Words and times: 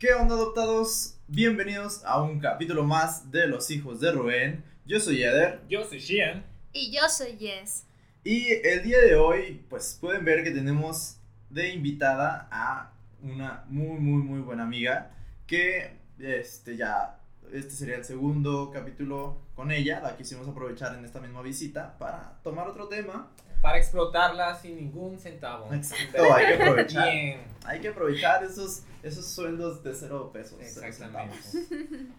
¿Qué 0.00 0.14
onda 0.14 0.34
adoptados? 0.34 1.18
Bienvenidos 1.28 2.02
a 2.06 2.22
un 2.22 2.40
capítulo 2.40 2.84
más 2.84 3.30
de 3.30 3.46
Los 3.46 3.70
Hijos 3.70 4.00
de 4.00 4.10
Rubén. 4.10 4.64
Yo 4.86 4.98
soy 4.98 5.22
Eder 5.22 5.60
Yo 5.68 5.84
soy 5.84 5.98
Shian. 5.98 6.42
Y 6.72 6.90
yo 6.90 7.06
soy 7.06 7.36
Jess. 7.36 7.84
y 8.24 8.46
el 8.66 8.82
día 8.82 8.98
de 8.98 9.16
hoy 9.16 9.62
pues 9.68 9.98
pueden 10.00 10.24
ver 10.24 10.42
que 10.42 10.52
tenemos 10.52 11.18
de 11.50 11.68
invitada 11.74 12.48
a 12.50 12.94
una 13.20 13.66
muy 13.68 13.98
muy 13.98 14.22
muy 14.22 14.40
buena 14.40 14.62
amiga 14.62 15.10
que 15.46 15.98
este 16.18 16.78
ya 16.78 17.20
este 17.52 17.72
sería 17.72 17.96
el 17.96 18.04
segundo 18.06 18.70
capítulo 18.72 19.42
con 19.54 19.70
ella, 19.70 20.00
la 20.00 20.16
quisimos 20.16 20.48
aprovechar 20.48 20.96
en 20.96 21.04
esta 21.04 21.20
misma 21.20 21.42
visita 21.42 21.98
para 21.98 22.40
tomar 22.42 22.66
otro 22.68 22.88
tema. 22.88 23.28
Para 23.60 23.78
explotarla 23.78 24.54
sin 24.54 24.76
ningún 24.76 25.18
centavo. 25.18 25.72
Exacto, 25.72 26.34
hay 26.34 26.46
que 26.46 26.62
aprovechar. 26.62 27.12
Bien. 27.12 27.40
Hay 27.64 27.80
que 27.80 27.88
aprovechar 27.88 28.42
esos, 28.42 28.84
esos 29.02 29.26
sueldos 29.26 29.82
de 29.82 29.94
cero 29.94 30.30
pesos. 30.32 30.58
Exactamente. 30.60 31.36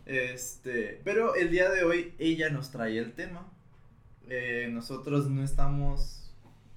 Este, 0.05 1.01
pero 1.03 1.35
el 1.35 1.49
día 1.49 1.69
de 1.69 1.83
hoy 1.83 2.13
ella 2.19 2.49
nos 2.49 2.71
trae 2.71 2.97
el 2.97 3.13
tema. 3.13 3.47
Eh, 4.29 4.69
nosotros 4.71 5.29
no 5.29 5.43
estamos 5.43 6.21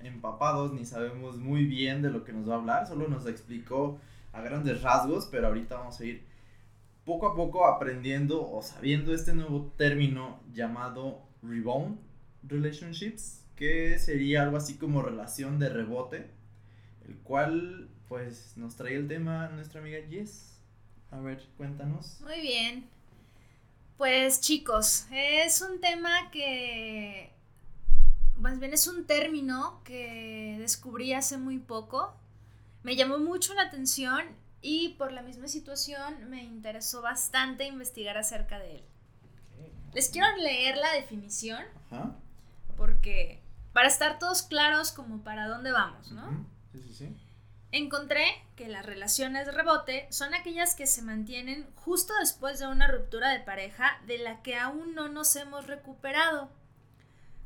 empapados 0.00 0.72
ni 0.72 0.84
sabemos 0.84 1.38
muy 1.38 1.64
bien 1.64 2.02
de 2.02 2.10
lo 2.10 2.24
que 2.24 2.32
nos 2.32 2.48
va 2.48 2.54
a 2.54 2.58
hablar, 2.58 2.86
solo 2.86 3.08
nos 3.08 3.26
explicó 3.26 3.98
a 4.32 4.42
grandes 4.42 4.82
rasgos, 4.82 5.28
pero 5.30 5.48
ahorita 5.48 5.76
vamos 5.76 5.98
a 6.00 6.04
ir 6.04 6.24
poco 7.04 7.26
a 7.28 7.36
poco 7.36 7.66
aprendiendo 7.66 8.48
o 8.50 8.62
sabiendo 8.62 9.14
este 9.14 9.34
nuevo 9.34 9.72
término 9.76 10.40
llamado 10.52 11.22
rebound 11.42 11.98
relationships, 12.42 13.43
que 13.56 13.98
sería 13.98 14.42
algo 14.42 14.56
así 14.56 14.76
como 14.76 15.02
relación 15.02 15.58
de 15.58 15.68
rebote, 15.68 16.30
el 17.06 17.16
cual 17.18 17.88
pues 18.08 18.56
nos 18.56 18.76
trae 18.76 18.96
el 18.96 19.08
tema 19.08 19.48
nuestra 19.48 19.80
amiga 19.80 19.98
Jess. 20.08 20.58
A 21.10 21.20
ver, 21.20 21.46
cuéntanos. 21.56 22.20
Muy 22.22 22.40
bien. 22.40 22.88
Pues 23.96 24.40
chicos, 24.40 25.06
es 25.12 25.60
un 25.62 25.80
tema 25.80 26.30
que, 26.32 27.30
más 28.38 28.58
bien 28.58 28.72
es 28.72 28.88
un 28.88 29.06
término 29.06 29.80
que 29.84 30.56
descubrí 30.58 31.12
hace 31.12 31.38
muy 31.38 31.58
poco. 31.58 32.14
Me 32.82 32.96
llamó 32.96 33.18
mucho 33.18 33.54
la 33.54 33.62
atención 33.62 34.24
y 34.60 34.90
por 34.98 35.12
la 35.12 35.22
misma 35.22 35.46
situación 35.46 36.28
me 36.28 36.42
interesó 36.42 37.02
bastante 37.02 37.66
investigar 37.66 38.18
acerca 38.18 38.58
de 38.58 38.76
él. 38.76 38.84
Les 39.94 40.08
quiero 40.08 40.26
leer 40.38 40.76
la 40.76 40.92
definición 40.92 41.62
Ajá. 41.90 42.16
porque 42.76 43.43
para 43.74 43.88
estar 43.88 44.18
todos 44.18 44.42
claros 44.42 44.90
como 44.92 45.22
para 45.22 45.46
dónde 45.48 45.70
vamos, 45.72 46.10
¿no? 46.12 46.30
Sí, 46.72 46.80
sí, 46.82 46.94
sí. 46.94 47.16
Encontré 47.72 48.24
que 48.56 48.68
las 48.68 48.86
relaciones 48.86 49.46
de 49.46 49.52
rebote 49.52 50.06
son 50.10 50.32
aquellas 50.32 50.74
que 50.76 50.86
se 50.86 51.02
mantienen 51.02 51.68
justo 51.74 52.12
después 52.20 52.60
de 52.60 52.68
una 52.68 52.86
ruptura 52.88 53.30
de 53.30 53.40
pareja 53.40 54.00
de 54.06 54.18
la 54.18 54.42
que 54.42 54.56
aún 54.56 54.94
no 54.94 55.08
nos 55.08 55.34
hemos 55.36 55.66
recuperado, 55.66 56.50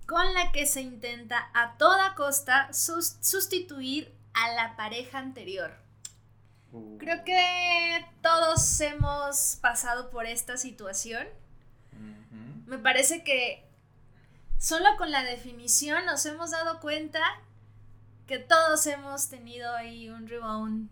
con 0.06 0.34
la 0.34 0.52
que 0.52 0.66
se 0.66 0.82
intenta 0.82 1.50
a 1.54 1.76
toda 1.78 2.14
costa 2.14 2.72
sus- 2.72 3.16
sustituir 3.22 4.14
a 4.34 4.52
la 4.52 4.76
pareja 4.76 5.18
anterior. 5.18 5.74
Uh, 6.72 6.98
Creo 6.98 7.24
que 7.24 8.04
todos 8.22 8.78
hemos 8.82 9.56
pasado 9.62 10.10
por 10.10 10.26
esta 10.26 10.56
situación. 10.58 11.26
Me 12.66 12.76
parece 12.78 13.24
que 13.24 13.66
solo 14.58 14.86
con 14.96 15.10
la 15.10 15.22
definición 15.24 16.04
nos 16.06 16.24
hemos 16.26 16.50
dado 16.50 16.80
cuenta 16.80 17.20
que 18.26 18.38
todos 18.38 18.86
hemos 18.86 19.28
tenido 19.28 19.74
ahí 19.74 20.08
un 20.10 20.26
rebound 20.28 20.90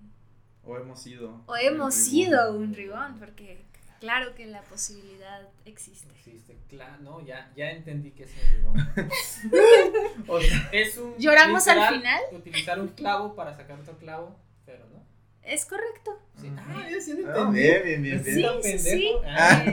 O 0.64 0.76
hemos 0.78 1.00
sido. 1.02 1.42
O 1.46 1.56
hemos 1.56 1.94
sido 1.94 2.38
rebound. 2.44 2.62
un 2.62 2.74
ribón, 2.74 3.18
porque 3.18 3.64
claro 4.00 4.34
que 4.34 4.46
la 4.46 4.62
posibilidad 4.62 5.42
existe. 5.64 6.08
Existe, 6.16 6.56
claro, 6.68 6.96
no, 7.02 7.20
ya, 7.24 7.52
ya 7.56 7.70
entendí 7.70 8.10
que 8.12 8.24
es 8.24 8.30
un 8.32 8.74
rebound. 8.74 9.12
O 10.28 10.40
sea, 10.40 10.68
Es 10.72 10.96
un. 10.98 11.16
¿Lloramos 11.18 11.66
al 11.68 11.94
final? 11.94 12.20
Utilizar 12.32 12.80
un 12.80 12.88
clavo 12.88 13.34
para 13.36 13.54
sacar 13.56 13.78
otro 13.78 13.96
clavo, 13.98 14.36
pero 14.64 14.84
no. 14.86 15.04
Es 15.42 15.64
correcto. 15.66 16.18
Sí. 16.40 16.48
Ujú. 16.48 16.56
Ah, 16.68 16.88
ya 16.90 17.00
sí 17.00 17.12
lo 17.22 17.28
ah, 17.28 17.36
entendí. 17.48 17.60
bien, 17.60 17.82
bien, 17.84 18.02
bien, 18.02 18.24
Sí, 18.24 18.34
bien. 18.34 18.52
sí, 18.62 18.62
pendejo. 18.62 19.20
sí. 19.20 19.26
Ah, 19.26 19.64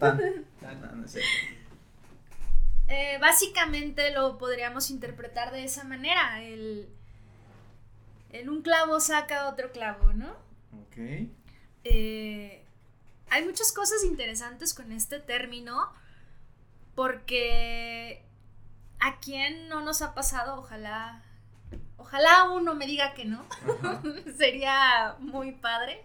Tan- 0.00 0.18
tan- 0.60 0.80
no, 0.80 0.92
no 0.96 1.04
es 1.04 1.12
cierto. 1.12 1.28
Eh, 2.88 3.18
básicamente 3.20 4.10
lo 4.10 4.38
podríamos 4.38 4.90
interpretar 4.90 5.52
de 5.52 5.64
esa 5.64 5.84
manera. 5.84 6.42
El, 6.42 6.88
el 8.30 8.48
un 8.50 8.62
clavo 8.62 9.00
saca 9.00 9.48
otro 9.48 9.72
clavo, 9.72 10.12
¿no? 10.12 10.30
Ok. 10.86 11.28
Eh, 11.84 12.64
hay 13.30 13.44
muchas 13.44 13.72
cosas 13.72 14.04
interesantes 14.04 14.74
con 14.74 14.92
este 14.92 15.20
término 15.20 15.92
porque 16.94 18.24
a 19.00 19.18
quién 19.20 19.68
no 19.68 19.82
nos 19.82 20.02
ha 20.02 20.14
pasado, 20.14 20.56
ojalá, 20.56 21.22
ojalá 21.96 22.50
uno 22.50 22.74
me 22.74 22.86
diga 22.86 23.14
que 23.14 23.24
no. 23.24 23.44
Sería 24.36 25.16
muy 25.18 25.52
padre. 25.52 26.04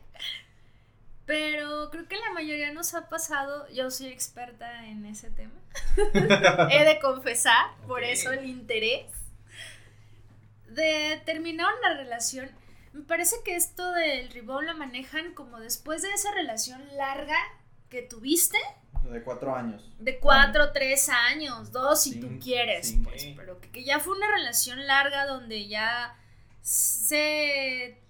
Pero 1.30 1.92
creo 1.92 2.08
que 2.08 2.18
la 2.18 2.32
mayoría 2.34 2.74
nos 2.74 2.96
ha 2.96 3.08
pasado. 3.08 3.70
Yo 3.70 3.92
soy 3.92 4.08
experta 4.08 4.88
en 4.88 5.06
ese 5.06 5.30
tema. 5.30 5.54
He 6.72 6.84
de 6.84 7.00
confesar, 7.00 7.68
por 7.86 8.04
eso 8.04 8.32
el 8.32 8.50
interés. 8.50 9.06
De 10.70 11.22
terminar 11.28 11.68
una 11.78 11.96
relación. 11.98 12.50
Me 12.94 13.04
parece 13.04 13.36
que 13.46 13.56
esto 13.56 13.92
del 13.92 14.32
rebound 14.32 14.70
lo 14.70 14.76
manejan 14.76 15.36
como 15.36 15.60
después 15.60 16.02
de 16.02 16.12
esa 16.14 16.32
relación 16.32 16.82
larga 16.98 17.38
que 17.90 18.02
tuviste, 18.02 18.58
de 19.04 19.22
cuatro 19.22 19.56
años. 19.56 19.88
de 20.00 20.18
cuatro, 20.18 20.72
tres 20.72 21.10
años, 21.10 21.72
dos 21.72 22.02
si 22.02 22.20
tú 22.20 22.40
quieres, 22.42 22.96
pues, 23.04 23.28
pero 23.36 23.62
que, 23.62 23.70
que 23.70 23.84
ya 23.84 24.00
fue 24.00 24.18
una 24.18 24.32
relación 24.36 24.88
larga 24.88 25.28
donde 25.28 25.68
ya 25.68 26.18
se 26.62 28.02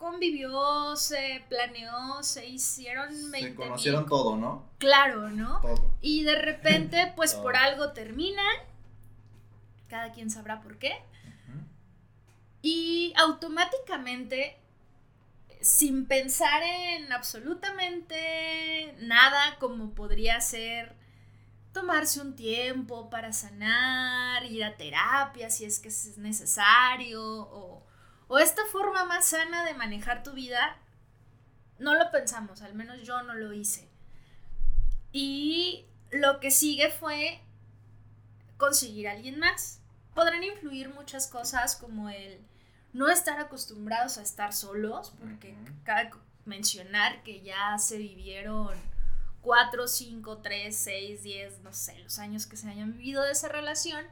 convivió, 0.00 0.96
se 0.96 1.44
planeó, 1.48 2.22
se 2.22 2.46
hicieron 2.48 3.14
Se 3.14 3.30
20 3.30 3.54
conocieron 3.54 4.06
todo, 4.06 4.36
¿no? 4.36 4.64
Claro, 4.78 5.28
¿no? 5.28 5.60
Todo. 5.60 5.94
Y 6.00 6.24
de 6.24 6.40
repente, 6.40 7.12
pues 7.16 7.34
por 7.34 7.54
algo 7.54 7.92
terminan. 7.92 8.56
Cada 9.88 10.10
quien 10.10 10.30
sabrá 10.30 10.60
por 10.62 10.78
qué. 10.78 10.92
Y 12.62 13.12
automáticamente, 13.16 14.56
sin 15.60 16.06
pensar 16.06 16.62
en 16.62 17.12
absolutamente 17.12 18.94
nada 19.00 19.58
como 19.58 19.94
podría 19.94 20.40
ser 20.40 20.96
tomarse 21.72 22.20
un 22.20 22.34
tiempo 22.34 23.10
para 23.10 23.32
sanar, 23.32 24.44
ir 24.44 24.64
a 24.64 24.76
terapia 24.76 25.50
si 25.50 25.64
es 25.64 25.78
que 25.78 25.88
es 25.88 26.18
necesario, 26.18 27.22
o, 27.22 27.86
o 28.30 28.38
esta 28.38 28.64
forma 28.66 29.04
más 29.04 29.26
sana 29.26 29.64
de 29.64 29.74
manejar 29.74 30.22
tu 30.22 30.32
vida, 30.34 30.78
no 31.80 31.94
lo 31.96 32.12
pensamos, 32.12 32.62
al 32.62 32.74
menos 32.74 33.02
yo 33.02 33.20
no 33.22 33.34
lo 33.34 33.52
hice. 33.52 33.90
Y 35.10 35.84
lo 36.12 36.38
que 36.38 36.52
sigue 36.52 36.92
fue 36.92 37.40
conseguir 38.56 39.08
a 39.08 39.12
alguien 39.12 39.40
más. 39.40 39.80
Podrán 40.14 40.44
influir 40.44 40.90
muchas 40.90 41.26
cosas 41.26 41.74
como 41.74 42.08
el 42.08 42.40
no 42.92 43.10
estar 43.10 43.40
acostumbrados 43.40 44.16
a 44.16 44.22
estar 44.22 44.52
solos, 44.52 45.12
porque 45.18 45.56
cabe 45.82 46.10
mencionar 46.44 47.24
que 47.24 47.42
ya 47.42 47.78
se 47.78 47.98
vivieron 47.98 48.76
4, 49.40 49.88
5, 49.88 50.38
3, 50.38 50.76
6, 50.76 51.22
10, 51.24 51.58
no 51.62 51.72
sé, 51.72 51.98
los 51.98 52.20
años 52.20 52.46
que 52.46 52.56
se 52.56 52.70
hayan 52.70 52.92
vivido 52.92 53.24
de 53.24 53.32
esa 53.32 53.48
relación, 53.48 54.06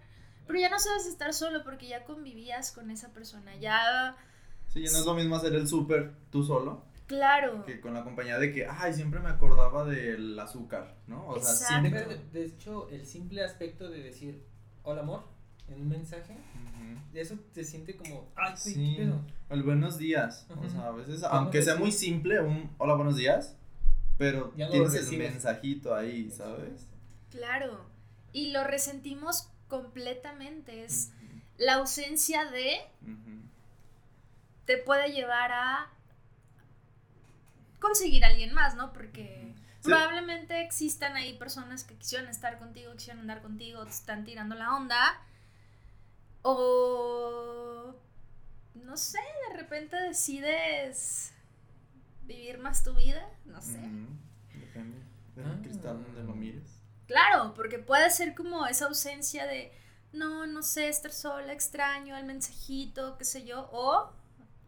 pero 0.48 0.58
ya 0.58 0.68
no 0.68 0.80
sabes 0.80 1.06
estar 1.06 1.32
solo 1.32 1.62
porque 1.62 1.86
ya 1.86 2.04
convivías 2.04 2.72
con 2.72 2.90
esa 2.90 3.12
persona, 3.12 3.54
ya, 3.56 4.16
Sí, 4.66 4.82
ya 4.82 4.90
no 4.90 4.98
es 4.98 5.04
lo 5.06 5.14
mismo 5.14 5.36
hacer 5.36 5.54
el 5.54 5.68
súper 5.68 6.12
tú 6.30 6.42
solo 6.42 6.82
claro, 7.06 7.64
que 7.64 7.80
con 7.80 7.94
la 7.94 8.02
compañía 8.04 8.38
de 8.38 8.52
que, 8.52 8.66
ay, 8.66 8.92
siempre 8.92 9.20
me 9.20 9.28
acordaba 9.30 9.84
del 9.84 10.38
azúcar, 10.38 10.96
¿no? 11.06 11.26
O 11.28 11.40
sea, 11.40 11.54
siempre. 11.80 12.02
Pero, 12.06 12.20
de, 12.32 12.44
hecho, 12.44 12.88
el 12.90 13.06
simple 13.06 13.42
aspecto 13.44 13.88
de 13.88 14.02
decir 14.02 14.44
hola 14.82 15.00
amor 15.02 15.24
en 15.68 15.80
un 15.82 15.88
mensaje, 15.88 16.32
Ujú. 16.34 16.98
eso 17.18 17.36
te 17.54 17.64
siente 17.64 17.96
como, 17.96 18.30
ay, 18.36 18.52
Sí. 18.56 18.94
¿qué 18.96 19.02
pedo? 19.04 19.20
El 19.48 19.62
buenos 19.62 19.96
días. 19.96 20.46
O 20.50 20.68
sea, 20.68 20.88
a 20.88 20.90
veces, 20.92 21.20
¿Cómo 21.22 21.34
aunque 21.34 21.62
sea 21.62 21.76
muy 21.76 21.92
simple, 21.92 22.40
un 22.40 22.70
hola, 22.76 22.94
buenos 22.94 23.16
días, 23.16 23.56
pero 24.18 24.52
Ya 24.56 24.68
tienes 24.68 24.92
el 24.92 25.00
recibes. 25.00 25.30
mensajito 25.32 25.94
ahí, 25.94 26.30
¿sabes? 26.30 26.86
claro. 27.30 27.86
Y 28.32 28.50
lo 28.52 28.64
resentimos 28.64 29.48
completamente, 29.68 30.84
es 30.84 31.10
la 31.56 31.74
ausencia 31.74 32.44
de 32.50 32.78
te 34.64 34.76
puede 34.78 35.12
llevar 35.12 35.50
a 35.52 35.90
conseguir 37.80 38.24
a 38.24 38.28
alguien 38.28 38.52
más, 38.54 38.74
¿no? 38.74 38.92
Porque 38.92 39.54
Sí. 39.80 39.84
probablemente 39.90 40.60
existan 40.62 41.16
ahí 41.16 41.38
personas 41.38 41.84
que 41.84 41.94
quisieron 41.96 42.28
estar 42.28 42.58
contigo, 42.58 42.92
quisieron 42.94 43.20
andar 43.20 43.40
contigo, 43.42 43.84
te 43.84 43.90
están 43.90 44.24
tirando 44.24 44.54
la 44.56 44.74
onda. 44.76 45.22
O 46.42 47.94
no 48.74 48.96
sé, 48.96 49.18
de 49.50 49.56
repente 49.56 49.96
decides 49.96 51.32
vivir 52.24 52.58
más 52.58 52.82
tu 52.84 52.94
vida, 52.94 53.28
no 53.44 53.60
sé. 53.60 53.78
Depende 54.54 54.98
del 55.36 55.46
Ah. 55.46 55.58
cristal 55.62 56.02
donde 56.04 56.24
lo 56.24 56.34
mires. 56.34 56.77
Claro, 57.08 57.54
porque 57.54 57.80
puede 57.80 58.10
ser 58.10 58.34
como 58.36 58.66
esa 58.66 58.86
ausencia 58.86 59.46
de, 59.46 59.72
no, 60.12 60.46
no 60.46 60.62
sé, 60.62 60.88
estar 60.88 61.10
sola, 61.10 61.52
extraño 61.52 62.16
el 62.16 62.24
mensajito, 62.26 63.18
qué 63.18 63.24
sé 63.24 63.44
yo, 63.44 63.68
o, 63.72 64.12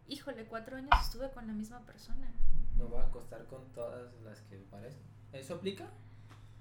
híjole, 0.09 0.45
cuatro 0.45 0.75
años 0.75 0.89
estuve 1.01 1.31
con 1.31 1.47
la 1.47 1.53
misma 1.53 1.79
persona. 1.85 2.33
No 2.77 2.89
va 2.89 3.03
a 3.03 3.05
acostar 3.05 3.45
con 3.45 3.71
todas 3.73 4.11
las 4.23 4.41
que 4.41 4.57
parecen. 4.57 5.03
¿Eso 5.31 5.53
aplica? 5.55 5.87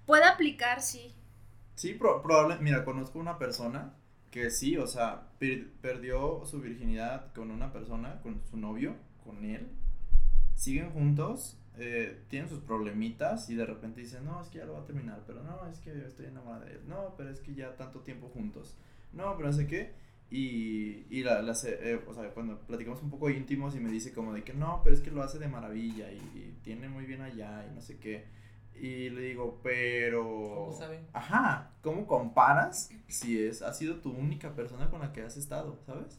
Puede 0.07 0.25
aplicar, 0.25 0.83
sí. 0.83 1.15
Sí, 1.75 1.95
pro- 1.95 2.23
probable. 2.23 2.59
Mira, 2.61 2.85
conozco 2.85 3.19
una 3.19 3.39
persona 3.39 3.95
que 4.31 4.51
sí, 4.51 4.77
o 4.77 4.87
sea, 4.87 5.29
per- 5.39 5.73
perdió 5.81 6.45
su 6.45 6.61
virginidad 6.61 7.33
con 7.33 7.51
una 7.51 7.73
persona, 7.73 8.21
con 8.23 8.43
su 8.51 8.57
novio, 8.59 8.97
con 9.25 9.45
él. 9.45 9.71
Siguen 10.57 10.93
juntos, 10.93 11.57
eh, 11.79 12.23
tienen 12.29 12.49
sus 12.49 12.61
problemitas 12.61 13.49
y 13.51 13.55
de 13.55 13.67
repente 13.67 14.01
dicen, 14.01 14.25
no, 14.25 14.41
es 14.43 14.49
que 14.49 14.59
ya 14.59 14.65
lo 14.65 14.75
va 14.75 14.81
a 14.81 14.87
terminar, 14.87 15.23
pero 15.27 15.43
no, 15.43 15.67
es 15.69 15.79
que 15.79 15.91
estoy 16.07 16.27
enamorada 16.27 16.65
de 16.65 16.73
él. 16.73 16.81
No, 16.87 17.15
pero 17.17 17.31
es 17.31 17.41
que 17.41 17.55
ya 17.55 17.77
tanto 17.77 18.01
tiempo 18.01 18.29
juntos. 18.29 18.77
No, 19.13 19.37
pero 19.37 19.49
no 19.49 19.55
sé 19.55 19.67
qué. 19.67 19.95
Y, 20.31 21.07
y 21.11 21.25
la, 21.25 21.43
la 21.43 21.57
eh, 21.65 22.01
o 22.07 22.15
sea, 22.15 22.31
cuando 22.31 22.61
platicamos 22.61 23.03
un 23.03 23.11
poco 23.11 23.31
íntimos 23.31 23.75
y 23.75 23.81
me 23.81 23.91
dice 23.91 24.13
como 24.13 24.33
de 24.33 24.45
que 24.45 24.55
no, 24.55 24.81
pero 24.85 24.95
es 24.95 25.03
que 25.03 25.11
lo 25.11 25.23
hace 25.23 25.39
de 25.39 25.49
maravilla 25.49 26.13
y, 26.13 26.19
y 26.19 26.59
tiene 26.63 26.89
muy 26.89 27.05
bien 27.05 27.21
allá 27.21 27.67
y 27.69 27.75
no 27.75 27.81
sé 27.81 27.99
qué. 27.99 28.27
Y 28.81 29.11
le 29.11 29.21
digo, 29.21 29.61
pero... 29.63 30.23
¿Cómo 30.25 30.73
sabe? 30.73 31.01
Ajá, 31.13 31.73
¿cómo 31.83 32.07
comparas 32.07 32.91
si 33.09 33.43
es, 33.43 33.61
ha 33.61 33.75
sido 33.75 33.97
tu 33.97 34.11
única 34.11 34.55
persona 34.55 34.89
con 34.89 35.01
la 35.01 35.13
que 35.13 35.23
has 35.23 35.37
estado, 35.37 35.79
¿sabes? 35.85 36.19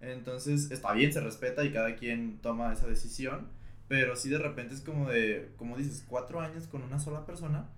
Entonces, 0.00 0.70
está 0.70 0.92
bien, 0.92 1.12
se 1.12 1.20
respeta 1.20 1.64
y 1.64 1.72
cada 1.72 1.96
quien 1.96 2.38
toma 2.38 2.72
esa 2.72 2.86
decisión, 2.86 3.48
pero 3.88 4.16
sí 4.16 4.28
de 4.28 4.38
repente 4.38 4.74
es 4.74 4.80
como 4.80 5.08
de, 5.08 5.52
como 5.56 5.76
dices, 5.76 6.04
cuatro 6.08 6.40
años 6.40 6.66
con 6.66 6.82
una 6.82 6.98
sola 6.98 7.24
persona 7.26 7.70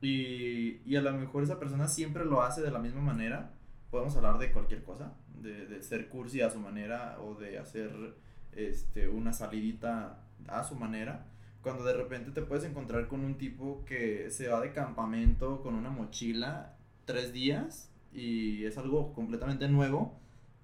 y, 0.00 0.80
y 0.84 0.96
a 0.96 1.02
lo 1.02 1.12
mejor 1.12 1.42
esa 1.42 1.58
persona 1.58 1.88
siempre 1.88 2.24
lo 2.24 2.42
hace 2.42 2.62
de 2.62 2.70
la 2.70 2.78
misma 2.78 3.00
manera. 3.00 3.52
Podemos 3.90 4.16
hablar 4.16 4.38
de 4.38 4.52
cualquier 4.52 4.82
cosa, 4.82 5.14
de, 5.40 5.66
de 5.66 5.82
ser 5.82 6.08
cursi 6.08 6.40
a 6.40 6.50
su 6.50 6.58
manera 6.58 7.18
o 7.20 7.34
de 7.34 7.58
hacer 7.58 8.16
este, 8.52 9.08
una 9.08 9.32
salidita 9.32 10.22
a 10.48 10.64
su 10.64 10.74
manera 10.74 11.26
cuando 11.66 11.82
de 11.82 11.94
repente 11.94 12.30
te 12.30 12.42
puedes 12.42 12.64
encontrar 12.64 13.08
con 13.08 13.24
un 13.24 13.38
tipo 13.38 13.84
que 13.86 14.30
se 14.30 14.46
va 14.46 14.60
de 14.60 14.72
campamento 14.72 15.62
con 15.62 15.74
una 15.74 15.90
mochila 15.90 16.76
tres 17.06 17.32
días 17.32 17.90
y 18.12 18.64
es 18.64 18.78
algo 18.78 19.12
completamente 19.12 19.66
nuevo 19.66 20.16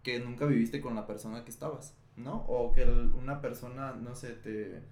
que 0.04 0.20
nunca 0.20 0.46
viviste 0.46 0.80
con 0.80 0.94
la 0.94 1.04
persona 1.04 1.42
que 1.42 1.50
estabas, 1.50 1.96
¿no? 2.16 2.44
O 2.48 2.72
que 2.72 2.84
una 2.84 3.40
persona, 3.40 3.92
no 3.92 4.14
sé, 4.14 4.34
te 4.34 4.82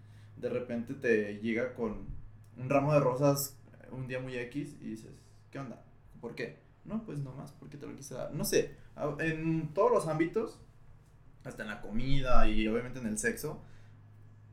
de 0.41 0.49
repente 0.49 0.95
te 0.95 1.39
llega 1.41 1.75
con 1.75 2.07
un 2.57 2.71
ramo 2.71 2.95
de 2.95 3.01
rosas 3.01 3.59
un 3.93 4.07
día 4.07 4.21
muy 4.21 4.37
X 4.37 4.77
y 4.81 4.91
dices, 4.91 5.13
¿qué 5.51 5.59
onda? 5.59 5.85
¿Por 6.21 6.35
qué? 6.35 6.61
No, 6.85 7.05
pues 7.05 7.19
nomás 7.19 7.53
porque 7.53 7.77
te 7.77 7.87
lo 7.87 7.95
quise 7.95 8.15
dar. 8.15 8.33
No 8.33 8.45
sé, 8.45 8.77
en 9.19 9.73
todos 9.75 9.91
los 9.91 10.09
ámbitos, 10.09 10.59
hasta 11.45 11.63
en 11.63 11.69
la 11.69 11.83
comida 11.83 12.49
y 12.49 12.67
obviamente 12.69 13.01
en 13.01 13.07
el 13.07 13.19
sexo, 13.19 13.63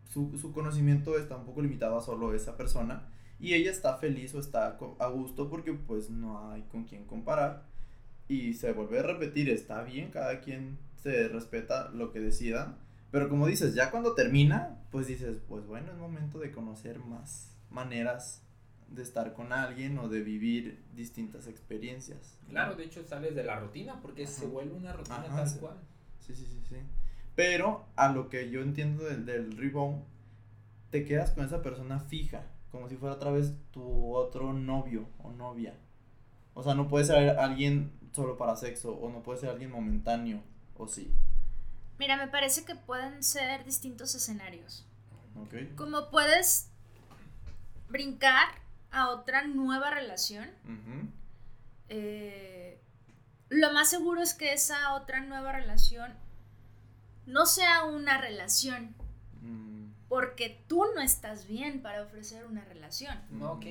su, 0.10 0.38
su 0.38 0.52
conocimiento 0.52 1.18
está 1.18 1.38
un 1.38 1.46
poco 1.46 1.62
limitado 1.62 1.98
a 1.98 2.02
solo 2.02 2.34
esa 2.34 2.58
persona 2.58 3.10
y 3.40 3.54
ella 3.54 3.72
está 3.72 3.98
feliz 3.98 4.34
o 4.34 4.40
está 4.40 4.78
a 5.00 5.08
gusto 5.08 5.50
porque 5.50 5.74
pues 5.74 6.10
no 6.10 6.50
hay 6.50 6.64
con 6.64 6.86
quien 6.86 7.06
comparar 7.06 7.66
y 8.28 8.54
se 8.54 8.74
vuelve 8.74 9.00
a 9.00 9.04
repetir, 9.04 9.50
está 9.50 9.84
bien, 9.84 10.12
cada 10.12 10.42
quien 10.42 10.80
se 11.08 11.30
respeta 11.30 11.90
lo 11.90 12.12
que 12.12 12.20
decida, 12.20 12.78
pero 13.12 13.30
como 13.30 13.48
dices, 13.48 13.74
ya 13.74 13.92
cuando 13.92 14.14
termina, 14.14 14.78
pues 14.92 15.08
dices, 15.08 15.38
pues 15.48 15.66
bueno, 15.66 15.92
es 15.94 15.98
momento 15.98 16.38
de 16.40 16.52
conocer 16.52 17.00
más 17.00 17.56
maneras 17.70 18.44
de 18.90 19.04
estar 19.04 19.34
con 19.34 19.54
alguien 19.54 19.98
o 20.00 20.10
de 20.10 20.22
vivir 20.22 20.84
distintas 20.94 21.48
experiencias. 21.48 22.40
¿no? 22.44 22.50
Claro, 22.52 22.76
de 22.76 22.84
hecho 22.84 23.04
sales 23.06 23.36
de 23.36 23.44
la 23.44 23.58
rutina 23.58 24.02
porque 24.02 24.28
se 24.28 24.48
vuelve 24.48 24.76
una 24.76 24.92
rutina 24.94 25.18
Ajá, 25.20 25.36
tal 25.38 25.50
sí. 25.50 25.60
cual. 25.60 25.78
Sí, 26.20 26.36
sí, 26.36 26.46
sí, 26.46 26.62
sí. 26.68 26.76
Pero 27.36 27.86
a 27.96 28.10
lo 28.10 28.28
que 28.28 28.50
yo 28.50 28.62
entiendo 28.62 29.06
del, 29.06 29.26
del 29.26 29.56
rebound, 29.56 30.04
te 30.90 31.06
quedas 31.06 31.32
con 31.32 31.46
esa 31.46 31.62
persona 31.62 32.00
fija, 32.00 32.44
como 32.72 32.90
si 32.90 32.98
fuera 32.98 33.16
otra 33.16 33.32
vez 33.32 33.54
tu 33.72 34.14
otro 34.14 34.52
novio 34.52 35.08
o 35.20 35.32
novia. 35.32 35.74
O 36.54 36.64
sea, 36.64 36.76
no 36.76 36.88
puede 36.90 37.06
ser 37.06 37.38
alguien 37.40 37.92
solo 38.12 38.38
para 38.38 38.56
sexo, 38.56 38.94
o 38.94 39.10
no 39.10 39.22
puede 39.24 39.40
ser 39.40 39.50
alguien 39.50 39.72
momentáneo, 39.72 40.42
o 40.78 40.88
sí. 40.88 41.12
Mira, 42.00 42.18
me 42.18 42.28
parece 42.28 42.66
que 42.66 42.76
pueden 42.76 43.24
ser 43.24 43.64
distintos 43.66 44.14
escenarios. 44.16 44.86
¿Ok? 45.36 45.76
Como 45.76 46.10
puedes 46.10 46.70
brincar 47.90 48.48
a 48.92 49.10
otra 49.10 49.46
nueva 49.48 49.90
relación, 49.90 50.50
eh, 51.90 52.82
lo 53.50 53.72
más 53.74 53.90
seguro 53.90 54.22
es 54.22 54.34
que 54.34 54.54
esa 54.54 54.94
otra 54.94 55.22
nueva 55.22 55.52
relación 55.52 56.14
no 57.26 57.46
sea 57.46 57.84
una 57.86 58.18
relación, 58.20 58.96
Mm, 59.42 59.92
porque 60.08 60.64
tú 60.68 60.84
no 60.96 61.02
estás 61.02 61.48
bien 61.48 61.82
para 61.82 62.04
ofrecer 62.04 62.46
una 62.46 62.64
relación. 62.66 63.18
No, 63.32 63.56
mm. 63.56 63.58
ok, 63.58 63.66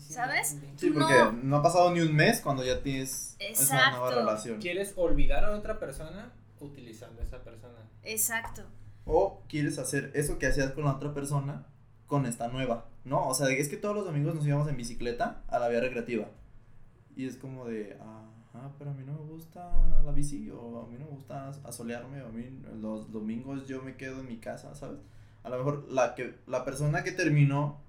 sí, 0.00 0.08
sí, 0.08 0.12
¿Sabes? 0.14 0.56
sí. 0.76 0.90
Porque 0.90 1.14
no- 1.14 1.32
no. 1.32 1.56
ha 1.56 1.62
pasado 1.62 1.90
ni 1.92 2.00
un 2.00 2.14
mes 2.14 2.40
cuando 2.40 2.64
ya 2.64 2.82
tienes 2.82 3.36
esa 3.38 3.74
nueva 3.90 4.06
Exacto. 4.08 4.14
relación. 4.20 4.60
¿Quieres 4.60 4.92
olvidar 4.96 5.44
a 5.44 5.50
otra 5.56 5.78
persona 5.78 6.32
utilizando 6.60 7.20
a 7.20 7.24
esa 7.24 7.42
persona? 7.42 7.78
Exacto. 8.02 8.62
O 9.04 9.42
quieres 9.48 9.78
hacer 9.78 10.10
eso 10.14 10.38
que 10.38 10.46
hacías 10.46 10.72
con 10.72 10.84
la 10.84 10.92
otra 10.94 11.14
persona 11.14 11.66
con 12.06 12.26
esta 12.26 12.48
nueva, 12.48 12.86
¿no? 13.04 13.26
O 13.28 13.34
sea, 13.34 13.48
es 13.50 13.68
que 13.68 13.76
todos 13.76 13.94
los 13.94 14.04
domingos 14.04 14.34
nos 14.34 14.46
íbamos 14.46 14.68
en 14.68 14.76
bicicleta 14.76 15.42
a 15.48 15.58
la 15.58 15.68
vía 15.68 15.80
recreativa. 15.80 16.26
Y 17.16 17.26
es 17.26 17.36
como 17.36 17.64
de, 17.66 17.96
ajá, 18.00 18.70
pero 18.78 18.90
a 18.90 18.94
mí 18.94 19.02
no 19.04 19.12
me 19.12 19.30
gusta 19.30 19.70
la 20.04 20.12
bici, 20.12 20.50
o 20.50 20.82
a 20.82 20.86
mí 20.88 20.98
no 20.98 21.04
me 21.06 21.10
gusta 21.12 21.48
asolearme, 21.64 22.22
o 22.22 22.26
a 22.26 22.30
mí 22.30 22.44
los 22.80 23.10
domingos 23.12 23.66
yo 23.66 23.82
me 23.82 23.96
quedo 23.96 24.20
en 24.20 24.28
mi 24.28 24.38
casa, 24.38 24.74
¿sabes? 24.74 25.00
A 25.42 25.48
lo 25.50 25.58
mejor 25.58 25.86
la, 25.90 26.14
que, 26.14 26.34
la 26.46 26.64
persona 26.64 27.02
que 27.04 27.12
terminó, 27.12 27.80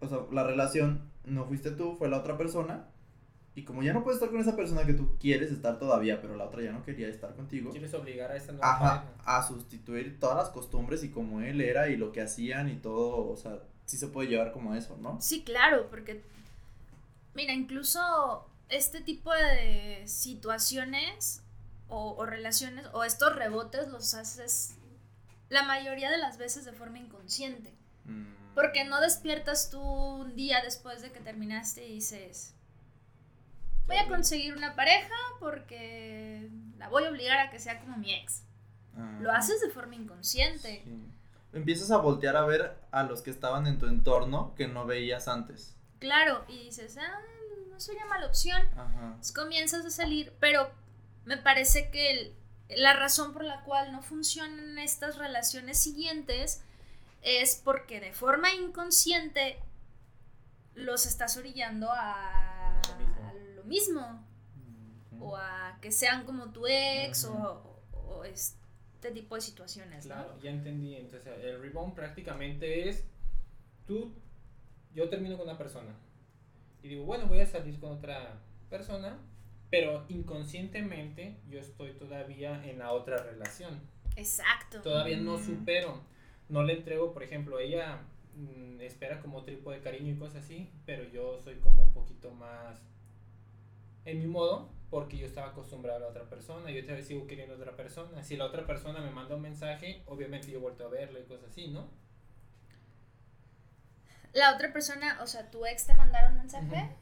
o 0.00 0.08
sea, 0.08 0.18
la 0.32 0.44
relación, 0.44 1.10
no 1.24 1.44
fuiste 1.46 1.70
tú, 1.70 1.96
fue 1.96 2.08
la 2.08 2.18
otra 2.18 2.36
persona. 2.36 2.88
Y 3.54 3.64
como 3.64 3.82
ya 3.82 3.92
no 3.92 4.04
puedes 4.04 4.18
estar 4.18 4.30
con 4.30 4.40
esa 4.40 4.54
persona 4.54 4.86
que 4.86 4.94
tú 4.94 5.16
quieres 5.18 5.50
estar 5.50 5.80
todavía, 5.80 6.20
pero 6.20 6.36
la 6.36 6.44
otra 6.44 6.62
ya 6.62 6.70
no 6.70 6.84
quería 6.84 7.08
estar 7.08 7.34
contigo. 7.34 7.72
¿Quieres 7.72 7.92
obligar 7.94 8.30
a 8.30 8.36
esta 8.36 8.52
nueva 8.52 8.70
Ajá, 8.72 9.02
pareja? 9.04 9.38
a 9.38 9.42
sustituir 9.42 10.20
todas 10.20 10.36
las 10.36 10.50
costumbres 10.50 11.02
y 11.02 11.10
como 11.10 11.40
él 11.40 11.60
era 11.60 11.88
y 11.88 11.96
lo 11.96 12.12
que 12.12 12.20
hacían 12.20 12.68
y 12.68 12.76
todo, 12.76 13.28
o 13.28 13.36
sea, 13.36 13.58
sí 13.84 13.96
se 13.96 14.06
puede 14.06 14.28
llevar 14.28 14.52
como 14.52 14.76
eso, 14.76 14.96
¿no? 14.98 15.20
Sí, 15.20 15.42
claro, 15.42 15.88
porque, 15.90 16.22
mira, 17.34 17.52
incluso 17.52 18.46
este 18.68 19.00
tipo 19.00 19.32
de 19.34 20.02
situaciones 20.06 21.42
o, 21.88 22.14
o 22.16 22.26
relaciones 22.26 22.86
o 22.92 23.02
estos 23.02 23.34
rebotes 23.34 23.88
los 23.88 24.14
haces 24.14 24.76
la 25.48 25.62
mayoría 25.64 26.10
de 26.10 26.18
las 26.18 26.38
veces 26.38 26.64
de 26.64 26.72
forma 26.72 26.98
inconsciente. 26.98 27.72
Mm, 28.04 28.37
Porque 28.54 28.84
no 28.84 29.00
despiertas 29.00 29.70
tú 29.70 29.80
un 29.80 30.34
día 30.34 30.60
después 30.62 31.00
de 31.02 31.12
que 31.12 31.20
terminaste 31.20 31.86
y 31.86 31.94
dices, 31.94 32.54
voy 33.86 33.96
a 33.96 34.08
conseguir 34.08 34.54
una 34.56 34.74
pareja 34.74 35.14
porque 35.40 36.50
la 36.76 36.88
voy 36.88 37.04
a 37.04 37.10
obligar 37.10 37.38
a 37.38 37.50
que 37.50 37.58
sea 37.58 37.80
como 37.80 37.96
mi 37.96 38.12
ex. 38.14 38.42
ah, 38.96 39.18
Lo 39.20 39.30
haces 39.32 39.60
de 39.60 39.70
forma 39.70 39.94
inconsciente. 39.94 40.82
sí. 40.84 41.04
Empiezas 41.52 41.90
a 41.90 41.96
voltear 41.96 42.36
a 42.36 42.44
ver 42.44 42.76
a 42.90 43.04
los 43.04 43.22
que 43.22 43.30
estaban 43.30 43.66
en 43.66 43.78
tu 43.78 43.86
entorno 43.86 44.54
que 44.54 44.68
no 44.68 44.84
veías 44.84 45.28
antes. 45.28 45.74
Claro, 45.98 46.44
y 46.46 46.64
dices, 46.64 46.98
ah, 46.98 47.20
no 47.70 47.80
sería 47.80 48.04
mala 48.04 48.26
opción. 48.26 48.60
Ajá. 48.76 49.06
Entonces 49.06 49.32
comienzas 49.34 49.86
a 49.86 49.90
salir, 49.90 50.32
pero 50.40 50.70
me 51.24 51.38
parece 51.38 51.90
que 51.90 52.10
el- 52.10 52.34
la 52.76 52.92
razón 52.92 53.32
por 53.32 53.44
la 53.44 53.62
cual 53.62 53.92
no 53.92 54.02
funcionan 54.02 54.78
estas 54.78 55.16
relaciones 55.16 55.78
siguientes 55.80 56.62
es 57.28 57.60
porque 57.64 58.00
de 58.00 58.12
forma 58.12 58.52
inconsciente 58.54 59.58
los 60.74 61.06
estás 61.06 61.36
orillando 61.36 61.88
a 61.90 62.80
Lo 62.88 62.96
mismo. 62.96 63.26
a 63.26 63.32
lo 63.56 63.64
mismo 63.64 64.24
o 65.20 65.36
a 65.36 65.78
que 65.80 65.90
sean 65.90 66.24
como 66.24 66.52
tu 66.52 66.66
ex 66.66 67.24
o, 67.24 67.82
o 67.92 68.24
este 68.24 69.10
tipo 69.12 69.34
de 69.34 69.40
situaciones, 69.40 70.06
¿no? 70.06 70.14
Claro, 70.14 70.38
ya 70.40 70.50
entendí. 70.50 70.96
Entonces, 70.96 71.32
el 71.42 71.60
rebound 71.60 71.94
prácticamente 71.94 72.88
es 72.88 73.04
tú, 73.86 74.14
yo 74.94 75.08
termino 75.08 75.36
con 75.36 75.48
una 75.48 75.58
persona 75.58 75.92
y 76.82 76.88
digo, 76.88 77.04
bueno, 77.04 77.26
voy 77.26 77.40
a 77.40 77.46
salir 77.46 77.78
con 77.80 77.92
otra 77.92 78.40
persona, 78.70 79.18
pero 79.70 80.04
inconscientemente 80.08 81.36
yo 81.48 81.58
estoy 81.58 81.92
todavía 81.92 82.64
en 82.64 82.78
la 82.78 82.92
otra 82.92 83.16
relación. 83.22 83.80
Exacto. 84.16 84.80
Todavía 84.82 85.16
no 85.18 85.38
supero. 85.38 86.00
No 86.48 86.62
le 86.62 86.74
entrego, 86.74 87.12
por 87.12 87.22
ejemplo, 87.22 87.58
ella 87.58 88.00
mm, 88.34 88.80
espera 88.80 89.20
como 89.20 89.38
otro 89.38 89.54
tipo 89.54 89.70
de 89.70 89.80
cariño 89.80 90.12
y 90.12 90.18
cosas 90.18 90.44
así, 90.44 90.70
pero 90.86 91.04
yo 91.04 91.38
soy 91.42 91.56
como 91.56 91.82
un 91.82 91.92
poquito 91.92 92.30
más 92.30 92.80
en 94.04 94.20
mi 94.20 94.26
modo, 94.26 94.70
porque 94.90 95.18
yo 95.18 95.26
estaba 95.26 95.48
acostumbrado 95.48 95.98
a 95.98 96.00
la 96.00 96.08
otra 96.08 96.24
persona, 96.24 96.70
yo 96.70 96.82
todavía 96.82 97.04
sigo 97.04 97.26
queriendo 97.26 97.54
a 97.54 97.58
otra 97.58 97.76
persona. 97.76 98.22
Si 98.22 98.36
la 98.36 98.46
otra 98.46 98.66
persona 98.66 99.00
me 99.00 99.10
manda 99.10 99.36
un 99.36 99.42
mensaje, 99.42 100.02
obviamente 100.06 100.50
yo 100.50 100.60
vuelto 100.60 100.86
a 100.86 100.88
verlo 100.88 101.20
y 101.20 101.24
cosas 101.24 101.50
así, 101.50 101.68
¿no? 101.68 101.90
La 104.32 104.54
otra 104.54 104.72
persona, 104.72 105.18
o 105.22 105.26
sea, 105.26 105.50
tu 105.50 105.66
ex 105.66 105.86
te 105.86 105.94
mandaron 105.94 106.32
un 106.32 106.38
mensaje. 106.38 106.96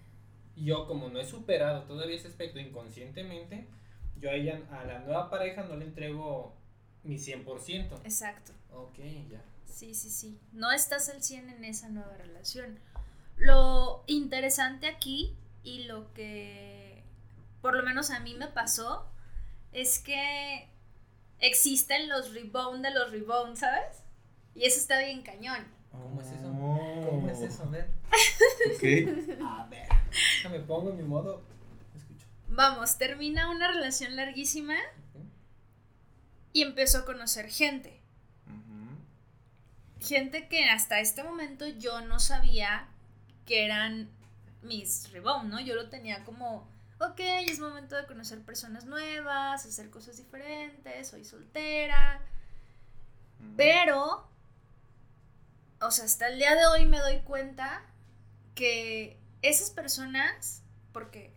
Yo 0.56 0.86
como 0.86 1.08
no 1.08 1.20
he 1.20 1.24
superado 1.24 1.84
todavía 1.84 2.16
ese 2.16 2.28
aspecto 2.28 2.58
inconscientemente, 2.58 3.68
yo 4.16 4.30
a 4.30 4.34
ella, 4.34 4.60
a 4.70 4.84
la 4.84 5.00
nueva 5.00 5.28
pareja 5.28 5.62
no 5.64 5.76
le 5.76 5.84
entrego 5.84 6.56
mi 7.02 7.16
100%. 7.16 8.00
Exacto. 8.04 8.52
Ok, 8.72 8.98
ya. 9.30 9.42
Sí, 9.66 9.94
sí, 9.94 10.10
sí. 10.10 10.40
No 10.52 10.72
estás 10.72 11.08
al 11.08 11.22
100 11.22 11.50
en 11.50 11.64
esa 11.64 11.88
nueva 11.88 12.16
relación. 12.16 12.78
Lo 13.36 14.04
interesante 14.06 14.86
aquí 14.86 15.36
y 15.62 15.84
lo 15.84 16.12
que 16.14 17.04
por 17.60 17.76
lo 17.76 17.82
menos 17.82 18.10
a 18.10 18.20
mí 18.20 18.34
me 18.34 18.46
pasó 18.46 19.06
es 19.72 19.98
que 19.98 20.68
existen 21.40 22.08
los 22.08 22.32
rebound 22.32 22.84
de 22.84 22.92
los 22.92 23.10
rebound, 23.10 23.56
¿sabes? 23.56 24.04
Y 24.54 24.64
eso 24.64 24.78
está 24.78 25.00
bien 25.00 25.22
cañón. 25.22 25.66
¿Cómo 25.90 26.20
es 26.20 26.28
eso? 26.28 26.48
Oh. 26.48 27.06
¿Cómo 27.10 27.28
es 27.28 27.40
eso? 27.40 27.64
A 27.64 27.66
ver. 27.66 27.90
Ok. 28.74 29.42
A 29.44 29.66
ver. 29.66 29.88
Déjame 30.36 30.60
pongo 30.60 30.90
en 30.90 30.96
mi 30.96 31.02
modo. 31.02 31.42
Escucho. 31.94 32.26
Vamos, 32.48 32.96
termina 32.98 33.50
una 33.50 33.68
relación 33.68 34.16
larguísima 34.16 34.76
y 36.56 36.62
empezó 36.62 37.00
a 37.00 37.04
conocer 37.04 37.50
gente. 37.50 38.00
Gente 40.00 40.48
que 40.48 40.64
hasta 40.64 41.00
este 41.00 41.22
momento 41.22 41.66
yo 41.66 42.00
no 42.00 42.18
sabía 42.18 42.88
que 43.44 43.66
eran 43.66 44.08
mis 44.62 45.12
rebound, 45.12 45.50
¿no? 45.50 45.60
Yo 45.60 45.74
lo 45.74 45.90
tenía 45.90 46.24
como, 46.24 46.66
ok, 46.98 47.20
es 47.20 47.60
momento 47.60 47.94
de 47.94 48.06
conocer 48.06 48.40
personas 48.40 48.86
nuevas, 48.86 49.66
hacer 49.66 49.90
cosas 49.90 50.16
diferentes, 50.16 51.08
soy 51.08 51.26
soltera. 51.26 52.22
Pero, 53.58 54.26
o 55.82 55.90
sea, 55.90 56.06
hasta 56.06 56.28
el 56.28 56.38
día 56.38 56.54
de 56.54 56.64
hoy 56.68 56.86
me 56.86 57.00
doy 57.00 57.18
cuenta 57.18 57.82
que 58.54 59.20
esas 59.42 59.68
personas, 59.68 60.62
porque 60.94 61.34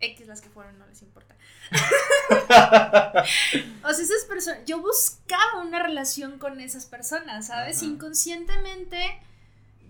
X 0.00 0.26
las 0.26 0.42
que 0.42 0.50
fueron 0.50 0.78
no 0.78 0.86
les 0.86 1.00
importa. 1.00 1.31
o 3.84 3.92
sea, 3.92 4.04
esas 4.04 4.24
personas, 4.28 4.60
yo 4.66 4.80
buscaba 4.80 5.62
una 5.62 5.82
relación 5.82 6.38
con 6.38 6.60
esas 6.60 6.86
personas, 6.86 7.46
¿sabes? 7.46 7.78
Ajá. 7.78 7.86
Inconscientemente 7.86 9.20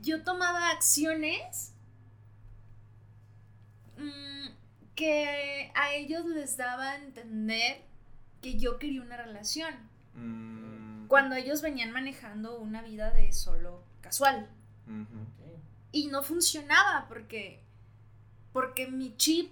yo 0.03 0.23
tomaba 0.23 0.71
acciones 0.71 1.73
mm, 3.97 4.49
que 4.95 5.73
a 5.75 5.95
ellos 5.95 6.27
les 6.27 6.57
daba 6.57 6.91
a 6.91 6.97
entender 6.97 7.83
que 8.41 8.59
yo 8.59 8.79
quería 8.79 9.03
una 9.03 9.17
relación 9.17 9.93
Mm. 10.15 11.07
cuando 11.09 11.37
ellos 11.37 11.63
venían 11.63 11.93
manejando 11.93 12.59
una 12.59 12.83
vida 12.83 13.13
de 13.13 13.33
solo 13.33 13.85
casual. 14.01 14.49
Y 15.91 16.09
no 16.09 16.23
funcionaba 16.23 17.07
porque, 17.09 17.61
porque 18.53 18.87
mi 18.87 19.17
chip 19.17 19.51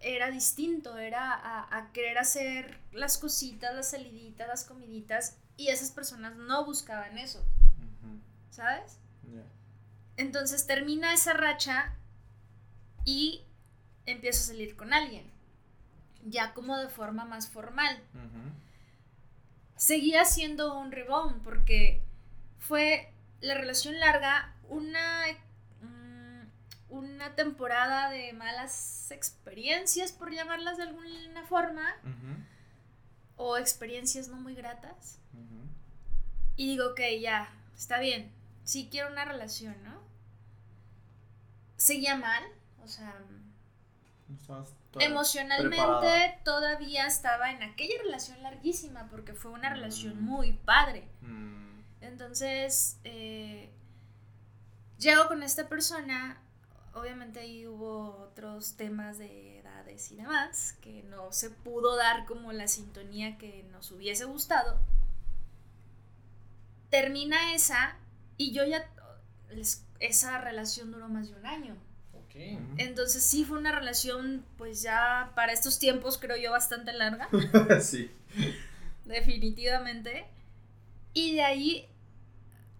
era 0.00 0.30
distinto, 0.30 0.98
era 0.98 1.32
a, 1.32 1.76
a 1.76 1.92
querer 1.92 2.18
hacer 2.18 2.78
las 2.92 3.18
cositas, 3.18 3.74
las 3.74 3.90
saliditas, 3.90 4.46
las 4.48 4.64
comiditas, 4.64 5.36
y 5.56 5.68
esas 5.68 5.90
personas 5.90 6.36
no 6.36 6.64
buscaban 6.64 7.18
eso. 7.18 7.44
¿sabes? 8.58 8.98
Entonces 10.16 10.66
termina 10.66 11.14
esa 11.14 11.32
racha 11.32 11.94
y 13.04 13.44
empiezo 14.04 14.40
a 14.42 14.46
salir 14.48 14.74
con 14.74 14.92
alguien, 14.92 15.30
ya 16.24 16.52
como 16.54 16.76
de 16.76 16.88
forma 16.88 17.24
más 17.24 17.48
formal. 17.48 18.02
Seguía 19.76 20.24
siendo 20.24 20.76
un 20.76 20.90
rebound 20.90 21.40
porque 21.44 22.02
fue 22.58 23.12
la 23.40 23.54
relación 23.54 24.00
larga 24.00 24.56
una 24.68 25.26
una 26.90 27.34
temporada 27.34 28.10
de 28.10 28.32
malas 28.32 29.10
experiencias 29.10 30.12
por 30.12 30.32
llamarlas 30.32 30.76
de 30.78 30.84
alguna 30.84 31.42
forma 31.48 31.84
o 33.36 33.56
experiencias 33.58 34.28
no 34.28 34.36
muy 34.36 34.54
gratas 34.54 35.18
y 36.56 36.66
digo 36.70 36.86
ok 36.92 37.00
ya 37.20 37.52
está 37.76 37.98
bien 38.00 38.32
sí 38.64 38.88
quiero 38.90 39.10
una 39.12 39.24
relación 39.24 39.76
no 39.84 40.00
seguía 41.76 42.16
mal 42.16 42.42
o 42.82 42.88
sea 42.88 43.14
emocionalmente 45.00 45.76
preparada. 45.76 46.38
todavía 46.44 47.06
estaba 47.06 47.50
en 47.52 47.62
aquella 47.62 47.94
relación 48.02 48.42
larguísima 48.42 49.08
porque 49.10 49.32
fue 49.34 49.50
una 49.52 49.70
relación 49.70 50.20
Mm. 50.20 50.24
muy 50.24 50.52
padre 50.52 51.06
Mm. 51.20 51.58
Entonces, 52.00 52.96
eh, 53.04 53.68
llego 54.98 55.26
con 55.28 55.42
esta 55.42 55.68
persona, 55.68 56.40
obviamente 57.00 57.40
ahí 57.40 57.66
hubo 57.66 58.16
otros 58.18 58.74
temas 58.76 59.18
de 59.18 59.58
edades 59.58 60.10
y 60.12 60.16
demás, 60.16 60.76
que 60.80 61.02
no 61.04 61.32
se 61.32 61.50
pudo 61.50 61.96
dar 61.96 62.24
como 62.26 62.52
la 62.52 62.68
sintonía 62.68 63.38
que 63.38 63.64
nos 63.72 63.90
hubiese 63.90 64.24
gustado. 64.24 64.80
Termina 66.90 67.54
esa 67.54 67.96
y 68.36 68.52
yo 68.52 68.64
ya, 68.64 68.90
les- 69.50 69.84
esa 70.00 70.38
relación 70.40 70.90
duró 70.90 71.08
más 71.08 71.28
de 71.28 71.36
un 71.36 71.46
año. 71.46 71.76
Ok. 72.14 72.34
Ujú. 72.34 72.74
Entonces 72.78 73.22
sí 73.22 73.44
fue 73.44 73.58
una 73.58 73.72
relación, 73.72 74.44
pues 74.56 74.82
ya 74.82 75.32
para 75.34 75.52
estos 75.52 75.78
tiempos 75.78 76.18
creo 76.18 76.36
yo 76.36 76.50
bastante 76.50 76.92
larga. 76.92 77.28
sí. 77.82 78.10
definitivamente. 79.04 80.26
Y 81.14 81.34
de 81.34 81.42
ahí, 81.42 81.88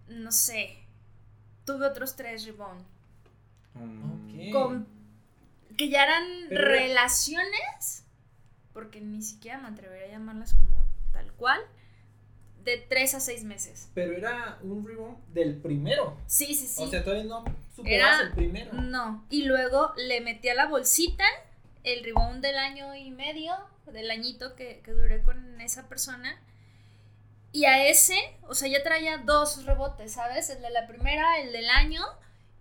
no 0.07 0.31
sé, 0.31 0.77
tuve 1.65 1.85
otros 1.85 2.15
tres 2.15 2.45
rebound. 2.45 2.83
Con, 4.51 4.87
que 5.77 5.89
ya 5.89 6.03
eran 6.03 6.23
Pero- 6.49 6.65
relaciones, 6.65 8.05
porque 8.73 9.01
ni 9.01 9.21
siquiera 9.21 9.57
me 9.59 9.67
atrevería 9.69 10.07
a 10.07 10.11
llamarlas 10.11 10.53
como 10.53 10.85
tal 11.11 11.31
cual, 11.33 11.59
de 12.63 12.77
tres 12.77 13.13
a 13.15 13.19
seis 13.19 13.43
meses. 13.43 13.89
Pero 13.93 14.15
era 14.15 14.59
un 14.63 14.85
rebound 14.85 15.17
del 15.33 15.55
primero. 15.57 16.17
Sí, 16.27 16.53
sí, 16.53 16.67
sí. 16.67 16.83
O 16.83 16.87
sea, 16.87 17.03
todavía 17.03 17.25
no 17.25 17.43
superas 17.75 18.19
Era- 18.19 18.27
el 18.29 18.33
primero. 18.33 18.73
no. 18.73 19.25
Y 19.29 19.43
luego 19.43 19.93
le 19.97 20.21
metí 20.21 20.49
a 20.49 20.55
la 20.55 20.67
bolsita 20.67 21.23
el 21.83 22.03
rebound 22.03 22.41
del 22.41 22.57
año 22.57 22.93
y 22.95 23.11
medio, 23.11 23.53
del 23.91 24.11
añito 24.11 24.55
que, 24.55 24.81
que 24.83 24.91
duré 24.91 25.23
con 25.23 25.59
esa 25.61 25.87
persona. 25.87 26.39
Y 27.51 27.65
a 27.65 27.87
ese, 27.87 28.15
o 28.47 28.53
sea, 28.53 28.67
ya 28.67 28.83
traía 28.83 29.17
dos 29.19 29.65
rebotes, 29.65 30.11
¿sabes? 30.13 30.49
El 30.51 30.61
de 30.61 30.69
la 30.69 30.85
primera, 30.87 31.39
el 31.39 31.51
del 31.51 31.67
año, 31.69 32.01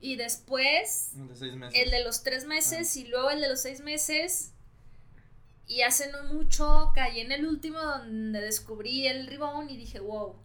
y 0.01 0.17
después 0.17 1.11
De 1.15 1.35
seis 1.35 1.55
meses. 1.55 1.81
el 1.83 1.91
de 1.91 2.05
los 2.05 2.23
tres 2.23 2.45
meses 2.47 2.97
y 2.97 3.07
luego 3.07 3.31
el 3.31 3.41
de 3.41 3.49
los 3.49 3.61
seis 3.61 3.81
meses. 3.81 4.53
Y 5.67 5.83
hace 5.83 6.11
no 6.11 6.23
mucho 6.33 6.93
caí 6.95 7.21
en 7.21 7.31
el 7.31 7.47
último 7.47 7.79
donde 7.79 8.41
descubrí 8.41 9.07
el 9.07 9.27
rebound 9.27 9.71
y 9.71 9.77
dije, 9.77 10.01
wow, 10.01 10.37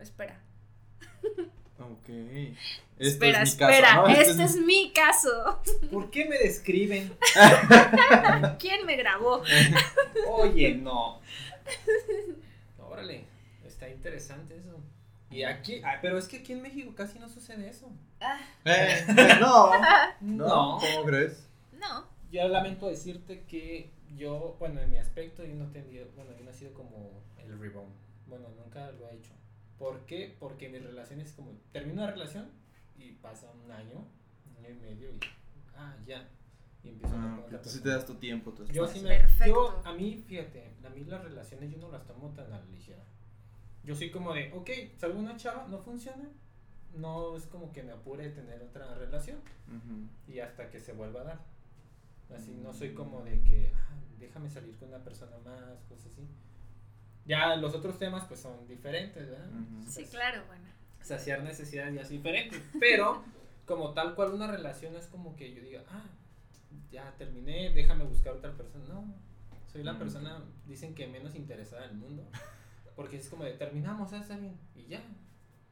espera. 0.00 0.40
Ok. 1.76 2.08
Esto 2.08 2.54
espera, 2.98 3.42
es 3.42 3.52
mi 3.52 3.58
caso, 3.58 3.72
espera, 3.72 3.94
¿no? 3.96 4.08
este 4.08 4.44
es 4.44 4.56
mi 4.56 4.92
caso. 4.92 5.62
¿Por 5.90 6.08
qué 6.10 6.24
me 6.26 6.38
describen? 6.38 7.12
¿Quién 8.60 8.86
me 8.86 8.96
grabó? 8.96 9.42
Oye, 10.28 10.76
no. 10.76 11.20
Órale, 12.78 13.24
está 13.66 13.88
interesante 13.88 14.56
eso. 14.56 14.80
Y 15.34 15.42
aquí, 15.44 15.80
ah, 15.84 15.98
pero 16.00 16.16
es 16.18 16.28
que 16.28 16.38
aquí 16.38 16.52
en 16.52 16.62
México 16.62 16.94
casi 16.94 17.18
no 17.18 17.28
sucede 17.28 17.68
eso. 17.68 17.90
Ah, 18.20 18.38
Eh, 18.64 19.04
no. 19.40 19.70
No. 20.20 20.78
¿Cómo 20.80 21.04
crees? 21.06 21.48
no. 21.72 22.12
Yo 22.30 22.48
lamento 22.48 22.88
decirte 22.88 23.44
que 23.44 23.92
yo, 24.16 24.56
bueno, 24.58 24.80
en 24.80 24.90
mi 24.90 24.96
aspecto, 24.98 25.44
yo 25.44 25.54
no 25.54 25.66
he 25.66 25.68
tenido, 25.72 26.06
bueno, 26.16 26.32
yo 26.36 26.44
no 26.44 26.50
he 26.50 26.54
sido 26.54 26.72
como 26.74 27.22
el 27.38 27.58
rebound. 27.58 27.92
Bueno, 28.26 28.48
nunca 28.56 28.90
lo 28.92 29.08
he 29.08 29.14
hecho. 29.14 29.32
¿Por 29.78 30.04
qué? 30.06 30.34
Porque 30.40 30.68
mis 30.68 30.82
relaciones, 30.82 31.32
como 31.32 31.52
termino 31.72 32.02
una 32.02 32.10
relación 32.10 32.50
y 32.96 33.12
pasa 33.12 33.52
un 33.64 33.70
año, 33.70 34.04
un 34.50 34.56
año 34.64 34.70
y 34.70 34.78
medio 34.80 35.10
y, 35.12 35.20
ah, 35.76 35.94
ya. 36.06 36.28
Y 36.82 36.88
empiezo 36.88 37.14
a 37.16 37.22
Ah, 37.22 37.40
otra 37.44 37.62
tú 37.62 37.68
sí 37.70 37.80
te 37.80 37.88
das 37.90 38.04
tu 38.04 38.14
tiempo, 38.16 38.52
tu 38.52 38.64
Yo 38.66 38.86
sí 38.88 39.00
me. 39.00 39.08
Perfecto. 39.10 39.46
Yo, 39.46 39.82
a 39.84 39.92
mí, 39.94 40.24
fíjate, 40.26 40.74
a 40.84 40.88
mí 40.90 41.04
las 41.04 41.22
relaciones 41.22 41.70
yo 41.70 41.78
no 41.78 41.90
las 41.90 42.04
tomo 42.06 42.30
tan 42.34 42.46
a 42.52 42.58
la 42.58 42.64
ligera. 42.66 43.04
Yo 43.84 43.94
soy 43.94 44.10
como 44.10 44.32
de, 44.32 44.50
ok, 44.52 44.70
salgo 44.98 45.18
una 45.18 45.36
chava, 45.36 45.66
no 45.68 45.78
funciona. 45.78 46.24
No 46.94 47.36
es 47.36 47.46
como 47.46 47.72
que 47.72 47.82
me 47.82 47.92
apure 47.92 48.28
tener 48.30 48.62
otra 48.62 48.94
relación 48.94 49.38
y 50.28 50.38
hasta 50.38 50.70
que 50.70 50.78
se 50.80 50.92
vuelva 50.92 51.22
a 51.22 51.24
dar. 51.24 51.40
Así, 52.34 52.52
no 52.62 52.72
soy 52.72 52.94
como 52.94 53.22
de 53.22 53.42
que, 53.42 53.72
ah, 53.74 53.96
déjame 54.18 54.48
salir 54.48 54.76
con 54.76 54.88
una 54.88 55.02
persona 55.02 55.36
más, 55.44 55.82
cosas 55.88 56.06
así. 56.12 56.22
Ya 57.26 57.56
los 57.56 57.74
otros 57.74 57.98
temas 57.98 58.24
pues 58.26 58.40
son 58.40 58.66
diferentes, 58.68 59.28
¿verdad? 59.28 59.48
Sí, 59.88 60.04
claro, 60.04 60.44
bueno. 60.46 60.64
Saciar 61.02 61.42
necesidades 61.42 61.94
ya 61.94 62.00
es 62.02 62.08
diferente. 62.10 62.62
Pero 62.80 63.22
como 63.66 63.92
tal 63.92 64.14
cual 64.14 64.32
una 64.32 64.46
relación 64.46 64.94
es 64.96 65.06
como 65.06 65.34
que 65.36 65.52
yo 65.52 65.62
diga, 65.62 65.82
ah, 65.90 66.04
ya 66.90 67.12
terminé, 67.18 67.70
déjame 67.70 68.04
buscar 68.04 68.34
otra 68.34 68.52
persona. 68.52 68.84
No, 68.88 69.14
soy 69.70 69.82
la 69.82 69.94
Mm. 69.94 69.98
persona, 69.98 70.44
dicen 70.66 70.94
que 70.94 71.06
menos 71.08 71.34
interesada 71.34 71.86
del 71.88 71.96
mundo. 71.96 72.24
Porque 72.96 73.16
es 73.16 73.28
como 73.28 73.44
de 73.44 73.52
terminamos, 73.52 74.12
ah, 74.12 74.18
está 74.18 74.36
bien, 74.36 74.56
y 74.76 74.86
ya, 74.86 75.02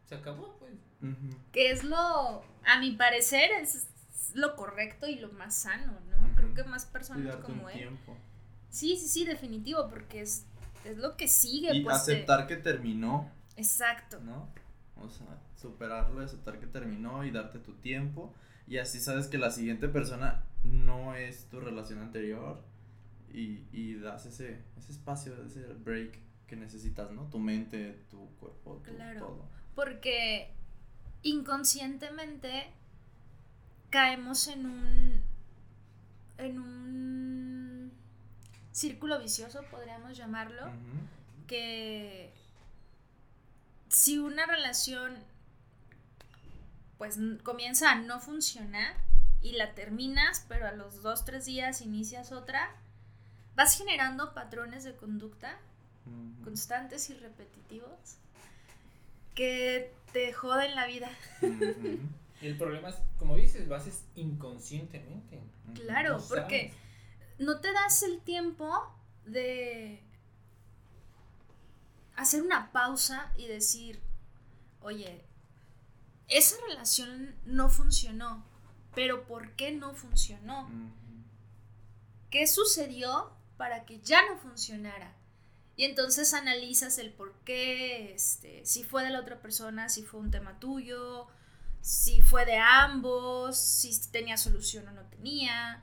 se 0.07 0.15
acabó, 0.15 0.57
pues. 0.59 0.73
Que 1.53 1.71
es 1.71 1.83
lo, 1.85 1.97
a 2.65 2.79
mi 2.81 2.93
parecer, 2.93 3.51
es 3.61 3.89
lo 4.35 4.55
correcto 4.57 5.07
y 5.07 5.17
lo 5.17 5.31
más 5.33 5.55
sano, 5.63 5.93
¿no? 6.09 6.35
Creo 6.37 6.55
que 6.55 6.65
más 6.65 6.87
personas 6.87 7.37
como 7.37 7.69
él. 7.69 7.79
tiempo. 7.79 8.17
Sí, 8.71 8.97
sí, 8.97 9.09
sí, 9.09 9.25
definitivo, 9.25 9.89
porque 9.89 10.23
es, 10.23 10.47
es 10.85 10.97
lo 10.99 11.17
que 11.17 11.29
sigue. 11.29 11.75
Y 11.75 11.83
pues, 11.83 12.07
de- 12.07 12.15
aceptar 12.15 12.47
que 12.47 12.57
terminó, 12.57 13.31
Exacto. 13.57 14.21
¿no? 14.21 14.49
O 14.97 15.09
sea, 15.11 15.27
superarlo, 15.57 16.23
aceptar 16.23 16.59
que 16.61 16.67
terminó 16.67 17.25
y 17.25 17.31
darte 17.31 17.59
tu 17.59 17.75
tiempo. 17.75 18.33
Y 18.67 18.79
así 18.79 19.01
sabes 19.01 19.27
que 19.27 19.39
la 19.39 19.51
siguiente 19.51 19.89
persona 19.89 20.45
no 20.63 21.15
es 21.15 21.47
tu 21.51 21.61
relación 21.61 21.99
anterior. 21.99 22.63
Y, 23.33 23.67
y 23.73 23.95
das 23.95 24.27
ese, 24.27 24.63
ese 24.79 24.93
espacio, 24.93 25.35
ese 25.45 25.67
break 25.75 26.19
que 26.53 26.57
necesitas, 26.59 27.11
¿no? 27.13 27.31
Tu 27.31 27.39
mente, 27.39 28.05
tu 28.11 28.29
cuerpo, 28.39 28.83
tu 28.85 28.95
Claro. 28.95 29.21
todo. 29.21 29.49
Porque 29.75 30.51
inconscientemente 31.23 32.71
caemos 33.89 34.49
en 34.49 34.67
un 34.67 35.23
en 36.37 36.59
un 36.59 37.93
círculo 38.71 39.19
vicioso, 39.19 39.63
podríamos 39.71 40.15
llamarlo, 40.15 40.71
que 41.47 42.31
si 43.89 44.19
una 44.19 44.45
relación 44.45 45.15
pues 46.99 47.19
comienza 47.45 47.93
a 47.93 47.95
no 47.95 48.21
funcionar 48.21 48.95
y 49.41 49.53
la 49.53 49.75
terminas, 49.75 50.45
pero 50.51 50.67
a 50.67 50.73
los 50.73 51.01
dos, 51.01 51.25
tres 51.25 51.47
días 51.47 51.81
inicias 51.81 52.31
otra, 52.31 52.77
vas 53.55 53.79
generando 53.79 54.35
patrones 54.35 54.85
de 54.85 54.95
conducta 54.95 55.59
Constantes 56.45 57.09
y 57.11 57.15
repetitivos 57.15 58.19
que 59.35 59.95
te 60.13 60.33
joden 60.33 60.75
la 60.75 60.87
vida. 60.87 61.11
El 62.43 62.57
problema 62.59 62.89
es, 62.89 62.97
como 63.19 63.37
dices, 63.37 63.67
lo 63.69 63.77
haces 63.77 64.05
inconscientemente. 64.17 65.41
Claro, 65.75 66.19
No 66.19 66.25
porque 66.29 66.73
no 67.39 67.61
te 67.61 67.73
das 67.73 68.03
el 68.03 68.21
tiempo 68.21 68.93
de 69.25 70.03
hacer 72.17 72.43
una 72.43 72.73
pausa 72.73 73.33
y 73.37 73.47
decir, 73.47 74.01
oye, 74.81 75.25
esa 76.29 76.57
relación 76.69 77.35
no 77.47 77.69
funcionó, 77.69 78.45
pero 78.95 79.25
¿por 79.27 79.53
qué 79.53 79.73
no 79.73 79.95
funcionó? 79.95 80.69
¿Qué 82.31 82.47
sucedió 82.47 83.31
para 83.57 83.85
que 83.85 84.01
ya 84.01 84.27
no 84.29 84.37
funcionara? 84.39 85.15
Y 85.77 85.85
entonces 85.85 86.35
analizas 86.35 86.99
el 86.99 87.13
por 87.13 87.33
qué, 87.45 88.15
este, 88.15 88.65
si 88.67 88.85
fue 88.85 89.05
de 89.05 89.11
la 89.11 89.21
otra 89.21 89.41
persona, 89.41 89.89
si 89.89 90.03
fue 90.03 90.21
un 90.21 90.31
tema 90.31 90.59
tuyo, 90.59 91.29
si 91.81 92.21
fue 92.23 92.45
de 92.45 92.59
ambos, 92.59 93.59
si 93.59 93.91
tenía 94.11 94.37
solución 94.37 94.87
o 94.89 94.93
no 94.93 95.03
tenía. 95.07 95.83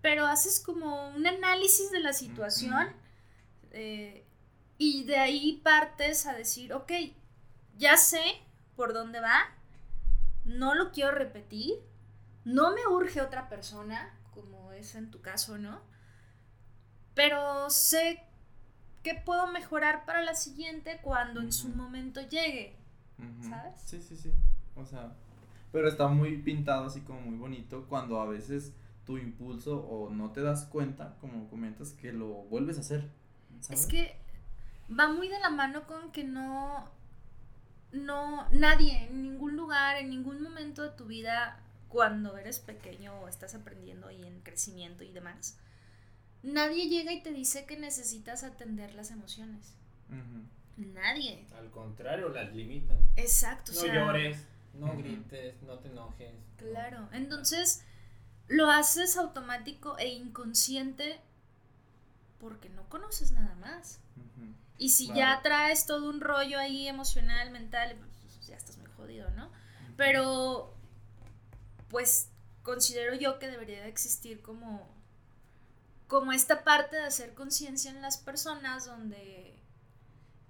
Pero 0.00 0.26
haces 0.26 0.60
como 0.60 1.10
un 1.10 1.26
análisis 1.26 1.90
de 1.90 2.00
la 2.00 2.12
situación 2.12 2.94
eh, 3.72 4.26
y 4.78 5.04
de 5.04 5.18
ahí 5.18 5.60
partes 5.62 6.26
a 6.26 6.34
decir, 6.34 6.72
ok, 6.72 6.92
ya 7.76 7.96
sé 7.96 8.22
por 8.74 8.92
dónde 8.92 9.20
va, 9.20 9.54
no 10.44 10.74
lo 10.74 10.92
quiero 10.92 11.10
repetir, 11.12 11.74
no 12.44 12.72
me 12.74 12.86
urge 12.86 13.20
otra 13.20 13.48
persona, 13.48 14.16
como 14.32 14.72
es 14.72 14.94
en 14.94 15.10
tu 15.10 15.20
caso, 15.20 15.58
¿no? 15.58 15.82
Pero 17.14 17.68
sé 17.70 18.22
que 19.06 19.14
puedo 19.14 19.46
mejorar 19.46 20.04
para 20.04 20.20
la 20.20 20.34
siguiente 20.34 20.98
cuando 21.00 21.40
en 21.40 21.52
su 21.52 21.68
momento 21.68 22.20
llegue. 22.22 22.74
¿Sabes? 23.48 23.80
Sí, 23.84 24.02
sí, 24.02 24.16
sí. 24.16 24.32
O 24.74 24.84
sea, 24.84 25.12
pero 25.70 25.86
está 25.86 26.08
muy 26.08 26.38
pintado 26.38 26.86
así 26.86 27.02
como 27.02 27.20
muy 27.20 27.36
bonito 27.36 27.86
cuando 27.88 28.20
a 28.20 28.26
veces 28.26 28.72
tu 29.04 29.16
impulso 29.16 29.78
o 29.78 30.10
no 30.10 30.32
te 30.32 30.42
das 30.42 30.64
cuenta, 30.64 31.14
como 31.20 31.48
comentas, 31.48 31.92
que 31.92 32.12
lo 32.12 32.26
vuelves 32.26 32.78
a 32.78 32.80
hacer. 32.80 33.08
¿sabes? 33.60 33.82
Es 33.82 33.86
que 33.86 34.16
va 34.90 35.06
muy 35.06 35.28
de 35.28 35.38
la 35.38 35.50
mano 35.50 35.86
con 35.86 36.10
que 36.10 36.24
no, 36.24 36.90
no, 37.92 38.48
nadie, 38.50 39.04
en 39.04 39.22
ningún 39.22 39.56
lugar, 39.56 39.98
en 39.98 40.10
ningún 40.10 40.42
momento 40.42 40.82
de 40.82 40.90
tu 40.90 41.04
vida, 41.04 41.60
cuando 41.86 42.36
eres 42.38 42.58
pequeño 42.58 43.14
o 43.20 43.28
estás 43.28 43.54
aprendiendo 43.54 44.10
y 44.10 44.24
en 44.26 44.40
crecimiento 44.40 45.04
y 45.04 45.12
demás, 45.12 45.60
nadie 46.46 46.88
llega 46.88 47.12
y 47.12 47.22
te 47.22 47.32
dice 47.32 47.66
que 47.66 47.76
necesitas 47.76 48.42
atender 48.44 48.94
las 48.94 49.10
emociones. 49.10 49.74
Nadie. 50.76 51.46
Al 51.58 51.70
contrario, 51.70 52.28
las 52.28 52.54
limitan. 52.54 52.98
Exacto. 53.16 53.72
o 53.72 53.74
No 53.74 53.80
sea, 53.80 53.94
llores, 53.94 54.38
no 54.74 54.96
grites, 54.96 55.62
no 55.62 55.78
te 55.78 55.88
enojes. 55.88 56.32
no. 56.34 56.40
Claro. 56.58 57.08
Entonces, 57.12 57.82
lo 58.48 58.70
haces 58.70 59.16
automático 59.16 59.98
e 59.98 60.08
inconsciente 60.08 61.20
porque 62.38 62.68
no 62.68 62.88
conoces 62.88 63.32
nada 63.32 63.54
más. 63.56 64.00
Y 64.78 64.90
si 64.90 65.06
Claro. 65.06 65.18
ya 65.20 65.42
traes 65.42 65.86
todo 65.86 66.08
un 66.10 66.20
rollo 66.20 66.58
ahí 66.58 66.86
emocional, 66.86 67.50
mental, 67.50 67.96
pues 68.22 68.46
ya 68.46 68.56
estás 68.56 68.76
muy 68.76 68.90
jodido, 68.90 69.30
¿no? 69.30 69.50
Pero, 69.96 70.74
pues, 71.88 72.28
considero 72.62 73.14
yo 73.14 73.38
que 73.38 73.48
debería 73.48 73.80
de 73.82 73.88
existir 73.88 74.42
como, 74.42 74.86
como 76.08 76.32
esta 76.32 76.62
parte 76.64 76.96
de 76.96 77.04
hacer 77.04 77.34
conciencia 77.34 77.90
en 77.90 78.00
las 78.02 78.16
personas 78.18 78.86
donde... 78.86 79.54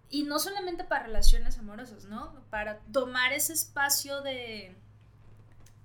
Y 0.08 0.22
no 0.24 0.38
solamente 0.38 0.84
para 0.84 1.06
relaciones 1.06 1.58
amorosas, 1.58 2.04
¿no? 2.04 2.32
Para 2.50 2.78
tomar 2.92 3.32
ese 3.32 3.52
espacio 3.52 4.22
de... 4.22 4.74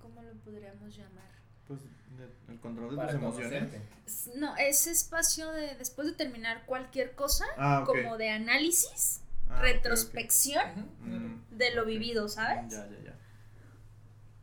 ¿Cómo 0.00 0.22
lo 0.22 0.32
podríamos 0.44 0.96
llamar? 0.96 1.30
Pues 1.66 1.80
de- 1.82 2.52
el 2.52 2.60
control 2.60 2.90
de 2.90 2.96
Para 2.96 3.08
tus 3.12 3.16
emociones. 3.20 3.50
conocerte. 3.70 4.38
No, 4.38 4.56
ese 4.56 4.90
espacio 4.90 5.50
de 5.52 5.74
después 5.76 6.06
de 6.06 6.14
terminar 6.14 6.64
cualquier 6.66 7.14
cosa, 7.14 7.44
Ah, 7.56 7.82
como 7.86 8.16
de 8.18 8.30
análisis, 8.30 9.20
Ah, 9.48 9.60
retrospección. 9.60 10.90
Mm, 11.00 11.56
de 11.56 11.74
lo 11.74 11.84
vivido, 11.84 12.28
¿sabes? 12.28 12.70
Ya, 12.72 12.86
ya, 12.88 12.98
ya. 13.04 13.18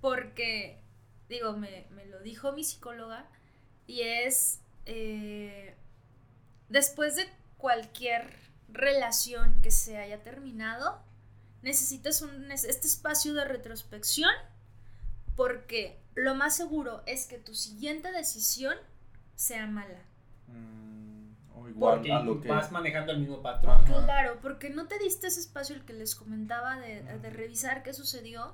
Porque, 0.02 0.82
digo, 1.28 1.54
me, 1.54 1.88
me 1.92 2.06
lo 2.06 2.20
dijo 2.22 2.52
mi 2.54 2.64
psicóloga 2.64 3.26
y 3.88 4.02
es, 4.02 4.60
eh, 4.90 5.76
después 6.68 7.16
de 7.16 7.30
cualquier 7.58 8.34
relación 8.68 9.62
que 9.62 9.72
se 9.72 9.98
haya 9.98 10.22
terminado, 10.24 11.02
necesitas 11.62 12.22
un, 12.22 12.52
es- 12.52 12.64
este 12.64 12.88
espacio 12.88 13.34
de 13.34 13.46
retrospección 13.46 14.32
porque 15.36 16.00
lo 16.16 16.36
más 16.36 16.56
seguro 16.56 17.02
es 17.06 17.26
que 17.26 17.38
tu 17.38 17.54
siguiente 17.56 18.12
decisión 18.12 18.76
sea 19.36 19.68
mala. 19.68 20.00
Mm, 20.48 21.32
o 21.56 21.70
igual 21.70 21.96
Porque 22.00 22.12
a 22.12 22.20
lo 22.22 22.42
que. 22.42 22.48
vas 22.50 22.72
manejando 22.72 23.12
el 23.14 23.20
mismo 23.20 23.42
patrón. 23.42 23.82
Ajá. 23.82 24.04
Claro, 24.06 24.40
porque 24.42 24.70
no 24.70 24.88
te 24.88 25.00
diste 25.00 25.28
ese 25.28 25.40
espacio 25.40 25.76
el 25.76 25.86
que 25.86 25.94
les 25.94 26.16
comentaba 26.16 26.78
de, 26.80 27.04
de 27.04 27.30
revisar 27.30 27.84
qué 27.84 27.94
sucedió 27.94 28.54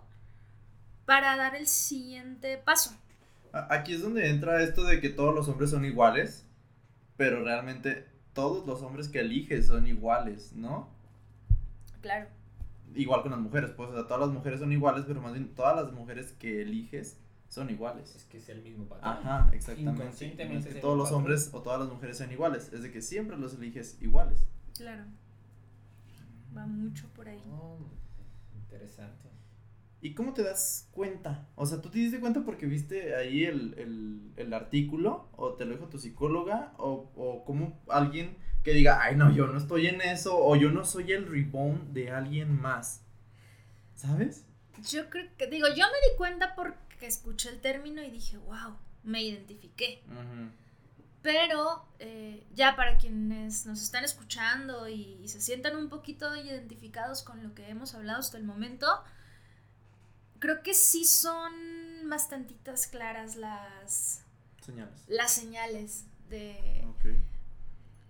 para 1.06 1.36
dar 1.38 1.56
el 1.56 1.68
siguiente 1.68 2.58
paso. 2.58 2.96
Aquí 3.70 3.94
es 3.94 4.02
donde 4.02 4.30
entra 4.30 4.62
esto 4.62 4.84
de 4.84 5.00
que 5.00 5.10
todos 5.10 5.34
los 5.34 5.48
hombres 5.48 5.70
son 5.70 5.86
iguales, 5.86 6.46
pero 7.16 7.44
realmente 7.44 8.06
todos 8.34 8.68
los 8.68 8.82
hombres 8.82 9.08
que 9.08 9.22
eliges 9.22 9.68
son 9.68 9.88
iguales, 9.88 10.54
¿no? 10.54 10.90
Claro. 12.02 12.28
Igual 12.94 13.22
con 13.22 13.32
las 13.32 13.40
mujeres, 13.40 13.72
pues, 13.72 13.90
o 13.90 13.94
sea, 13.94 14.04
todas 14.04 14.20
las 14.22 14.30
mujeres 14.30 14.60
son 14.60 14.72
iguales, 14.72 15.06
pero 15.08 15.22
más 15.22 15.34
bien 15.34 15.54
todas 15.56 15.76
las 15.76 15.94
mujeres 15.94 16.34
que 16.34 16.62
eliges 16.62 17.18
son 17.48 17.70
iguales. 17.70 18.14
Es 18.16 18.26
que 18.26 18.38
es 18.38 18.50
el 18.50 18.62
mismo 18.62 18.86
patrón. 18.86 19.14
Ajá, 19.18 19.50
exactamente. 19.54 20.02
Inconscientemente 20.04 20.54
No 20.54 20.60
es 20.60 20.66
que 20.66 20.70
es 20.72 20.76
el 20.76 20.82
todos 20.82 20.98
los 20.98 21.06
patrón. 21.08 21.22
hombres 21.22 21.50
o 21.54 21.62
todas 21.62 21.80
las 21.80 21.90
mujeres 21.90 22.18
sean 22.18 22.32
iguales, 22.32 22.72
es 22.74 22.84
de 22.84 22.92
que 22.92 23.02
siempre 23.02 23.38
los 23.38 23.54
eliges 23.56 23.98
iguales. 24.02 24.46
Claro. 24.78 25.04
Va 26.56 26.66
mucho 26.66 27.08
por 27.16 27.28
ahí. 27.28 27.42
Oh, 27.52 27.78
interesante. 28.56 29.30
¿Y 30.06 30.14
cómo 30.14 30.36
te 30.36 30.44
das 30.44 30.88
cuenta? 30.92 31.48
O 31.56 31.66
sea, 31.66 31.82
¿tú 31.82 31.90
te 31.90 31.98
diste 31.98 32.20
cuenta 32.20 32.44
porque 32.44 32.68
viste 32.68 33.16
ahí 33.16 33.44
el, 33.44 33.74
el, 33.80 34.34
el 34.38 34.54
artículo? 34.54 35.30
¿O 35.36 35.56
te 35.56 35.66
lo 35.66 35.72
dijo 35.72 35.90
tu 35.90 35.98
psicóloga? 35.98 36.74
¿O, 36.78 37.12
o 37.16 37.44
como 37.44 37.82
alguien 37.90 38.38
que 38.64 38.74
diga, 38.74 39.02
ay 39.02 39.16
no, 39.16 39.34
yo 39.34 39.48
no 39.48 39.58
estoy 39.58 39.88
en 39.88 40.02
eso? 40.02 40.38
¿O 40.38 40.56
yo 40.58 40.70
no 40.70 40.86
soy 40.86 41.12
el 41.14 41.26
rebound 41.26 41.92
de 41.94 42.12
alguien 42.12 42.56
más? 42.62 43.02
¿Sabes? 43.96 44.46
Yo 44.92 45.10
creo 45.10 45.26
que, 45.40 45.48
digo, 45.48 45.70
yo 45.70 45.86
me 45.88 46.10
di 46.12 46.18
cuenta 46.18 46.54
porque 46.54 47.08
escuché 47.08 47.50
el 47.50 47.60
término 47.60 48.04
y 48.04 48.12
dije, 48.12 48.38
wow, 48.38 48.78
me 49.02 49.24
identifiqué. 49.24 50.04
Pero 51.24 51.84
eh, 51.98 52.46
ya 52.54 52.76
para 52.76 53.00
quienes 53.00 53.66
nos 53.66 53.82
están 53.82 54.04
escuchando 54.04 54.88
y, 54.88 55.18
y 55.24 55.30
se 55.30 55.42
sientan 55.42 55.76
un 55.76 55.90
poquito 55.90 56.36
identificados 56.36 57.24
con 57.24 57.42
lo 57.42 57.56
que 57.56 57.68
hemos 57.68 57.96
hablado 57.96 58.20
hasta 58.20 58.38
el 58.38 58.44
momento, 58.44 58.86
creo 60.46 60.62
que 60.62 60.76
sí 60.76 61.06
son 61.06 61.52
bastantitas 62.08 62.86
claras 62.86 63.36
las, 63.36 64.24
Señales. 64.64 65.04
las 65.08 65.34
señales 65.34 66.06
de... 66.30 66.86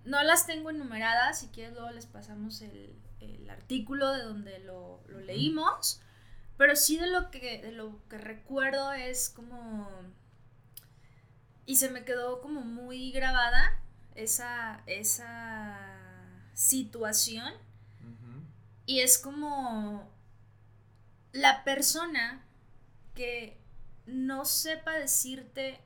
No 0.04 0.22
las 0.22 0.46
tengo 0.46 0.70
enumeradas, 0.70 1.40
si 1.40 1.48
quieres 1.48 1.74
luego 1.74 1.92
les 1.92 2.06
pasamos 2.06 2.62
el, 2.62 2.94
el 3.22 3.50
artículo 3.50 4.12
de 4.12 4.24
donde 4.24 4.60
lo, 4.60 5.02
lo 5.08 5.22
leímos, 5.22 6.02
pero 6.58 6.76
sí 6.76 6.98
de 6.98 7.08
lo 7.08 7.32
que, 7.32 7.62
de 7.62 7.72
lo 7.72 8.06
que 8.10 8.18
recuerdo 8.18 8.92
es 8.92 9.30
como... 9.30 9.90
Y 11.66 11.78
se 11.78 11.90
me 11.90 12.04
quedó 12.04 12.42
como 12.42 12.62
muy 12.62 13.12
grabada 13.12 13.80
esa, 14.14 14.84
esa 14.88 15.80
situación. 16.54 17.54
Y 18.86 19.00
es 19.00 19.18
como 19.18 20.15
la 21.36 21.66
persona 21.66 22.46
que 23.14 23.60
no 24.06 24.46
sepa 24.46 24.94
decirte 24.94 25.82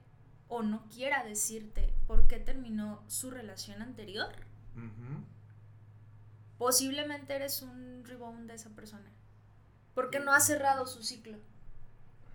o 0.48 0.62
no 0.62 0.88
quiera 0.90 1.24
decirte 1.24 1.92
por 2.06 2.28
qué 2.28 2.38
terminó 2.40 3.04
su 3.08 3.32
relación 3.32 3.82
anterior. 3.82 4.32
Posiblemente 6.60 7.36
eres 7.36 7.64
un 7.64 8.04
rebound 8.06 8.48
de 8.48 8.56
esa 8.56 8.70
persona. 8.70 9.10
Porque 9.96 10.20
no 10.20 10.34
ha 10.34 10.40
cerrado 10.40 10.86
su 10.86 11.04
ciclo. 11.04 11.38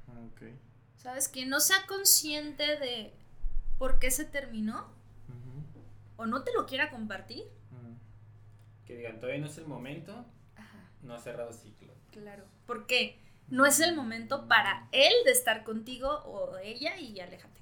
Ok. 0.09 0.43
¿Sabes? 0.97 1.29
Que 1.29 1.47
no 1.47 1.61
sea 1.61 1.87
consciente 1.87 2.65
de 2.79 3.13
por 3.79 4.01
qué 4.01 4.11
se 4.11 4.25
terminó 4.25 4.89
o 6.17 6.27
no 6.27 6.43
te 6.43 6.53
lo 6.53 6.67
quiera 6.67 6.91
compartir. 6.91 7.45
Que 8.85 8.97
digan, 8.97 9.21
todavía 9.21 9.41
no 9.41 9.47
es 9.47 9.57
el 9.57 9.67
momento, 9.67 10.27
Ajá, 10.57 10.91
no 11.03 11.15
ha 11.15 11.19
cerrado 11.19 11.53
ciclo. 11.53 11.94
Claro. 12.15 12.45
Porque 12.67 13.19
no 13.49 13.67
es 13.67 13.81
el 13.81 13.95
momento 13.95 14.49
para 14.49 14.89
él 14.93 15.13
de 15.25 15.33
estar 15.33 15.65
contigo 15.65 16.09
o 16.25 16.57
ella 16.59 16.97
y 16.97 17.21
aléjate. 17.21 17.61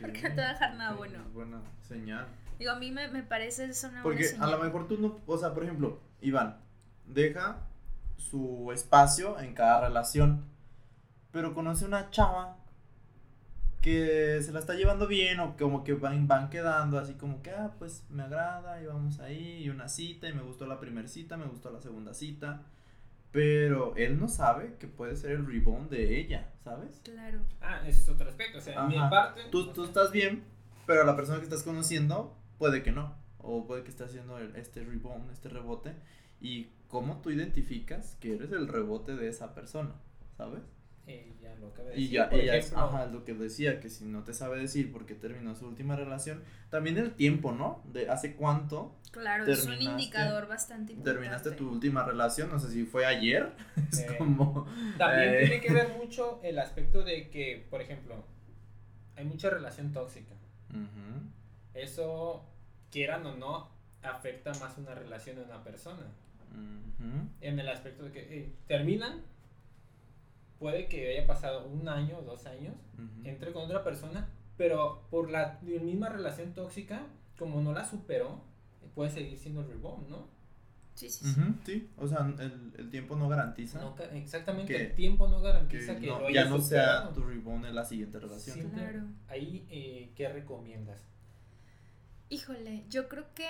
Porque 0.00 0.22
no 0.22 0.34
te 0.34 0.40
va 0.40 0.48
a 0.48 0.52
dejar 0.52 0.74
nada 0.76 0.92
Ok, 0.92 0.98
bueno. 0.98 1.18
Buena 1.34 1.60
señal. 1.82 2.26
Digo, 2.58 2.70
a 2.72 2.78
mí 2.78 2.90
me, 2.90 3.08
me 3.08 3.22
parece 3.22 3.66
eso 3.66 3.88
una 3.88 4.02
Porque 4.02 4.24
buena 4.30 4.44
a 4.44 4.46
lo 4.46 4.52
señal. 4.52 4.66
mejor 4.72 4.88
tú 4.88 4.98
no, 4.98 5.20
o 5.26 5.38
sea, 5.38 5.52
por 5.52 5.64
ejemplo, 5.64 6.00
Iván, 6.22 6.58
deja 7.06 7.58
su 8.16 8.70
espacio 8.72 9.38
en 9.40 9.54
cada 9.54 9.82
relación, 9.82 10.46
pero 11.32 11.52
conoce 11.54 11.84
una 11.84 12.10
chava 12.10 12.56
que 13.82 14.40
se 14.42 14.50
la 14.52 14.58
está 14.58 14.74
llevando 14.74 15.06
bien 15.06 15.38
o 15.38 15.56
como 15.56 15.84
que 15.84 15.92
van, 15.94 16.26
van 16.26 16.50
quedando 16.50 16.98
así 16.98 17.14
como 17.14 17.42
que, 17.42 17.50
ah, 17.50 17.74
pues 17.78 18.04
me 18.08 18.24
agrada 18.24 18.82
y 18.82 18.86
vamos 18.86 19.20
ahí 19.20 19.62
y 19.62 19.68
una 19.68 19.88
cita 19.88 20.28
y 20.28 20.32
me 20.32 20.42
gustó 20.42 20.66
la 20.66 20.80
primera 20.80 21.06
cita, 21.06 21.36
me 21.36 21.46
gustó 21.46 21.70
la 21.70 21.80
segunda 21.80 22.12
cita, 22.14 22.62
pero 23.32 23.94
él 23.96 24.18
no 24.18 24.28
sabe 24.28 24.76
que 24.78 24.86
puede 24.86 25.16
ser 25.16 25.32
el 25.32 25.46
rebound 25.46 25.90
de 25.90 26.18
ella, 26.18 26.52
¿sabes? 26.64 27.00
Claro. 27.04 27.40
Ah, 27.60 27.80
ese 27.86 28.00
es 28.02 28.08
otro 28.08 28.28
aspecto. 28.28 28.58
O 28.58 28.60
sea, 28.60 28.82
en 28.82 28.88
mi 28.88 28.96
Ajá. 28.96 29.10
parte. 29.10 29.42
Tú, 29.50 29.72
tú 29.72 29.84
estás 29.84 30.10
bien, 30.12 30.44
pero 30.86 31.04
la 31.04 31.16
persona 31.16 31.38
que 31.38 31.44
estás 31.44 31.62
conociendo 31.62 32.36
puede 32.58 32.82
que 32.82 32.92
no. 32.92 33.14
O 33.38 33.66
puede 33.66 33.82
que 33.84 33.90
esté 33.90 34.04
haciendo 34.04 34.38
el- 34.38 34.56
este 34.56 34.82
rebound, 34.84 35.30
este 35.30 35.48
rebote. 35.48 35.92
Y 36.40 36.70
cómo 36.88 37.20
tú 37.20 37.30
identificas 37.30 38.16
que 38.20 38.34
eres 38.34 38.52
el 38.52 38.68
rebote 38.68 39.14
de 39.16 39.28
esa 39.28 39.54
persona, 39.54 39.94
¿sabes? 40.36 40.62
Ya 41.40 41.54
lo 41.60 41.68
acabé 41.68 41.90
de 41.90 41.96
Y 41.96 42.02
decir. 42.02 42.14
ya, 42.16 42.28
por 42.30 42.38
ella 42.40 42.56
es, 42.56 42.72
ajá, 42.72 43.06
lo 43.06 43.24
que 43.24 43.34
decía, 43.34 43.78
que 43.80 43.88
si 43.90 44.04
no 44.04 44.24
te 44.24 44.34
sabe 44.34 44.58
decir 44.58 44.90
por 44.92 45.06
qué 45.06 45.14
terminó 45.14 45.54
su 45.54 45.66
última 45.66 45.94
relación, 45.96 46.42
también 46.70 46.98
el 46.98 47.12
tiempo, 47.14 47.52
¿no? 47.52 47.82
De 47.92 48.08
hace 48.10 48.34
cuánto 48.34 48.96
Claro, 49.12 49.44
es 49.46 49.64
un 49.64 49.72
Terminaste- 49.74 49.90
indicador 49.90 50.48
bastante 50.48 50.92
importante. 50.92 51.20
terminaste 51.20 51.50
tu 51.52 51.70
última 51.70 52.04
relación, 52.04 52.50
no 52.50 52.58
sé 52.58 52.70
si 52.70 52.84
fue 52.84 53.06
ayer, 53.06 53.52
es 53.92 54.00
Eh, 54.00 54.16
como... 54.18 54.66
También 54.98 55.34
eh, 55.34 55.38
tiene 55.46 55.60
que 55.60 55.72
ver 55.72 55.88
mucho 55.98 56.40
el 56.42 56.58
aspecto 56.58 57.02
de 57.02 57.30
que, 57.30 57.66
por 57.70 57.80
ejemplo, 57.80 58.24
hay 59.14 59.24
mucha 59.24 59.48
relación 59.48 59.92
tóxica. 59.92 60.34
Eso, 61.74 62.44
quieran 62.90 63.24
o 63.26 63.36
no, 63.36 63.70
afecta 64.02 64.52
más 64.60 64.78
una 64.78 64.94
relación 64.94 65.36
de 65.36 65.42
una 65.44 65.62
persona. 65.62 66.02
En 67.42 67.58
el 67.58 67.68
aspecto 67.68 68.04
de 68.04 68.12
que 68.12 68.20
eh, 68.38 68.52
terminan, 68.66 69.20
puede 70.58 70.86
que 70.88 71.10
haya 71.16 71.26
pasado 71.26 71.66
un 71.66 71.88
año 71.88 72.18
o 72.18 72.22
dos 72.22 72.46
años, 72.46 72.74
entre 73.24 73.52
con 73.52 73.64
otra 73.64 73.84
persona, 73.84 74.28
pero 74.56 75.02
por 75.10 75.30
la 75.30 75.58
misma 75.62 76.08
relación 76.08 76.54
tóxica, 76.54 77.02
como 77.38 77.60
no 77.60 77.72
la 77.72 77.84
superó, 77.88 78.40
puede 78.94 79.10
seguir 79.10 79.36
siendo 79.38 79.60
el 79.60 79.68
rebound, 79.68 80.08
¿no? 80.08 80.26
Sí, 80.94 81.10
sí, 81.10 81.26
sí. 81.26 81.40
Sí, 81.66 81.90
o 81.98 82.08
sea, 82.08 82.20
el, 82.38 82.72
el 82.78 82.88
tiempo 82.90 83.16
no 83.16 83.28
garantiza. 83.28 83.80
No 83.82 83.94
exactamente, 84.14 84.72
Que- 84.72 84.82
el 84.86 84.94
tiempo 84.94 85.28
no 85.28 85.42
que 85.42 85.48
garantiza 85.48 85.98
que, 85.98 86.06
no- 86.06 86.20
lo 86.20 86.30
ya 86.30 86.46
no 86.46 86.58
sea 86.58 87.10
tu 87.12 87.22
rebound 87.22 87.66
en 87.66 87.74
la 87.74 87.84
siguiente 87.84 88.18
relación. 88.18 88.70
Claro. 88.70 89.02
Ahí, 89.28 89.66
eh, 89.68 90.10
¿qué 90.16 90.30
recomiendas? 90.30 91.02
Híjole, 92.30 92.84
yo 92.88 93.08
creo 93.08 93.26
que 93.34 93.46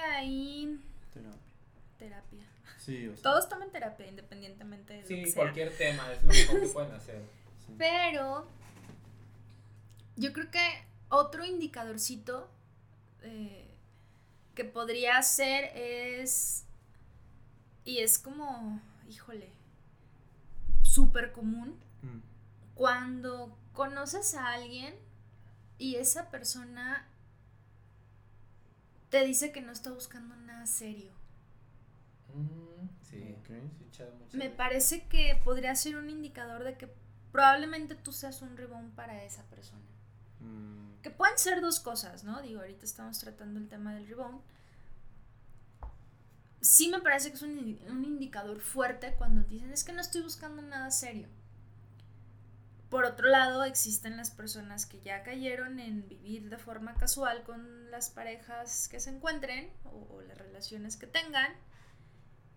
Terapia. 1.12 1.40
Terapia. 1.98 2.46
Sí, 2.78 3.08
o 3.08 3.14
sea. 3.14 3.22
Todos 3.22 3.48
toman 3.48 3.70
terapia 3.70 4.06
independientemente 4.06 4.94
de 4.94 5.00
lo 5.02 5.06
Sí, 5.06 5.14
que 5.24 5.26
sea. 5.30 5.42
cualquier 5.42 5.76
tema, 5.76 6.12
es 6.12 6.22
lo 6.22 6.28
mejor 6.32 6.60
que 6.60 6.66
pueden 6.68 6.92
hacer. 6.92 7.22
sí. 7.66 7.74
Pero 7.78 8.46
yo 10.16 10.32
creo 10.32 10.50
que 10.50 10.84
otro 11.08 11.44
indicadorcito 11.44 12.48
eh, 13.22 13.66
que 14.54 14.64
podría 14.64 15.20
ser 15.22 15.70
es, 15.76 16.64
y 17.84 17.98
es 17.98 18.18
como, 18.18 18.80
híjole, 19.08 19.50
súper 20.82 21.32
común, 21.32 21.78
Mm, 22.02 22.20
cuando 22.74 23.56
conoces 23.72 24.34
a 24.34 24.52
alguien 24.52 24.94
y 25.78 25.96
esa 25.96 26.30
persona 26.30 27.08
te 29.08 29.24
dice 29.24 29.50
que 29.50 29.62
no 29.62 29.72
está 29.72 29.90
buscando 29.90 30.36
nada 30.36 30.66
serio. 30.66 31.12
Mm, 32.34 32.88
sí, 33.02 33.36
sí, 33.46 34.02
Me 34.32 34.44
veces. 34.44 34.56
parece 34.56 35.06
que 35.08 35.40
podría 35.44 35.74
ser 35.74 35.96
un 35.96 36.10
indicador 36.10 36.64
de 36.64 36.76
que 36.76 36.88
probablemente 37.32 37.94
tú 37.94 38.12
seas 38.12 38.42
un 38.42 38.56
ribón 38.56 38.90
para 38.92 39.24
esa 39.24 39.42
persona. 39.44 39.82
mm, 40.40 41.00
Que 41.02 41.10
pueden 41.10 41.38
ser 41.38 41.60
dos 41.60 41.80
cosas, 41.80 42.24
¿no? 42.24 42.42
Digo, 42.42 42.60
ahorita 42.60 42.84
estamos 42.84 43.18
tratando 43.18 43.58
el 43.60 43.68
tema 43.68 43.94
del 43.94 44.06
rebound. 44.08 44.40
Sí 46.60 46.88
me 46.88 47.00
parece 47.00 47.28
que 47.30 47.36
es 47.36 47.42
un, 47.42 47.78
un 47.88 48.04
indicador 48.04 48.60
fuerte 48.60 49.14
cuando 49.16 49.44
te 49.44 49.54
dicen 49.54 49.72
es 49.72 49.84
que 49.84 49.92
no 49.92 50.00
estoy 50.00 50.22
buscando 50.22 50.62
nada 50.62 50.90
serio. 50.90 51.28
Por 52.90 53.04
otro 53.04 53.28
lado, 53.28 53.64
existen 53.64 54.16
las 54.16 54.30
personas 54.30 54.86
que 54.86 55.00
ya 55.00 55.22
cayeron 55.22 55.78
en 55.80 56.08
vivir 56.08 56.48
de 56.50 56.56
forma 56.58 56.94
casual 56.94 57.42
con 57.42 57.90
las 57.90 58.10
parejas 58.10 58.88
que 58.88 59.00
se 59.00 59.10
encuentren 59.10 59.70
o, 59.84 60.14
o 60.16 60.22
las 60.22 60.38
relaciones 60.38 60.96
que 60.96 61.06
tengan 61.06 61.52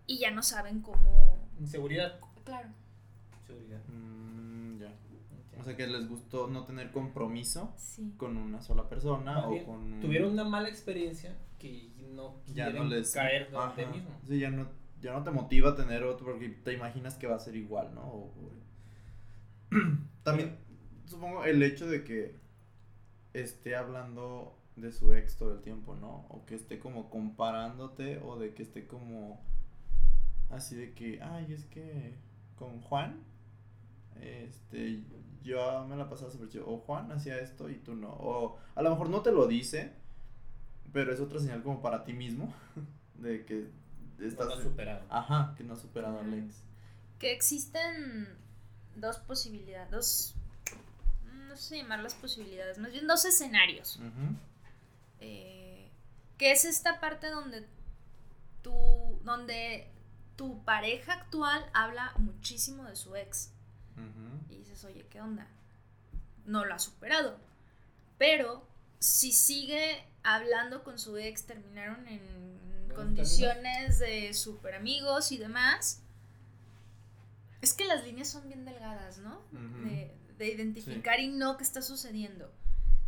y 0.06 0.18
ya 0.18 0.30
no 0.30 0.42
saben 0.42 0.80
cómo... 0.82 1.48
Inseguridad. 1.58 2.18
Claro. 2.44 2.68
Inseguridad. 3.42 3.80
mm, 3.88 4.78
ya. 4.80 4.86
Entiendo. 4.88 5.60
O 5.60 5.64
sea 5.64 5.76
que 5.76 5.86
les 5.86 6.08
gustó 6.08 6.46
no 6.48 6.64
tener 6.64 6.90
compromiso 6.90 7.72
Sí. 7.76 8.14
con 8.16 8.36
una 8.36 8.60
sola 8.62 8.88
persona 8.88 9.46
o 9.48 9.64
con 9.64 9.76
un- 9.94 10.00
Tuvieron 10.00 10.32
una 10.32 10.44
mala 10.44 10.68
experiencia 10.68 11.36
que 11.58 11.90
no 12.14 12.36
ya 12.46 12.64
quieren 12.66 12.84
no 12.84 12.88
les 12.88 13.12
caer 13.12 13.50
donde 13.50 13.82
Ajá. 13.84 13.92
mismo. 13.92 14.10
Sí, 14.26 14.38
ya 14.38 14.50
no 14.50 14.68
ya 15.02 15.12
no 15.14 15.22
te 15.24 15.30
motiva 15.30 15.70
a 15.70 15.76
tener 15.76 16.02
otro 16.04 16.26
porque 16.26 16.48
te 16.50 16.74
imaginas 16.74 17.14
que 17.14 17.26
va 17.26 17.36
a 17.36 17.38
ser 17.38 17.56
igual, 17.56 17.94
¿no? 17.94 18.02
O- 18.02 18.24
o- 18.26 18.60
También 20.22 20.56
supongo 21.06 21.44
el 21.44 21.62
hecho 21.62 21.86
de 21.86 22.04
que 22.04 22.36
esté 23.32 23.76
hablando 23.76 24.56
de 24.76 24.92
su 24.92 25.12
ex 25.14 25.36
todo 25.36 25.54
el 25.54 25.62
tiempo, 25.62 25.94
¿no? 25.96 26.26
O 26.28 26.44
que 26.46 26.54
esté 26.54 26.78
como 26.78 27.08
comparándote 27.10 28.18
o 28.22 28.38
de 28.38 28.54
que 28.54 28.62
esté 28.62 28.86
como 28.86 29.40
así 30.50 30.74
de 30.76 30.92
que, 30.94 31.20
ay, 31.22 31.52
es 31.52 31.64
que 31.66 32.14
con 32.56 32.80
Juan 32.82 33.22
este 34.20 35.02
yo 35.42 35.86
me 35.86 35.96
la 35.96 36.08
pasaba 36.10 36.30
súper 36.30 36.48
chido 36.48 36.68
o 36.68 36.78
Juan 36.78 37.10
hacía 37.12 37.38
esto 37.38 37.70
y 37.70 37.76
tú 37.76 37.94
no 37.94 38.10
o 38.10 38.58
a 38.74 38.82
lo 38.82 38.90
mejor 38.90 39.08
no 39.08 39.22
te 39.22 39.32
lo 39.32 39.46
dice 39.46 39.92
pero 40.92 41.12
es 41.12 41.20
otra 41.20 41.38
señal 41.40 41.62
como 41.62 41.80
para 41.80 42.04
ti 42.04 42.12
mismo 42.12 42.52
de 43.14 43.44
que 43.46 43.70
No 44.18 44.26
estás 44.26 44.46
lo 44.48 44.54
has 44.54 44.62
superado. 44.62 45.02
ajá 45.08 45.54
que 45.56 45.64
no 45.64 45.72
has 45.74 45.80
superado 45.80 46.18
al 46.18 46.26
Ajá. 46.26 46.36
ex 46.36 46.62
que 47.18 47.32
existen 47.32 48.28
dos 48.96 49.18
posibilidades, 49.18 49.90
dos, 49.90 50.34
no 51.48 51.56
sé 51.56 51.74
si 51.76 51.82
llamarlas 51.82 52.14
posibilidades, 52.14 52.78
más 52.78 52.92
bien 52.92 53.06
dos 53.06 53.24
escenarios. 53.26 54.00
Eh, 55.20 55.90
que 56.38 56.50
es 56.52 56.64
esta 56.64 56.98
parte 56.98 57.28
donde 57.28 57.66
tu, 58.62 58.72
donde 59.22 59.90
tu 60.40 60.64
pareja 60.64 61.12
actual 61.12 61.62
habla 61.74 62.14
muchísimo 62.16 62.84
de 62.84 62.96
su 62.96 63.14
ex 63.14 63.52
y 64.48 64.56
dices, 64.56 64.82
oye, 64.86 65.06
¿qué 65.10 65.20
onda? 65.20 65.46
No 66.46 66.64
lo 66.64 66.72
ha 66.72 66.78
superado. 66.78 67.38
Pero 68.16 68.66
si 68.98 69.32
sigue 69.32 70.02
hablando 70.22 70.82
con 70.82 70.98
su 70.98 71.18
ex, 71.18 71.44
terminaron 71.44 72.08
en 72.08 72.22
Buenos 72.86 72.94
condiciones 72.94 73.98
de 73.98 74.32
super 74.32 74.74
amigos 74.76 75.30
y 75.30 75.36
demás. 75.36 76.00
Es 77.60 77.74
que 77.74 77.84
las 77.84 78.02
líneas 78.06 78.28
son 78.28 78.48
bien 78.48 78.64
delgadas, 78.64 79.18
¿no? 79.18 79.42
De, 79.84 80.10
de 80.38 80.48
identificar 80.48 81.20
y 81.20 81.28
no 81.28 81.58
qué 81.58 81.64
está 81.64 81.82
sucediendo. 81.82 82.50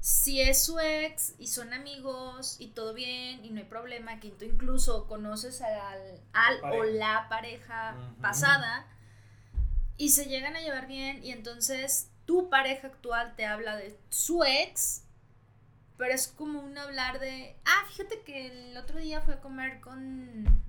Si 0.02 0.40
es 0.40 0.64
su 0.64 0.80
ex 0.80 1.34
y 1.38 1.46
son 1.46 1.72
amigos 1.72 2.56
y 2.58 2.70
todo 2.70 2.92
bien 2.92 3.44
y 3.44 3.50
no 3.50 3.60
hay 3.60 3.66
problema, 3.66 4.18
que 4.18 4.30
tú 4.30 4.44
incluso 4.44 5.06
conoces 5.06 5.62
al, 5.62 6.20
al 6.32 6.60
La 6.60 6.72
o 6.72 6.82
la 6.82 7.28
pareja 7.28 7.96
pasada 8.20 8.88
y 9.96 10.08
se 10.08 10.24
llegan 10.24 10.56
a 10.56 10.60
llevar 10.60 10.88
bien 10.88 11.22
y 11.22 11.30
entonces 11.30 12.10
tu 12.24 12.50
pareja 12.50 12.88
actual 12.88 13.36
te 13.36 13.46
habla 13.46 13.76
de 13.76 13.96
su 14.08 14.42
ex, 14.42 15.04
pero 15.98 16.12
es 16.12 16.26
como 16.26 16.58
un 16.58 16.76
hablar 16.76 17.20
de, 17.20 17.56
ah, 17.64 17.84
fíjate 17.86 18.22
que 18.22 18.48
el 18.48 18.76
otro 18.76 18.98
día 18.98 19.20
fui 19.20 19.34
a 19.34 19.40
comer 19.40 19.80
con 19.80 20.64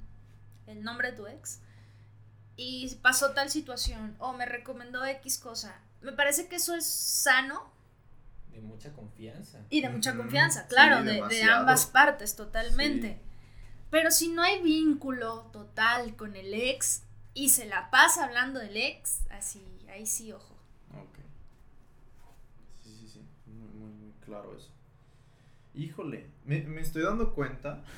el 0.68 0.84
nombre 0.84 1.10
de 1.10 1.18
tu 1.18 1.26
ex 1.26 1.60
y 2.56 2.94
pasó 3.02 3.32
tal 3.32 3.50
situación 3.50 4.16
o 4.20 4.34
me 4.34 4.46
recomendó 4.46 5.04
X 5.04 5.40
cosa. 5.40 5.82
Me 6.02 6.12
parece 6.12 6.48
que 6.48 6.58
eso 6.58 6.76
es 6.76 6.86
sano 6.86 7.73
De 8.54 8.62
mucha 8.62 8.92
confianza. 8.94 9.60
y 9.70 9.82
de 9.82 9.90
mucha 9.90 10.16
confianza, 10.16 10.62
sí, 10.62 10.68
claro, 10.70 11.04
de, 11.04 11.22
de 11.28 11.44
ambas 11.44 11.88
partes, 11.88 12.36
totalmente. 12.36 13.14
Sí. 13.14 13.18
Pero 13.90 14.12
si 14.12 14.30
no 14.30 14.42
hay 14.44 14.62
vínculo 14.62 15.50
total 15.52 16.16
con 16.16 16.36
el 16.36 16.54
ex 16.54 17.04
y 17.34 17.50
se 17.50 17.66
la 17.66 17.90
pasa 17.92 18.26
hablando 18.26 18.60
del 18.60 18.78
ex, 18.78 19.22
así, 19.32 19.64
ahí 19.92 20.06
sí, 20.06 20.32
ojo. 20.32 20.54
Ok. 20.94 21.18
Sí, 22.84 22.96
sí, 23.00 23.08
sí. 23.08 23.22
Muy, 23.48 23.68
muy, 23.70 23.92
muy 23.92 24.12
claro 24.26 24.56
eso. 24.56 24.70
Híjole, 25.76 26.28
me, 26.46 26.62
me 26.62 26.82
estoy 26.82 27.04
dando 27.04 27.34
cuenta. 27.34 27.84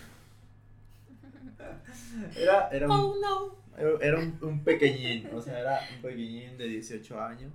Era, 2.37 2.69
era 2.69 2.87
un, 2.87 2.91
Oh 2.93 3.15
no. 3.21 3.55
era- 3.77 3.97
era 4.05 4.19
un, 4.19 4.37
un 4.41 4.63
pequeñín, 4.63 5.27
o 5.33 5.41
sea, 5.41 5.59
era 5.59 5.79
un 5.95 6.01
pequeñín 6.01 6.57
de 6.57 6.67
18 6.67 7.21
años. 7.21 7.51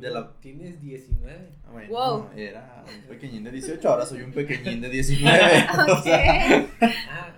De 0.00 0.10
la- 0.10 0.32
Tienes 0.40 0.80
19. 0.80 1.48
Ah, 1.66 1.70
Bueno, 1.72 1.88
Wow. 1.90 2.30
era 2.36 2.84
un 2.86 3.02
pequeñín 3.08 3.44
de 3.44 3.50
18, 3.52 3.88
ahora 3.88 4.06
soy 4.06 4.22
un 4.22 4.32
pequeñín 4.32 4.80
de 4.80 4.88
19. 4.88 5.38
o 5.92 6.02
sea, 6.02 6.66
Ok. 6.66 6.70
Ah, 7.10 7.36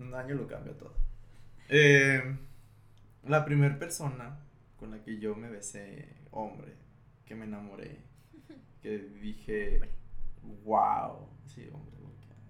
un 0.00 0.14
año 0.14 0.34
lo 0.34 0.46
cambia 0.46 0.72
todo. 0.74 0.92
Eh, 1.68 2.22
la 3.26 3.44
primera 3.44 3.78
persona 3.78 4.38
con 4.78 4.90
la 4.90 5.02
que 5.02 5.18
yo 5.18 5.34
me 5.34 5.48
besé, 5.50 6.08
hombre, 6.30 6.74
que 7.26 7.34
me 7.34 7.44
enamoré, 7.44 7.98
que 8.82 8.98
dije, 8.98 9.80
wow, 10.64 11.28
sí, 11.46 11.68
hombre, 11.72 11.94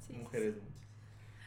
Sí, 0.00 0.06
sí, 0.06 0.12
mujeres 0.14 0.54
muchas. 0.54 0.68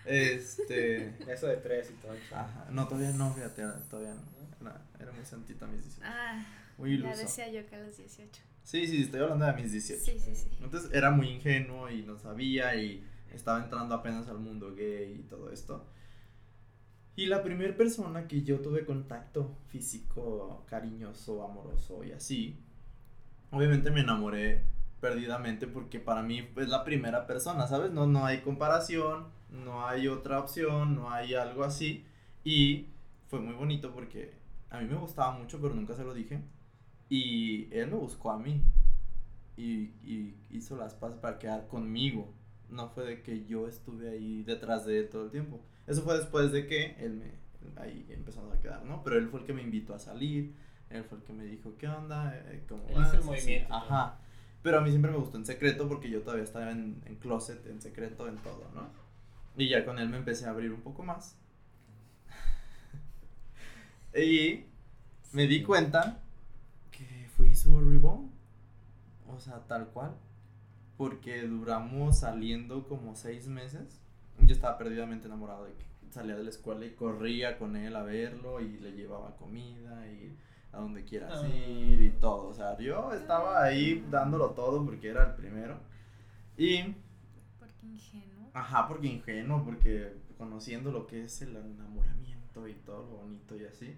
Este, 0.06 1.16
eso 1.32 1.48
de 1.48 1.58
3 1.58 1.90
y 1.92 1.94
todo. 2.02 2.14
ajá, 2.36 2.68
no, 2.72 2.88
todavía 2.88 3.12
no, 3.12 3.34
fíjate, 3.34 3.64
todavía 3.90 4.14
no. 4.16 4.22
Era, 4.62 4.82
era 5.00 5.12
muy 5.12 5.26
santita 5.26 5.66
a 5.66 5.68
mis 5.70 5.84
18. 5.84 6.02
Ah, 6.06 6.46
Muy 6.78 6.90
ya 6.92 6.96
iluso. 6.96 7.18
decía 7.22 7.52
yo 7.52 7.66
que 7.68 7.76
a 7.76 7.80
los 7.84 7.98
18. 7.98 8.42
Sí, 8.64 8.88
sí, 8.88 9.02
estoy 9.04 9.22
hablando 9.22 9.46
de 9.46 9.54
mis 9.54 9.72
18. 9.72 10.04
Sí, 10.04 10.20
sí, 10.20 10.36
sí. 10.36 10.50
Entonces 10.62 10.92
era 10.94 11.12
muy 11.12 11.30
ingenuo 11.30 11.90
y 11.90 12.04
no 12.04 12.18
sabía 12.18 12.76
y 12.76 13.04
estaba 13.34 13.64
entrando 13.64 13.96
apenas 13.96 14.28
al 14.28 14.40
mundo 14.40 14.74
gay 14.76 15.20
y 15.20 15.24
todo 15.24 15.52
esto. 15.52 15.86
Y 17.16 17.26
la 17.26 17.44
primera 17.44 17.76
persona 17.76 18.28
que 18.28 18.44
yo 18.44 18.60
tuve 18.62 18.86
contacto 18.86 19.58
físico, 19.68 20.66
cariñoso, 20.70 21.44
amoroso 21.44 22.04
y 22.04 22.12
así, 22.14 22.58
obviamente 23.52 23.92
me 23.92 24.02
enamoré 24.02 24.64
perdidamente 25.02 25.68
porque 25.68 26.00
para 26.00 26.22
mí 26.22 26.48
es 26.56 26.70
la 26.70 26.84
primera 26.84 27.28
persona, 27.28 27.68
¿sabes? 27.68 27.92
No, 27.92 28.08
no 28.08 28.26
hay 28.26 28.42
comparación, 28.42 29.28
no 29.50 29.86
hay 29.88 30.08
otra 30.08 30.40
opción, 30.40 30.96
no 30.96 31.12
hay 31.12 31.34
algo 31.34 31.64
así. 31.64 32.06
Y 32.44 32.88
fue 33.28 33.40
muy 33.40 33.54
bonito 33.56 33.94
porque 33.94 34.34
a 34.72 34.80
mí 34.80 34.88
me 34.88 34.96
gustaba 34.96 35.38
mucho, 35.38 35.62
pero 35.62 35.76
nunca 35.76 35.96
se 35.96 36.04
lo 36.04 36.14
dije. 36.14 36.42
Y 37.10 37.68
él 37.72 37.92
me 37.92 37.98
buscó 37.98 38.32
a 38.32 38.40
mí 38.40 38.64
y, 39.58 39.92
y 40.04 40.36
hizo 40.50 40.76
las 40.78 40.96
paces 40.96 41.20
para 41.20 41.38
quedar 41.38 41.68
conmigo. 41.68 42.34
No 42.70 42.90
fue 42.90 43.06
de 43.06 43.22
que 43.22 43.46
yo 43.46 43.68
estuve 43.68 44.10
ahí 44.10 44.44
detrás 44.44 44.86
de 44.86 45.00
él 45.00 45.10
todo 45.10 45.26
el 45.26 45.32
tiempo. 45.32 45.62
Eso 45.86 46.02
fue 46.02 46.18
después 46.18 46.52
de 46.52 46.66
que 46.66 46.96
él 47.00 47.16
me 47.16 47.42
ahí 47.78 48.06
empezamos 48.10 48.54
a 48.54 48.60
quedar, 48.60 48.84
¿no? 48.86 49.04
Pero 49.04 49.18
él 49.18 49.28
fue 49.30 49.42
el 49.42 49.46
que 49.46 49.54
me 49.54 49.62
invitó 49.62 49.94
a 49.94 50.00
salir, 50.00 50.56
él 50.90 51.04
fue 51.04 51.18
el 51.20 51.24
que 51.24 51.34
me 51.34 51.46
dijo, 51.46 51.76
¿qué 51.78 51.88
onda? 51.88 52.36
Eh, 52.36 52.64
¿Cómo 52.68 52.88
Él 52.90 52.96
vas?" 52.96 53.14
el 53.14 53.24
movimiento, 53.24 53.74
Ajá. 53.74 54.20
Pero 54.62 54.78
a 54.78 54.82
mí 54.82 54.90
siempre 54.90 55.12
me 55.12 55.18
gustó 55.18 55.38
en 55.38 55.46
secreto 55.46 55.88
porque 55.88 56.10
yo 56.10 56.22
todavía 56.22 56.44
estaba 56.44 56.72
en, 56.72 57.02
en 57.06 57.16
closet, 57.16 57.66
en 57.66 57.82
secreto, 57.82 58.28
en 58.28 58.36
todo, 58.38 58.70
¿no? 58.76 58.90
Y 59.58 59.70
ya 59.70 59.84
con 59.86 59.98
él 59.98 60.10
me 60.10 60.18
empecé 60.18 60.46
a 60.46 60.52
abrir 60.52 60.72
un 60.72 60.82
poco 60.82 61.04
más. 61.04 61.36
Y 64.16 64.66
me 65.32 65.48
di 65.48 65.64
cuenta 65.64 66.20
que 66.92 67.28
fui 67.36 67.56
su 67.56 67.80
rebound. 67.80 68.30
O 69.28 69.40
sea, 69.40 69.60
tal 69.68 69.88
cual. 69.90 70.16
Porque 70.98 71.42
duramos 71.44 72.20
saliendo 72.20 72.88
como 72.88 73.16
seis 73.16 73.48
meses. 73.48 74.00
Yo 74.40 74.54
estaba 74.54 74.78
perdidamente 74.78 75.28
enamorado 75.28 75.66
de 75.66 75.74
que 75.74 75.86
salía 76.12 76.36
de 76.36 76.44
la 76.44 76.50
escuela 76.50 76.86
y 76.86 76.92
corría 76.92 77.58
con 77.58 77.76
él 77.76 77.96
a 77.96 78.04
verlo 78.04 78.60
y 78.60 78.78
le 78.80 78.92
llevaba 78.92 79.36
comida 79.38 80.06
y 80.12 80.36
a 80.74 80.78
donde 80.80 81.04
quieras 81.04 81.42
Ah. 81.44 81.48
ir 81.48 82.02
y 82.02 82.10
todo. 82.20 82.48
O 82.48 82.54
sea, 82.54 82.78
yo 82.78 83.14
estaba 83.14 83.64
ahí 83.64 84.06
dándolo 84.12 84.52
todo 84.52 84.84
porque 84.86 85.10
era 85.10 85.24
el 85.30 85.36
primero. 85.36 85.80
Y 86.58 86.94
Porque 87.60 87.86
ingenuo. 87.88 88.50
Ajá, 88.54 88.88
porque 88.88 89.08
ingenuo, 89.08 89.64
porque 89.64 90.18
conociendo 90.38 90.92
lo 90.92 91.08
que 91.08 91.24
es 91.24 91.42
el 91.42 91.56
enamoramiento 91.56 92.31
y 92.68 92.74
todo 92.86 93.04
lo 93.04 93.18
bonito 93.18 93.56
y 93.58 93.66
así. 93.66 93.98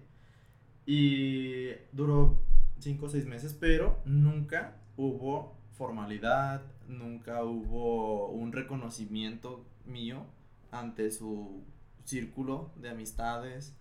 Y 0.86 1.68
duró 1.92 2.38
cinco 2.78 3.06
o 3.06 3.08
seis 3.08 3.26
meses, 3.26 3.56
pero 3.58 3.98
nunca 4.04 4.76
hubo 4.96 5.56
formalidad, 5.72 6.62
nunca 6.88 7.42
hubo 7.44 8.28
un 8.28 8.52
reconocimiento 8.52 9.64
mío 9.86 10.26
ante 10.70 11.10
su 11.10 11.62
círculo 12.04 12.70
de 12.76 12.90
amistades, 12.90 13.76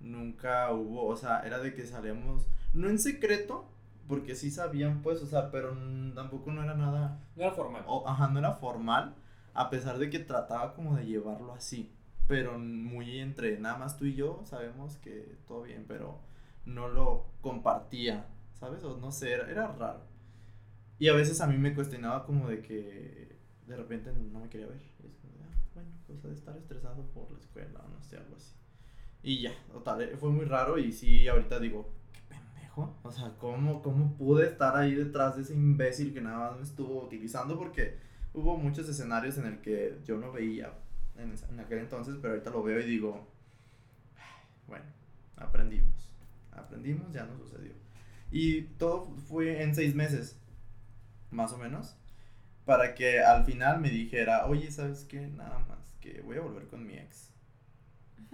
nunca 0.00 0.72
hubo, 0.72 1.06
o 1.06 1.16
sea, 1.16 1.40
era 1.40 1.58
de 1.58 1.74
que 1.74 1.86
salíamos, 1.86 2.46
no 2.72 2.88
en 2.88 2.98
secreto, 2.98 3.68
porque 4.06 4.34
sí 4.36 4.50
sabían 4.50 5.02
pues, 5.02 5.22
o 5.22 5.26
sea, 5.26 5.50
pero 5.50 5.76
tampoco 6.14 6.52
no 6.52 6.62
era 6.62 6.74
nada 6.74 7.20
No 7.36 7.42
era 7.42 7.52
formal. 7.52 7.84
o- 7.86 8.06
ajá, 8.08 8.28
no 8.28 8.38
era 8.38 8.52
formal, 8.52 9.14
a 9.54 9.70
pesar 9.70 9.98
de 9.98 10.10
que 10.10 10.18
trataba 10.20 10.74
como 10.74 10.96
de 10.96 11.06
llevarlo 11.06 11.52
así, 11.54 11.90
pero 12.26 12.58
muy 12.58 13.18
entre 13.18 13.58
nada 13.58 13.78
más 13.78 13.96
tú 13.98 14.06
y 14.06 14.14
yo 14.14 14.42
sabemos 14.44 14.96
que 14.98 15.36
todo 15.46 15.62
bien, 15.62 15.84
pero 15.86 16.20
no 16.64 16.88
lo 16.88 17.26
compartía, 17.40 18.26
¿sabes? 18.54 18.82
O 18.84 18.96
no 18.98 19.12
sé, 19.12 19.32
era, 19.32 19.50
era 19.50 19.72
raro. 19.72 20.00
Y 20.98 21.08
a 21.08 21.12
veces 21.14 21.40
a 21.40 21.46
mí 21.46 21.58
me 21.58 21.74
cuestionaba 21.74 22.24
como 22.24 22.48
de 22.48 22.62
que 22.62 23.36
de 23.66 23.76
repente 23.76 24.12
no 24.12 24.40
me 24.40 24.48
quería 24.48 24.66
ver. 24.68 24.80
Y 25.02 25.06
es 25.06 25.16
como 25.16 25.32
"Ah, 25.42 25.50
bueno, 25.74 25.90
cosa 26.06 26.28
de 26.28 26.34
estar 26.34 26.56
estresado 26.56 27.04
por 27.12 27.30
la 27.32 27.38
escuela 27.38 27.80
o 27.84 27.88
no 27.88 28.02
sé, 28.02 28.16
algo 28.16 28.36
así. 28.36 28.54
Y 29.22 29.40
ya, 29.42 29.52
total, 29.72 30.02
eh, 30.02 30.16
fue 30.16 30.30
muy 30.30 30.44
raro 30.44 30.78
y 30.78 30.92
sí, 30.92 31.26
ahorita 31.28 31.58
digo, 31.58 31.90
qué 32.12 32.20
pendejo. 32.28 32.98
O 33.02 33.10
sea, 33.10 33.34
¿cómo, 33.38 33.82
¿cómo 33.82 34.16
pude 34.16 34.46
estar 34.46 34.76
ahí 34.76 34.94
detrás 34.94 35.36
de 35.36 35.42
ese 35.42 35.54
imbécil 35.54 36.12
que 36.14 36.20
nada 36.20 36.38
más 36.50 36.56
me 36.56 36.62
estuvo 36.62 37.02
utilizando? 37.02 37.58
Porque 37.58 37.98
hubo 38.34 38.56
muchos 38.58 38.88
escenarios 38.88 39.38
en 39.38 39.46
el 39.46 39.60
que 39.60 39.98
yo 40.04 40.18
no 40.18 40.30
veía 40.32 40.72
en, 41.18 41.34
en 41.50 41.60
aquel 41.60 41.78
entonces, 41.78 42.16
pero 42.20 42.34
ahorita 42.34 42.50
lo 42.50 42.62
veo 42.62 42.80
y 42.80 42.84
digo, 42.86 43.26
"Ay, 44.16 44.46
bueno, 44.66 44.84
aprendimos. 45.36 46.10
Aprendimos, 46.52 47.12
ya 47.12 47.24
no 47.24 47.36
sucedió. 47.38 47.72
Y 48.30 48.62
todo 48.78 49.06
fue 49.28 49.62
en 49.62 49.74
seis 49.74 49.94
meses, 49.94 50.36
más 51.30 51.52
o 51.52 51.58
menos, 51.58 51.96
para 52.64 52.94
que 52.94 53.20
al 53.20 53.44
final 53.44 53.80
me 53.80 53.90
dijera, 53.90 54.46
oye, 54.46 54.70
¿sabes 54.70 55.04
qué? 55.04 55.26
Nada 55.28 55.58
más, 55.68 55.94
que 56.00 56.20
voy 56.22 56.36
a 56.38 56.40
volver 56.40 56.66
con 56.66 56.86
mi 56.86 56.94
ex. 56.94 57.30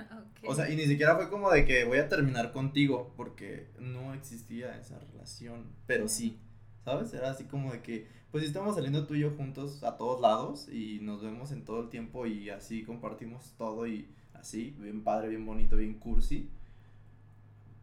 Ok. 0.01 0.49
O 0.49 0.55
sea, 0.55 0.71
y 0.71 0.77
ni 0.77 0.87
siquiera 0.87 1.15
fue 1.17 1.29
como 1.29 1.51
de 1.51 1.67
que 1.67 1.85
voy 1.85 1.99
a 1.99 2.09
terminar 2.09 2.53
contigo, 2.53 3.13
porque 3.19 3.69
no 3.79 4.15
existía 4.15 4.79
esa 4.79 4.99
relación, 4.99 5.67
pero 5.87 6.09
sí, 6.09 6.39
¿sabes? 6.85 7.13
Era 7.13 7.31
así 7.31 7.45
como 7.45 7.71
de 7.73 7.83
que, 7.83 8.07
pues 8.31 8.45
estamos 8.45 8.75
saliendo 8.77 9.07
tú 9.07 9.15
y 9.15 9.21
yo 9.21 9.31
juntos 9.33 9.83
a 9.85 9.97
todos 9.97 10.21
lados 10.21 10.69
y 10.69 11.01
nos 11.03 11.23
vemos 11.23 11.53
en 11.53 11.65
todo 11.65 11.81
el 11.83 11.89
tiempo 11.89 12.27
y 12.27 12.51
así 12.51 12.83
compartimos 12.85 13.55
todo 13.59 13.87
y 13.87 14.09
así, 14.35 14.77
bien 14.81 15.03
padre, 15.03 15.29
bien 15.29 15.45
bonito, 15.47 15.77
bien 15.77 15.95
cursi. 15.95 16.49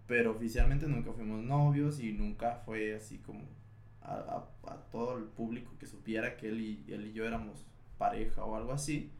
Pero 0.08 0.32
oficialmente 0.32 0.88
nunca 0.88 1.12
fuimos 1.12 1.44
novios 1.44 2.00
y 2.00 2.14
nunca 2.14 2.62
fue 2.66 2.96
así 2.96 3.18
como 3.20 3.42
a, 4.02 4.14
a- 4.68 4.78
todo 4.92 5.18
el 5.18 5.26
público 5.26 5.72
que 5.80 5.86
supiera 5.86 6.38
que 6.38 6.50
él 6.50 6.62
y, 6.62 6.86
él 6.94 7.08
y 7.08 7.14
yo 7.14 7.26
éramos 7.26 7.66
pareja 7.98 8.44
o 8.46 8.56
algo 8.56 8.72
así. 8.74 9.12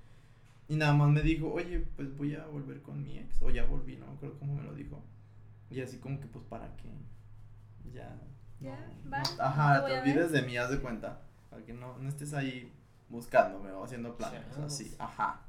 Y 0.70 0.76
nada 0.78 0.94
más 0.94 1.10
me 1.12 1.22
dijo, 1.24 1.52
oye, 1.54 1.82
pues 1.98 2.16
voy 2.18 2.36
a 2.36 2.46
volver 2.48 2.82
con 2.82 3.04
mi 3.04 3.18
ex. 3.20 3.42
O 3.42 3.50
ya 3.52 3.66
volví, 3.66 3.98
no 3.98 4.08
me 4.08 4.14
acuerdo 4.14 4.40
cómo 4.40 4.56
me 4.56 4.64
lo 4.64 4.74
dijo. 4.76 5.04
Y 5.72 5.82
así 5.82 5.98
como 6.00 6.20
que, 6.22 6.28
pues, 6.28 6.46
¿para 6.46 6.76
qué? 6.78 6.90
Ya. 7.94 8.16
Ya, 8.60 8.76
no, 9.04 9.10
bye, 9.12 9.20
no- 9.38 9.44
ajá, 9.44 9.86
te 9.86 10.00
olvides 10.00 10.32
de 10.32 10.42
mí, 10.42 10.58
haz 10.58 10.70
de 10.70 10.80
cuenta. 10.80 11.22
Para 11.50 11.64
que 11.64 11.74
no, 11.74 11.98
no 11.98 12.10
estés 12.10 12.34
ahí 12.34 12.72
buscándome 13.10 13.72
o 13.72 13.84
haciendo 13.84 14.16
planes, 14.18 14.58
así. 14.58 14.96
Ajá. 15.00 15.42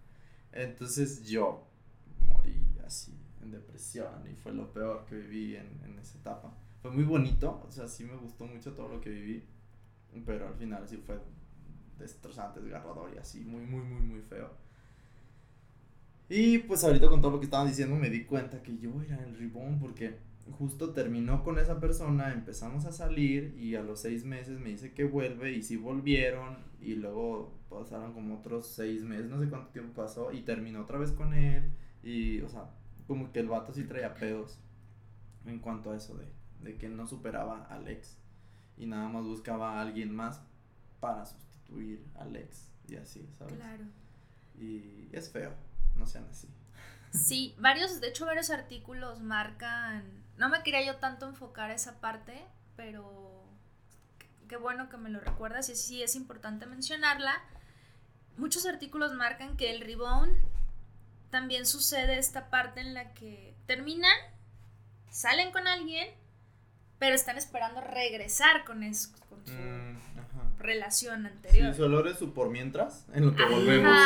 Entonces 0.52 1.24
yo 1.26 1.66
morí 2.26 2.54
así, 2.86 3.14
en 3.42 3.50
depresión. 3.50 4.26
Y 4.30 4.34
fue 4.36 4.52
lo 4.52 4.72
peor 4.72 5.04
que 5.06 5.16
viví 5.16 5.56
en, 5.56 5.80
en 5.84 5.98
esa 5.98 6.18
etapa. 6.18 6.52
Fue 6.82 6.90
muy 6.90 7.04
bonito, 7.04 7.62
o 7.66 7.70
sea, 7.70 7.88
sí 7.88 8.04
me 8.04 8.16
gustó 8.16 8.46
mucho 8.46 8.72
todo 8.74 8.88
lo 8.88 9.00
que 9.00 9.10
viví. 9.10 9.44
Pero 10.24 10.48
al 10.48 10.54
final 10.54 10.88
sí 10.88 10.96
fue 10.98 11.18
destrozante, 11.98 12.60
desgarrador 12.60 13.12
y 13.14 13.18
así, 13.18 13.40
muy, 13.40 13.62
muy, 13.66 13.82
muy, 13.82 14.00
muy 14.00 14.20
feo. 14.22 14.50
Y 16.28 16.58
pues 16.58 16.84
ahorita 16.84 17.08
con 17.08 17.20
todo 17.22 17.32
lo 17.32 17.38
que 17.40 17.46
estaban 17.46 17.66
diciendo 17.68 17.96
me 17.96 18.10
di 18.10 18.24
cuenta 18.24 18.62
que 18.62 18.76
yo 18.78 18.90
era 19.02 19.16
el 19.24 19.36
ribón 19.36 19.78
porque 19.80 20.18
justo 20.56 20.90
terminó 20.90 21.42
con 21.42 21.58
esa 21.58 21.80
persona, 21.80 22.32
empezamos 22.32 22.84
a 22.84 22.92
salir 22.92 23.54
y 23.58 23.74
a 23.74 23.82
los 23.82 24.00
seis 24.00 24.24
meses 24.24 24.58
me 24.58 24.70
dice 24.70 24.92
que 24.92 25.04
vuelve 25.04 25.52
y 25.52 25.62
sí 25.62 25.76
volvieron 25.76 26.58
y 26.80 26.94
luego 26.94 27.58
pasaron 27.68 28.12
como 28.12 28.38
otros 28.38 28.66
seis 28.66 29.02
meses, 29.02 29.26
no 29.26 29.40
sé 29.40 29.48
cuánto 29.48 29.70
tiempo 29.70 30.02
pasó 30.02 30.32
y 30.32 30.42
terminó 30.42 30.82
otra 30.82 30.98
vez 30.98 31.12
con 31.12 31.34
él 31.34 31.70
y 32.02 32.40
o 32.40 32.48
sea, 32.48 32.70
como 33.06 33.32
que 33.32 33.40
el 33.40 33.48
vato 33.48 33.72
sí 33.72 33.84
traía 33.84 34.14
pedos 34.14 34.58
en 35.46 35.58
cuanto 35.58 35.90
a 35.90 35.96
eso 35.96 36.16
de, 36.16 36.26
de 36.62 36.76
que 36.76 36.88
no 36.88 37.06
superaba 37.06 37.64
al 37.66 37.88
ex 37.88 38.18
y 38.76 38.86
nada 38.86 39.08
más 39.08 39.24
buscaba 39.24 39.74
a 39.74 39.82
alguien 39.82 40.14
más 40.14 40.42
para 41.00 41.26
sustituir 41.26 42.04
al 42.14 42.36
ex 42.36 42.70
y 42.88 42.96
así, 42.96 43.28
¿sabes? 43.38 43.54
Claro. 43.54 43.84
Y 44.58 45.08
es 45.12 45.30
feo, 45.30 45.52
no 45.96 46.06
sean 46.06 46.26
así. 46.30 46.48
Sí, 47.12 47.54
varios, 47.58 48.00
de 48.00 48.08
hecho 48.08 48.26
varios 48.26 48.50
artículos 48.50 49.20
marcan, 49.20 50.04
no 50.38 50.48
me 50.48 50.62
quería 50.62 50.84
yo 50.84 50.96
tanto 50.96 51.26
enfocar 51.26 51.70
esa 51.70 52.00
parte, 52.00 52.42
pero 52.76 53.44
qué 54.48 54.56
bueno 54.56 54.88
que 54.88 54.96
me 54.96 55.10
lo 55.10 55.20
recuerdas 55.20 55.68
y 55.68 55.76
sí 55.76 56.02
es 56.02 56.14
importante 56.16 56.64
mencionarla. 56.66 57.34
Muchos 58.36 58.64
artículos 58.66 59.12
marcan 59.14 59.56
que 59.56 59.70
el 59.72 59.80
rebound 59.80 60.34
también 61.30 61.66
sucede 61.66 62.18
esta 62.18 62.48
parte 62.50 62.80
en 62.80 62.94
la 62.94 63.12
que 63.14 63.54
terminan, 63.66 64.16
salen 65.10 65.50
con 65.52 65.66
alguien, 65.66 66.08
pero 66.98 67.14
están 67.14 67.36
esperando 67.36 67.80
regresar 67.80 68.64
con, 68.64 68.82
es- 68.82 69.08
con 69.28 69.44
su 69.46 69.52
Mm, 69.52 69.98
relación 70.58 71.22
Sí, 71.22 71.26
anterior. 71.28 71.74
solo 71.74 72.00
eres 72.00 72.18
su 72.18 72.32
por 72.32 72.48
mientras, 72.50 73.04
en 73.12 73.26
lo 73.26 73.34
que 73.36 73.42
Ajá. 73.42 73.52
volvemos. 73.54 73.98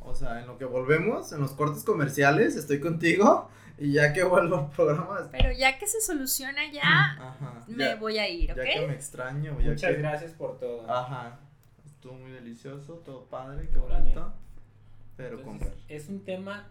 O 0.00 0.14
sea, 0.14 0.40
en 0.40 0.46
lo 0.46 0.58
que 0.58 0.64
volvemos, 0.64 1.32
en 1.32 1.40
los 1.40 1.52
cortes 1.52 1.84
comerciales, 1.84 2.56
estoy 2.56 2.80
contigo. 2.80 3.50
Y 3.80 3.92
ya 3.92 4.12
que 4.12 4.22
vuelvo 4.22 4.56
al 4.58 4.70
programa, 4.70 5.28
Pero 5.32 5.52
ya 5.52 5.78
que 5.78 5.86
se 5.86 6.02
soluciona 6.02 6.70
ya, 6.70 6.82
ajá, 6.82 7.64
me 7.66 7.84
ya, 7.84 7.96
voy 7.96 8.18
a 8.18 8.28
ir, 8.28 8.52
¿ok? 8.52 8.58
ya 8.58 8.64
que 8.64 8.86
me 8.86 8.92
extraño, 8.92 9.58
ya 9.58 9.70
Muchas 9.70 9.90
que... 9.92 9.96
gracias 9.96 10.32
por 10.32 10.58
todo. 10.60 10.88
Ajá, 10.90 11.40
estuvo 11.86 12.12
muy 12.12 12.30
delicioso, 12.30 12.96
todo 12.96 13.24
padre, 13.24 13.70
qué 13.72 13.78
Órale. 13.78 14.02
bonito. 14.02 14.34
Pero 15.16 15.38
Entonces, 15.38 15.72
es 15.88 16.08
un 16.10 16.24
tema, 16.24 16.68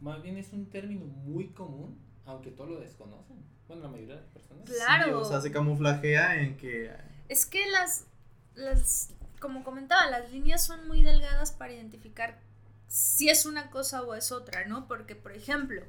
más 0.00 0.22
bien 0.22 0.36
es 0.36 0.52
un 0.52 0.66
término 0.68 1.06
muy 1.06 1.48
común, 1.48 1.98
aunque 2.26 2.50
todos 2.50 2.68
lo 2.68 2.80
desconocen. 2.80 3.36
Bueno, 3.66 3.84
la 3.84 3.88
mayoría 3.88 4.16
de 4.16 4.20
las 4.20 4.30
personas. 4.30 4.64
Claro. 4.68 5.04
Sí, 5.06 5.10
o 5.12 5.24
sea, 5.24 5.40
se 5.40 5.50
camuflajea 5.50 6.42
en 6.42 6.58
que... 6.58 6.90
Es 7.30 7.46
que 7.46 7.64
las, 7.70 8.06
las, 8.54 9.14
como 9.40 9.64
comentaba, 9.64 10.10
las 10.10 10.30
líneas 10.30 10.62
son 10.62 10.86
muy 10.86 11.02
delgadas 11.02 11.52
para 11.52 11.72
identificar 11.72 12.38
si 12.88 13.30
es 13.30 13.46
una 13.46 13.70
cosa 13.70 14.02
o 14.02 14.14
es 14.14 14.32
otra, 14.32 14.66
¿no? 14.66 14.86
Porque, 14.86 15.16
por 15.16 15.32
ejemplo, 15.32 15.82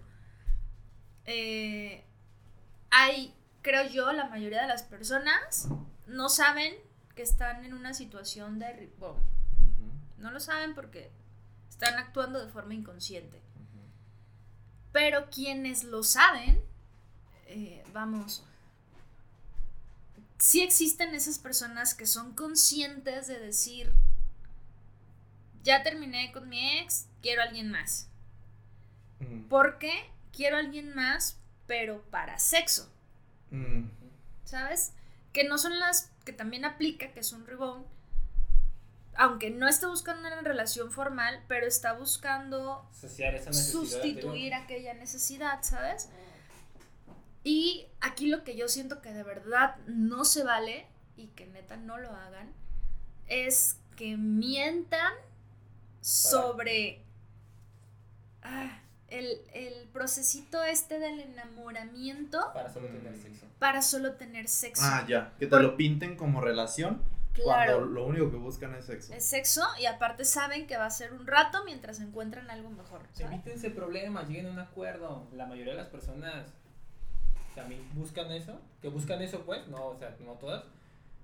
eh, 1.26 2.04
hay, 2.92 3.34
creo 3.62 3.88
yo, 3.90 4.12
la 4.14 4.28
mayoría 4.28 4.62
de 4.62 4.68
las 4.68 4.84
personas 4.84 5.68
no 6.08 6.30
saben 6.30 6.74
que 7.16 7.22
están 7.24 7.66
en 7.66 7.74
una 7.74 7.94
situación 7.94 8.60
de 8.60 8.74
rebound. 8.74 9.20
Ujú, 9.22 9.92
No 10.18 10.32
lo 10.32 10.40
saben 10.40 10.76
porque 10.76 11.12
están 11.70 11.96
actuando 11.96 12.44
de 12.44 12.52
forma 12.52 12.74
inconsciente. 12.74 13.42
Pero 14.92 15.30
quienes 15.32 15.84
lo 15.84 16.04
saben, 16.04 16.62
eh, 17.48 17.84
vamos, 17.94 18.44
sí 20.38 20.62
existen 20.62 21.16
esas 21.16 21.40
personas 21.40 21.96
que 21.96 22.06
son 22.06 22.34
conscientes 22.36 23.28
de 23.28 23.40
decir, 23.40 23.92
ya 25.64 25.82
terminé 25.82 26.32
con 26.32 26.48
mi 26.50 26.80
ex, 26.80 27.08
quiero 27.22 27.42
a 27.42 27.46
alguien 27.46 27.72
más. 27.72 28.08
Mm, 29.20 29.44
Porque 29.50 30.12
quiero 30.34 30.58
a 30.58 30.60
alguien 30.60 30.94
más, 30.96 31.38
pero 31.68 32.02
para 32.10 32.40
sexo, 32.40 32.92
mm, 33.52 33.86
¿sabes? 34.44 34.94
Que 35.32 35.44
no 35.46 35.58
son 35.58 35.80
las 35.80 36.12
que 36.26 36.34
también 36.34 36.66
aplica, 36.66 37.12
que 37.14 37.22
es 37.22 37.32
un 37.32 37.46
rebound. 37.46 37.86
Aunque 39.16 39.52
no 39.52 39.68
está 39.68 39.88
buscando 39.88 40.28
una 40.28 40.42
relación 40.42 40.92
formal, 40.92 41.44
pero 41.48 41.68
está 41.68 41.94
buscando 41.94 42.90
Saciar 42.92 43.36
esa 43.36 43.52
necesidad 43.52 43.82
sustituir 43.82 44.54
aquella 44.56 44.96
necesidad, 44.96 45.62
¿sabes? 45.62 46.10
Y 47.44 47.88
aquí 48.02 48.28
lo 48.28 48.44
que 48.44 48.56
yo 48.56 48.68
siento 48.68 49.02
que 49.02 49.14
de 49.14 49.24
verdad 49.24 49.76
no 49.86 50.26
se 50.26 50.44
vale 50.44 50.88
y 51.16 51.28
que 51.28 51.46
neta 51.46 51.78
no 51.78 51.98
lo 51.98 52.10
hagan 52.10 52.52
es 53.28 53.78
que 53.96 54.18
mientan 54.18 55.14
sobre 56.02 57.04
ah, 58.42 58.83
el, 59.20 59.38
el 59.54 59.88
procesito 59.90 60.64
este 60.64 61.00
del 61.00 61.20
enamoramiento 61.20 62.40
Para 62.54 62.72
solo 62.72 62.88
tener 62.88 63.16
sexo. 63.16 63.46
para 63.60 63.82
solo 63.82 64.14
tener 64.14 64.48
sexo. 64.48 64.84
Ah, 64.86 65.06
ya, 65.08 65.32
que 65.40 65.46
te 65.46 65.52
Por- 65.52 65.62
lo 65.62 65.78
pinten 65.78 66.16
como 66.16 66.42
relación 66.42 67.02
claro. 67.34 67.78
cuando 67.78 67.94
lo 67.94 68.06
único 68.08 68.32
que 68.32 68.38
buscan 68.38 68.74
es 68.76 68.86
sexo. 68.86 69.14
Es 69.14 69.26
sexo 69.26 69.62
y 69.80 69.86
aparte 69.86 70.26
saben 70.26 70.68
que 70.68 70.78
va 70.78 70.86
a 70.86 70.90
ser 70.92 71.14
un 71.14 71.26
rato 71.28 71.64
mientras 71.66 72.00
encuentran 72.00 72.50
algo 72.50 72.70
mejor. 72.70 73.02
Evítense 73.20 73.70
problemas, 73.70 74.28
lleguen 74.28 74.48
a 74.48 74.52
un 74.52 74.60
acuerdo. 74.60 75.28
La 75.34 75.46
mayoría 75.46 75.74
de 75.74 75.80
las 75.80 75.88
personas 75.90 76.48
también 77.56 77.82
buscan 77.94 78.32
eso. 78.32 78.60
Que 78.82 78.88
buscan 78.90 79.22
eso, 79.22 79.42
pues, 79.46 79.68
no, 79.68 79.86
o 79.88 79.98
sea, 80.00 80.16
no 80.26 80.34
todas. 80.34 80.64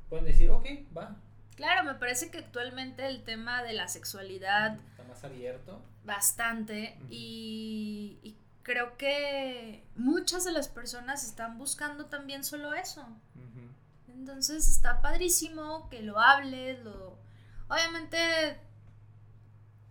Pueden 0.10 0.26
decir, 0.26 0.50
ok, 0.50 0.66
va, 0.98 1.16
Claro, 1.56 1.84
me 1.84 1.94
parece 1.96 2.32
que 2.32 2.38
actualmente 2.38 3.06
el 3.06 3.22
tema 3.26 3.64
de 3.64 3.74
la 3.74 3.90
sexualidad 3.90 4.78
más 5.10 5.24
abierto. 5.24 5.82
bastante 6.04 6.98
y, 7.10 8.20
y 8.24 8.36
creo 8.64 8.98
que 8.98 9.84
muchas 9.96 10.46
de 10.46 10.52
las 10.52 10.68
personas 10.68 11.24
están 11.24 11.58
buscando 11.58 12.06
también 12.06 12.44
solo 12.44 12.74
eso. 12.74 13.04
Entonces 14.08 14.70
está 14.70 15.02
padrísimo 15.02 15.90
que 15.90 16.02
lo 16.02 16.20
hables, 16.20 16.84
lo... 16.84 17.18
Obviamente 17.68 18.60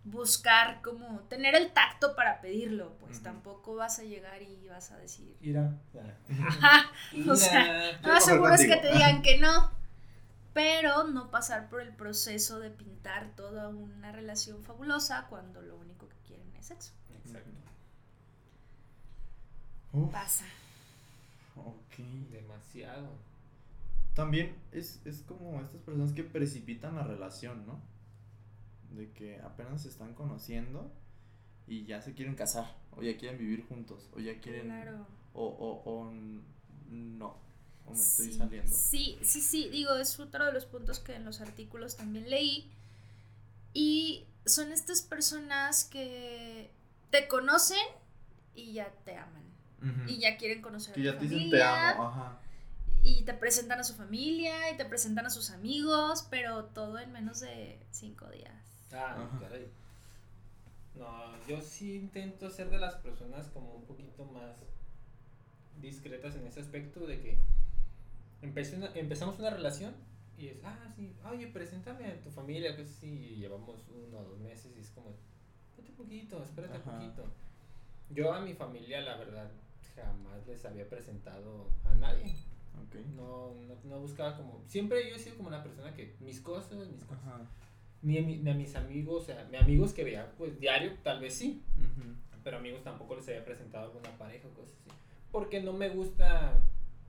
buscar 0.05 0.81
como 0.81 1.19
tener 1.21 1.55
el 1.55 1.71
tacto 1.71 2.15
para 2.15 2.39
pedirlo, 2.39 2.95
pues 2.99 3.21
tampoco 3.21 3.75
vas 3.75 3.99
a 3.99 4.03
llegar 4.03 4.41
y 4.41 4.67
vas 4.67 4.91
a 4.91 4.97
decir... 4.97 5.35
Ira. 5.41 5.77
Ajá, 6.47 6.91
o 7.29 7.35
sea, 7.35 7.91
lo 8.01 8.07
más 8.07 8.23
coger 8.23 8.35
seguro 8.35 8.53
es 8.53 8.65
que 8.65 8.77
te 8.77 8.93
digan 8.93 9.21
que 9.21 9.39
no, 9.39 9.71
pero 10.53 11.03
no 11.05 11.29
pasar 11.31 11.69
por 11.69 11.81
el 11.81 11.95
proceso 11.95 12.59
de 12.59 12.69
pintar 12.71 13.35
toda 13.35 13.69
una 13.69 14.11
relación 14.11 14.63
fabulosa 14.63 15.27
cuando 15.29 15.61
lo 15.61 15.77
único 15.77 16.07
que 16.09 16.17
quieren 16.27 16.55
es 16.55 16.67
sexo. 16.67 16.91
Exacto. 17.23 17.49
Uf, 19.93 20.11
Pasa. 20.11 20.45
ok. 21.55 21.97
Demasiado. 22.31 23.09
También 24.15 24.55
es, 24.71 25.01
es 25.05 25.21
como 25.21 25.61
estas 25.61 25.81
personas 25.81 26.13
que 26.13 26.23
precipitan 26.23 26.95
la 26.95 27.03
relación, 27.03 27.65
¿no? 27.65 27.79
De 28.95 29.11
que 29.11 29.39
apenas 29.41 29.83
se 29.83 29.89
están 29.89 30.13
conociendo 30.13 30.91
y 31.67 31.85
ya 31.85 32.01
se 32.01 32.13
quieren 32.13 32.35
casar, 32.35 32.75
o 32.97 33.03
ya 33.03 33.15
quieren 33.17 33.37
vivir 33.37 33.65
juntos, 33.67 34.09
o 34.15 34.19
ya 34.19 34.39
quieren... 34.39 34.65
Claro. 34.65 35.05
O, 35.33 35.45
o, 35.45 35.83
o 35.85 36.11
no, 36.89 37.37
o 37.89 37.93
me 37.93 37.99
estoy 37.99 38.25
Sí, 38.27 38.37
saliendo. 38.37 38.75
Sí, 38.75 39.19
sí, 39.21 39.41
sí, 39.41 39.69
digo, 39.69 39.95
es 39.95 40.19
otro 40.19 40.45
de 40.45 40.53
los 40.53 40.65
puntos 40.65 40.99
que 40.99 41.15
en 41.15 41.25
los 41.25 41.41
artículos 41.41 41.97
también 41.97 42.29
leí. 42.29 42.71
Y 43.73 44.25
son 44.45 44.71
estas 44.71 45.01
personas 45.01 45.85
que 45.85 46.71
te 47.11 47.27
conocen 47.27 47.77
y 48.55 48.73
ya 48.73 48.89
te 49.05 49.15
aman. 49.15 49.43
Y 50.07 50.19
ya 50.19 50.37
quieren 50.37 50.61
conocer 50.61 50.93
Que 50.93 51.01
a 51.01 51.03
ya 51.05 51.11
tu 51.13 51.19
te 51.19 51.23
dicen 51.25 51.39
familia. 51.39 51.65
te 51.65 51.93
amo, 51.93 52.07
ajá. 52.07 52.41
Y 53.01 53.23
te 53.23 53.33
presentan 53.33 53.79
a 53.79 53.83
su 53.85 53.93
familia 53.95 54.71
y 54.71 54.77
te 54.77 54.83
presentan 54.83 55.25
a 55.25 55.29
sus 55.29 55.51
amigos, 55.51 56.27
pero 56.29 56.65
todo 56.65 56.99
en 56.99 57.13
menos 57.13 57.39
de 57.39 57.79
cinco 57.91 58.27
días. 58.29 58.53
Ah, 58.91 59.15
Ajá. 59.15 59.39
caray. 59.39 59.67
No, 60.95 61.47
yo 61.47 61.61
sí 61.61 61.95
intento 61.95 62.49
ser 62.49 62.69
de 62.69 62.77
las 62.77 62.95
personas 62.95 63.47
como 63.47 63.73
un 63.73 63.85
poquito 63.85 64.25
más 64.25 64.57
discretas 65.79 66.35
en 66.35 66.45
ese 66.47 66.59
aspecto 66.59 67.07
de 67.07 67.21
que 67.21 67.37
empecé 68.41 68.75
una- 68.77 68.91
empezamos 68.95 69.37
una 69.39 69.49
relación 69.49 69.93
y 70.37 70.47
es, 70.47 70.57
ah, 70.63 70.87
sí, 70.95 71.13
oye, 71.29 71.47
preséntame 71.47 72.05
a 72.07 72.21
tu 72.21 72.29
familia, 72.31 72.75
pues 72.75 72.89
sí, 72.89 73.35
llevamos 73.37 73.81
uno 73.89 74.19
o 74.19 74.23
dos 74.23 74.39
meses 74.39 74.71
y 74.75 74.79
es 74.79 74.89
como, 74.91 75.13
espérate 75.69 75.91
un 75.91 75.97
poquito, 75.97 76.43
espérate 76.43 76.77
Ajá. 76.77 76.91
un 76.91 76.97
poquito. 76.99 77.23
Yo 78.11 78.33
a 78.33 78.39
mi 78.41 78.53
familia, 78.53 79.01
la 79.01 79.17
verdad, 79.17 79.51
jamás 79.95 80.47
les 80.47 80.63
había 80.65 80.87
presentado 80.89 81.67
a 81.83 81.93
nadie. 81.95 82.33
Ok. 82.87 82.95
No, 83.15 83.53
no, 83.67 83.75
no 83.83 83.99
buscaba 83.99 84.37
como, 84.37 84.63
siempre 84.67 85.09
yo 85.09 85.15
he 85.15 85.19
sido 85.19 85.35
como 85.35 85.49
una 85.49 85.61
persona 85.61 85.93
que 85.93 86.15
mis 86.21 86.39
cosas, 86.39 86.87
mis 86.87 87.03
cosas 87.03 87.23
Ajá. 87.27 87.41
ni 88.01 88.17
a, 88.17 88.21
mi- 88.21 88.37
ni 88.37 88.49
a 88.49 88.53
mis 88.53 88.75
amigos, 88.77 89.23
o 89.23 89.25
sea, 89.25 89.45
mis 89.51 89.59
amigos 89.61 89.93
que 89.93 90.05
veía 90.05 90.31
pues 90.37 90.57
diario, 90.59 90.93
tal 91.03 91.19
vez 91.19 91.33
sí, 91.35 91.61
Ujú. 91.75 92.13
pero 92.45 92.57
amigos 92.57 92.81
tampoco 92.83 93.15
les 93.17 93.27
había 93.27 93.43
presentado 93.43 93.85
alguna 93.87 94.17
pareja 94.17 94.47
o 94.47 94.51
cosas 94.53 94.73
así. 94.79 94.89
Porque 95.33 95.61
no 95.61 95.73
me 95.73 95.89
gusta 95.89 96.61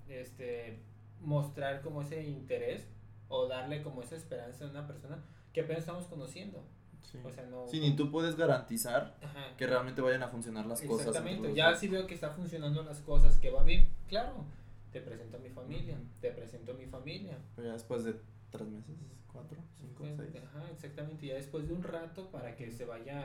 este 0.09 0.81
mostrar 1.21 1.83
como 1.83 2.03
ese 2.03 2.23
interés 2.29 2.87
o 3.29 3.47
darle 3.47 3.83
como 3.83 4.03
esa 4.03 4.17
esperanza 4.17 4.65
a 4.67 4.71
una 4.71 4.87
persona 4.87 5.23
que 5.53 5.61
apenas 5.63 5.81
estamos 5.81 6.07
conociendo. 6.07 6.65
Sí. 7.03 7.19
O 7.25 7.31
sea, 7.31 7.47
no. 7.47 7.67
Sí, 7.69 7.81
ni 7.81 7.97
tú 7.97 8.11
puedes 8.11 8.37
garantizar 8.37 9.17
Ajá. 9.23 9.57
que 9.57 9.67
realmente 9.67 10.01
vayan 10.03 10.23
a 10.23 10.29
funcionar 10.29 10.67
las 10.67 10.83
cosas. 10.83 11.09
Exactamente, 11.09 11.55
ya 11.55 11.75
si 11.75 11.89
veo 11.89 12.07
que 12.07 12.15
está 12.15 12.31
funcionando 12.31 12.83
las 12.83 13.01
cosas, 13.01 13.39
que 13.39 13.51
va 13.51 13.63
bien, 13.65 13.89
claro, 14.07 14.45
te 14.93 15.01
presento 15.01 15.39
a 15.39 15.41
mi 15.41 15.49
familia, 15.49 15.97
te 16.21 16.31
presento 16.31 16.73
a 16.73 16.75
mi 16.75 16.87
familia. 16.87 17.39
Pero 17.57 17.69
ya 17.69 17.73
después 17.75 18.05
de 18.05 18.17
tres 18.51 18.69
meses, 18.69 18.97
cuatro, 19.33 19.57
cinco, 19.81 20.05
seis. 20.17 20.45
Ajá, 20.45 20.71
exactamente, 20.71 21.27
ya 21.27 21.35
después 21.35 21.67
de 21.67 21.75
un 21.75 21.83
rato 21.83 22.31
para 22.31 22.55
que 22.55 22.71
se 22.71 22.85
vaya, 22.85 23.25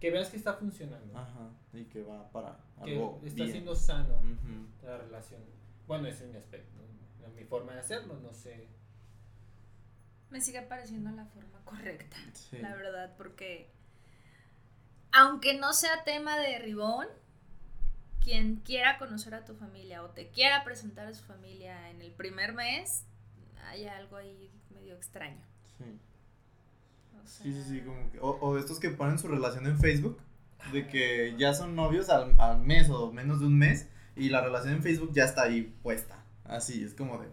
que 0.00 0.10
veas 0.10 0.28
que 0.30 0.36
está 0.36 0.54
funcionando, 0.54 1.16
Ajá, 1.16 1.50
y 1.72 1.84
que 1.84 2.02
va 2.02 2.28
para 2.32 2.58
que 2.84 2.94
algo 2.94 3.20
está 3.24 3.44
bien. 3.44 3.52
siendo 3.52 3.74
sano 3.76 4.20
la 4.82 4.98
relación. 4.98 5.42
Bueno, 5.86 6.08
ese 6.08 6.24
es 6.24 6.30
mi 6.32 6.38
aspecto, 6.38 6.76
mi 7.34 7.44
forma 7.44 7.72
de 7.74 7.80
hacerlo, 7.80 8.18
no 8.20 8.32
sé. 8.34 8.68
Me 10.30 10.40
sigue 10.40 10.62
pareciendo 10.62 11.10
la 11.10 11.26
forma 11.26 11.60
correcta, 11.64 12.16
Sí. 12.34 12.58
la 12.58 12.74
verdad, 12.74 13.14
porque 13.16 13.68
aunque 15.12 15.58
no 15.58 15.72
sea 15.72 16.04
tema 16.04 16.38
de 16.38 16.58
ribón, 16.60 17.06
quien 18.22 18.56
quiera 18.56 18.98
conocer 18.98 19.34
a 19.34 19.44
tu 19.44 19.54
familia 19.54 20.02
o 20.04 20.10
te 20.10 20.28
quiera 20.28 20.62
presentar 20.62 21.06
a 21.08 21.14
su 21.14 21.24
familia 21.24 21.90
en 21.90 22.00
el 22.02 22.12
primer 22.12 22.52
mes, 22.52 23.04
hay 23.66 23.86
algo 23.86 24.16
ahí 24.16 24.50
medio 24.70 24.94
extraño. 24.94 25.42
Sí. 25.78 25.98
O 27.16 27.26
Sí, 27.26 27.52
sí, 27.52 27.62
sí, 27.64 27.80
como 27.80 28.10
que, 28.12 28.20
o, 28.20 28.30
o 28.30 28.58
estos 28.58 28.78
que 28.78 28.90
ponen 28.90 29.18
su 29.18 29.26
relación 29.28 29.66
en 29.66 29.78
Facebook, 29.78 30.18
de 30.72 30.86
que 30.86 31.34
ya 31.38 31.54
son 31.54 31.74
novios 31.74 32.08
al, 32.10 32.38
al 32.40 32.60
mes 32.60 32.88
o 32.90 33.10
menos 33.12 33.40
de 33.40 33.46
un 33.46 33.58
mes, 33.58 33.88
y 34.16 34.28
la 34.28 34.42
relación 34.42 34.74
en 34.74 34.82
Facebook 34.82 35.10
ya 35.12 35.24
está 35.24 35.42
ahí 35.42 35.62
puesta. 35.82 36.19
Así, 36.50 36.82
es 36.82 36.94
como 36.94 37.18
de, 37.18 37.28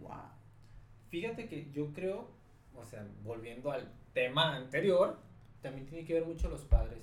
wow. 0.00 0.12
Fíjate 1.08 1.48
que 1.48 1.70
yo 1.72 1.92
creo, 1.92 2.28
o 2.76 2.84
sea, 2.84 3.04
volviendo 3.24 3.72
al 3.72 3.90
tema 4.14 4.54
anterior, 4.56 5.18
también 5.62 5.86
tiene 5.86 6.04
que 6.04 6.14
ver 6.14 6.24
mucho 6.24 6.48
los 6.48 6.62
padres 6.62 6.98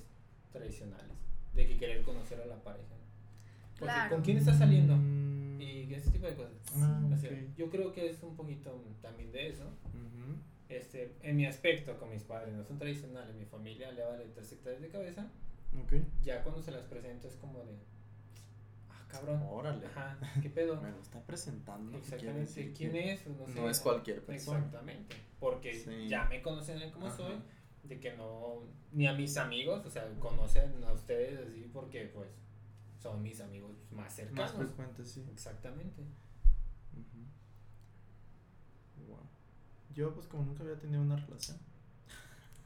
tradicionales, 0.52 1.12
de 1.54 1.66
que 1.68 1.76
querer 1.76 2.02
conocer 2.02 2.40
a 2.40 2.46
la 2.46 2.56
pareja. 2.62 2.94
Porque 3.78 3.92
Claro. 3.94 4.14
con 4.14 4.22
quién 4.24 4.38
estás 4.38 4.58
saliendo 4.58 4.96
Mm, 4.96 5.60
y 5.60 5.94
ese 5.94 6.10
tipo 6.10 6.26
de 6.26 6.34
cosas. 6.34 6.52
Ah, 6.76 7.00
O 7.12 7.16
sea, 7.16 7.30
yo 7.56 7.68
creo 7.70 7.92
que 7.92 8.08
es 8.08 8.22
un 8.22 8.34
poquito 8.34 8.82
también 9.02 9.30
de 9.30 9.48
eso. 9.50 9.64
ujú. 9.64 10.34
Este, 10.70 11.14
en 11.22 11.36
mi 11.36 11.46
aspecto 11.46 11.96
con 11.98 12.10
mis 12.10 12.22
padres 12.24 12.54
no 12.54 12.64
son 12.64 12.78
tradicionales, 12.78 13.34
mi 13.36 13.44
familia 13.44 13.90
le 13.92 14.02
vale 14.04 14.24
tres 14.34 14.52
hectáreas 14.52 14.82
de 14.82 14.88
cabeza. 14.88 15.26
Ok. 15.82 15.92
Ya 16.24 16.42
cuando 16.42 16.62
se 16.62 16.70
las 16.72 16.84
presento 16.86 17.28
es 17.28 17.36
como 17.36 17.58
de, 17.64 17.74
cabrón. 19.08 19.42
Órale. 19.48 19.86
Ajá, 19.86 20.18
¿qué 20.42 20.50
pedo? 20.50 20.76
Me 20.82 20.90
lo 20.90 21.00
está 21.00 21.20
presentando. 21.24 21.90
¿qué 21.92 22.16
quiere 22.16 22.42
Exactamente? 22.42 22.72
¿quién 22.76 22.92
Que 22.92 23.12
es? 23.12 23.26
No, 23.26 23.46
sé, 23.46 23.54
No 23.60 23.70
es 23.70 23.80
cualquier 23.80 24.24
persona. 24.24 24.58
Exactamente, 24.58 25.16
porque 25.40 25.74
Sí. 25.74 26.08
ya 26.08 26.24
me 26.26 26.40
conocen 26.42 26.78
Ajá. 26.82 27.16
soy, 27.16 27.34
de 27.84 27.98
que 28.00 28.14
no, 28.16 28.62
ni 28.92 29.06
a 29.06 29.12
mis 29.14 29.36
amigos, 29.36 29.84
o 29.86 29.90
sea, 29.90 30.08
conocen 30.18 30.82
a 30.84 30.92
ustedes 30.92 31.38
así 31.40 31.68
porque 31.72 32.10
pues 32.14 32.28
son 33.00 33.22
mis 33.22 33.40
amigos 33.40 33.72
más 33.90 34.04
Más 34.06 34.14
cercanos. 34.14 34.52
frecuente, 34.52 35.04
sí. 35.04 35.24
Exactamente. 35.32 36.02
Wow. 39.06 39.20
Yo, 39.94 40.12
pues, 40.14 40.26
como 40.26 40.44
nunca 40.44 40.62
había 40.64 40.78
tenido 40.78 41.00
una 41.02 41.16
relación. 41.16 41.56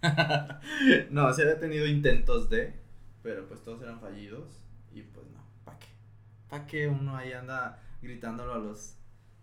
no, 1.11 1.33
sí 1.33 1.43
había 1.43 1.61
tenido 1.61 1.87
intentos 1.87 2.51
de, 2.51 2.75
pero 3.23 3.47
pues 3.47 3.63
todos 3.63 3.83
eran 3.83 4.01
fallidos. 4.01 4.59
Y 4.93 5.03
pues 5.03 5.27
no. 5.31 5.42
¿Para 6.53 6.67
qué 6.67 6.87
uno 6.87 7.17
ahí 7.17 7.33
anda 7.33 7.79
gritándolo 8.03 8.53
a 8.53 8.59
los 8.59 8.99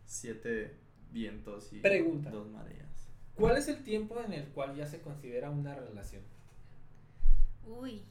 siete 0.05 0.78
vientos 1.12 1.74
y 1.74 1.80
Pregunta. 1.80 2.30
dos 2.30 2.47
mareas? 2.51 3.10
¿Cuál 3.34 3.57
es 3.57 3.68
el 3.68 3.84
tiempo 3.84 4.22
en 4.24 4.32
el 4.32 4.49
cual 4.49 4.76
ya 4.76 4.86
se 4.86 5.01
considera 5.01 5.49
una 5.49 5.74
relación? 5.74 6.22
Uy. 7.66 8.03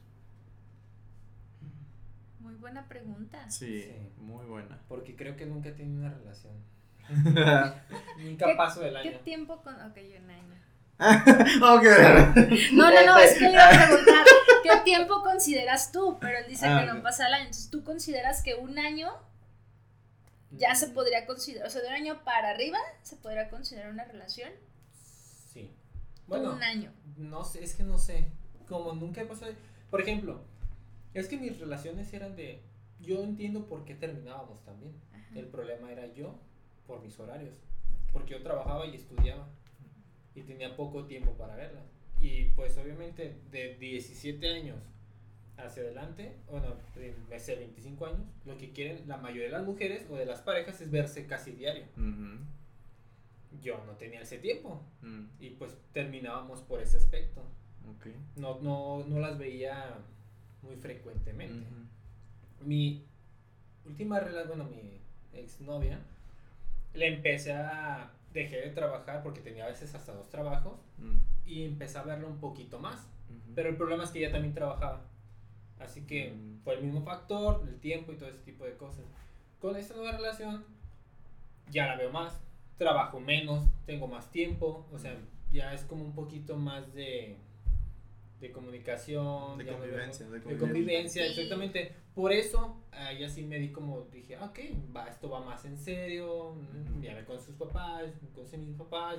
Muy 2.41 2.55
buena 2.57 2.89
pregunta. 2.89 3.49
Sí, 3.49 3.83
Sí. 3.83 3.93
muy 4.17 4.45
buena. 4.47 4.81
Porque 4.89 5.15
creo 5.15 5.37
que 5.37 5.47
nunca 5.47 5.69
he 5.69 5.73
tenido 5.73 6.01
una 6.01 6.11
relación. 6.13 6.55
Nunca 8.19 8.49
paso 8.57 8.81
del 8.81 9.01
¿Qué 9.01 9.11
año. 9.11 9.19
tiempo 9.21 9.63
con.? 9.63 9.75
Ok, 9.81 9.97
yo 9.99 10.19
un 10.25 10.31
año. 10.31 10.55
Ok. 11.77 11.85
No, 12.73 12.91
no, 12.91 13.07
no, 13.07 13.19
es 13.19 13.35
que 13.39 13.45
le 13.45 13.53
iba 13.53 13.65
a 13.65 13.71
preguntar, 13.87 14.25
¿qué 14.69 14.81
tiempo 14.85 15.23
consideras 15.23 15.93
tú? 15.93 16.19
Pero 16.21 16.39
él 16.39 16.45
dice 16.49 16.67
Ah, 16.67 16.81
que 16.81 16.87
no 16.87 16.99
ok. 16.99 17.03
pasa 17.03 17.27
el 17.27 17.35
año. 17.35 17.45
Entonces, 17.47 17.71
¿tú 17.71 17.85
consideras 17.85 18.43
que 18.43 18.55
un 18.55 18.79
año 18.79 19.11
ya 20.51 20.75
se 20.75 20.89
podría 20.89 21.27
considerar, 21.27 21.67
o 21.67 21.71
sea, 21.71 21.83
de 21.83 21.89
un 21.89 21.95
año 21.95 22.25
para 22.25 22.51
arriba 22.51 22.79
se 23.03 23.17
podría 23.17 23.51
considerar 23.51 23.93
una 23.93 24.05
relación? 24.05 24.51
Sí. 25.53 25.75
Bueno, 26.27 26.53
un 26.53 26.63
año. 26.63 26.93
no 27.17 27.45
sé, 27.45 27.63
es 27.65 27.75
que 27.75 27.83
no 27.83 27.99
sé. 27.99 28.31
Como 28.69 28.93
nunca 28.93 29.23
he 29.23 29.25
pasado. 29.27 29.53
Por 29.91 30.01
ejemplo, 30.01 30.43
es 31.15 31.27
que 31.29 31.37
mis 31.39 31.59
relaciones 31.59 32.13
eran 32.13 32.37
de. 32.37 32.63
Yo 33.01 33.23
entiendo 33.23 33.67
por 33.67 33.85
qué 33.85 33.95
terminábamos 33.95 34.63
también. 34.65 34.95
Ajá. 35.13 35.39
El 35.39 35.47
problema 35.47 35.91
era 35.93 36.07
yo 36.15 36.39
por 36.87 37.01
mis 37.01 37.19
horarios. 37.19 37.55
Porque 38.13 38.33
yo 38.35 38.43
trabajaba 38.43 38.87
y 38.87 38.97
estudiaba. 38.97 39.49
Y 40.35 40.43
tenía 40.43 40.77
poco 40.77 41.07
tiempo 41.07 41.33
para 41.33 41.55
verla. 41.57 41.81
Y 42.21 42.45
pues 42.57 42.77
obviamente 42.79 43.37
de 43.51 43.77
17 43.77 44.49
años 44.49 44.77
hacia 45.57 45.83
adelante, 45.83 46.37
bueno, 46.51 46.77
sé, 47.39 47.57
25 47.57 48.07
años, 48.07 48.21
lo 48.45 48.57
que 48.57 48.71
quieren 48.73 49.07
la 49.09 49.17
mayoría 49.17 49.47
de 49.47 49.53
las 49.53 49.65
mujeres 49.65 50.07
o 50.11 50.17
de 50.17 50.27
las 50.27 50.41
parejas 50.41 50.81
es 50.81 50.91
verse 50.91 51.27
casi 51.27 51.53
diario. 51.53 51.85
Yo 53.63 53.83
no 53.87 53.93
tenía 53.93 54.21
ese 54.21 54.39
tiempo. 54.39 54.83
Mm, 55.03 55.25
Y 55.41 55.51
pues 55.51 55.77
terminábamos 55.93 56.61
por 56.63 56.81
ese 56.81 56.97
aspecto. 56.97 57.43
No, 58.37 58.61
no, 58.61 59.05
no 59.07 59.19
las 59.21 59.39
veía 59.39 59.99
muy 60.63 60.77
frecuentemente. 60.77 61.67
Mi 62.65 63.05
última 63.87 64.21
relación, 64.21 64.59
bueno, 64.59 64.65
mi 64.71 65.01
exnovia, 65.33 65.99
le 66.95 67.07
empecé 67.15 67.53
a. 67.53 68.13
Dejé 68.33 68.57
de 68.61 68.71
trabajar 68.71 69.23
porque 69.23 69.41
tenía 69.41 69.65
a 69.65 69.69
veces 69.69 69.95
hasta 69.95 70.13
dos 70.13 70.29
trabajos 70.29 70.75
Mm, 70.99 71.17
y 71.49 71.65
empecé 71.65 71.99
a 71.99 72.03
verla 72.03 72.27
un 72.29 72.39
poquito 72.39 72.79
más. 72.79 73.09
ujú. 73.31 73.53
Pero 73.55 73.69
el 73.71 73.77
problema 73.77 74.05
es 74.05 74.11
que 74.11 74.19
ella 74.21 74.31
también 74.33 74.55
trabajaba. 74.55 75.05
Así 75.81 76.03
que 76.07 76.31
Mm. 76.33 76.61
fue 76.65 76.75
el 76.75 76.85
mismo 76.85 77.03
factor, 77.03 77.63
el 77.69 77.79
tiempo 77.81 78.13
y 78.13 78.17
todo 78.17 78.29
ese 78.29 78.39
tipo 78.41 78.65
de 78.65 78.77
cosas. 78.77 79.05
Con 79.61 79.77
esta 79.77 79.95
nueva 79.95 80.13
relación, 80.13 80.65
ya 81.71 81.87
la 81.87 81.97
veo 81.97 82.11
más. 82.11 82.41
Trabajo 82.79 83.19
menos, 83.21 83.65
tengo 83.87 84.07
más 84.09 84.31
tiempo. 84.31 84.87
O 84.93 84.99
sea, 84.99 85.17
ya 85.53 85.73
es 85.75 85.83
como 85.85 86.05
un 86.05 86.15
poquito 86.15 86.57
más 86.57 86.93
de, 86.95 87.37
de 88.41 88.53
comunicación. 88.53 89.59
De 89.59 89.67
convivencia, 89.67 90.27
vemos- 90.27 90.33
de 90.33 90.39
de 90.39 90.59
convivencia. 90.59 90.59
convivencia, 90.69 91.25
Sí. 91.25 91.31
exactamente. 91.31 91.95
Por 92.15 92.33
eso, 92.33 92.77
ahí 92.93 93.23
así 93.25 93.43
me 93.45 93.59
di 93.59 93.71
como, 93.71 94.03
dije, 94.13 94.37
ah, 94.37 94.47
ok, 94.47 94.59
va, 94.97 95.07
esto 95.09 95.29
va 95.31 95.41
más 95.41 95.65
en 95.65 95.77
serio. 95.79 96.51
Ujú. 96.51 97.01
Ya 97.03 97.15
me 97.15 97.25
con 97.25 97.39
sus 97.41 97.55
papás, 97.55 98.05
conocí 98.35 98.57
mis 98.57 98.77
papás. 98.77 99.19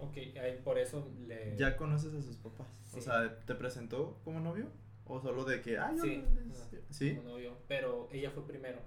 Ok. 0.00 0.16
Ahí 0.42 0.60
por 0.64 0.78
eso 0.78 1.08
le... 1.26 1.56
¿Ya 1.56 1.76
conoces 1.76 2.14
a 2.14 2.22
sus 2.22 2.36
papás? 2.36 2.66
O 2.92 2.96
Sí. 2.96 3.00
sea, 3.02 3.38
¿te 3.44 3.54
presentó 3.54 4.18
como 4.24 4.40
novio? 4.40 4.66
¿O 5.06 5.20
solo 5.20 5.44
de 5.44 5.60
que, 5.60 5.78
ay, 5.78 5.96
Sí. 5.98 6.24
hola, 6.24 6.82
¿Sí? 6.90 7.16
como 7.16 7.30
novio, 7.30 7.56
pero 7.68 8.08
ella 8.12 8.30
fue 8.30 8.46
primero. 8.46 8.78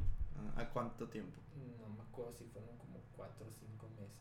Ah, 0.56 0.62
¿A 0.62 0.70
cuánto 0.70 1.08
tiempo? 1.10 1.38
No 1.80 1.90
me 1.90 2.02
acuerdo 2.02 2.34
si 2.34 2.46
fueron 2.46 2.76
como 2.78 3.00
4 3.16 3.46
o 3.46 3.50
5 3.52 3.90
meses. 4.00 4.16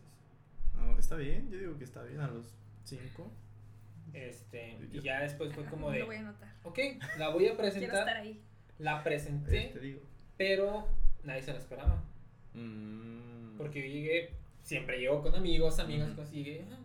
No, 0.74 0.98
está 0.98 1.16
bien, 1.16 1.48
yo 1.50 1.58
digo 1.58 1.78
que 1.78 1.84
está 1.84 2.02
bien 2.02 2.20
a 2.20 2.28
los 2.28 2.54
cinco. 2.84 3.30
Este, 4.12 4.76
Sí, 4.78 4.88
y 4.90 4.96
yo- 4.96 5.02
ya 5.02 5.20
después 5.20 5.54
fue 5.54 5.64
como 5.66 5.90
Lo 5.90 6.06
voy 6.06 6.16
de, 6.16 6.22
a 6.22 6.28
anotar. 6.28 6.54
ok, 6.64 6.78
la 7.18 7.28
voy 7.30 7.46
a 7.46 7.56
Quiero 7.56 7.66
estar 7.68 7.72
presentar. 7.80 8.08
ahí. 8.16 8.42
La 8.78 9.02
presenté, 9.04 9.70
Te 9.72 9.78
digo. 9.80 10.00
pero 10.36 10.88
nadie 11.24 11.42
se 11.42 11.52
la 11.52 11.58
esperaba. 11.58 12.02
Mm. 12.54 13.56
Porque 13.56 13.80
yo 13.80 13.86
llegué, 13.86 14.34
siempre 14.62 14.98
llego 14.98 15.22
con 15.22 15.34
amigos, 15.34 15.78
amigas, 15.78 16.30
llegué, 16.30 16.64
ah, 16.70 16.78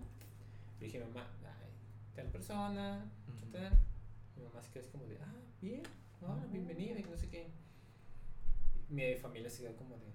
y 0.79 0.85
dije, 0.85 0.99
mamá, 0.99 1.27
ay, 1.43 1.69
tal 2.15 2.27
persona, 2.27 3.05
Ujú. 3.27 3.37
¿qué 3.39 3.45
tal? 3.57 3.71
Mi 4.35 4.43
mamá 4.43 4.61
se 4.61 4.71
quedó 4.71 4.81
así 4.83 4.91
como 4.91 5.05
de, 5.07 5.17
ah, 5.19 5.33
bien, 5.61 5.83
hola, 6.21 6.45
bienvenida, 6.51 6.99
y 6.99 7.03
no 7.03 7.17
sé 7.17 7.29
qué. 7.29 7.47
Mi 8.89 9.15
familia 9.15 9.49
se 9.49 9.63
quedó 9.63 9.75
como 9.75 9.95
de, 9.97 10.05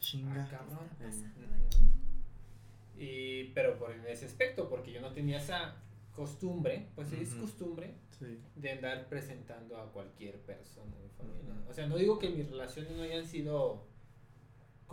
Chinga. 0.00 0.44
ah, 0.44 0.48
cabrón. 0.50 0.88
Y, 2.96 3.44
pero 3.54 3.76
por 3.78 3.92
ese 3.92 4.26
aspecto, 4.26 4.68
porque 4.68 4.92
yo 4.92 5.00
no 5.00 5.12
tenía 5.12 5.38
esa 5.38 5.76
costumbre, 6.14 6.86
pues 6.94 7.12
es 7.12 7.32
Ujú. 7.32 7.40
costumbre 7.42 7.94
sí. 8.18 8.38
de 8.54 8.70
andar 8.70 9.08
presentando 9.08 9.76
a 9.80 9.90
cualquier 9.92 10.38
persona 10.42 10.94
de 10.96 11.02
mi 11.02 11.08
familia. 11.10 11.54
O 11.68 11.72
sea, 11.72 11.86
no 11.88 11.96
digo 11.96 12.18
que 12.20 12.30
mis 12.30 12.48
relaciones 12.48 12.92
no 12.92 13.02
hayan 13.02 13.26
sido 13.26 13.84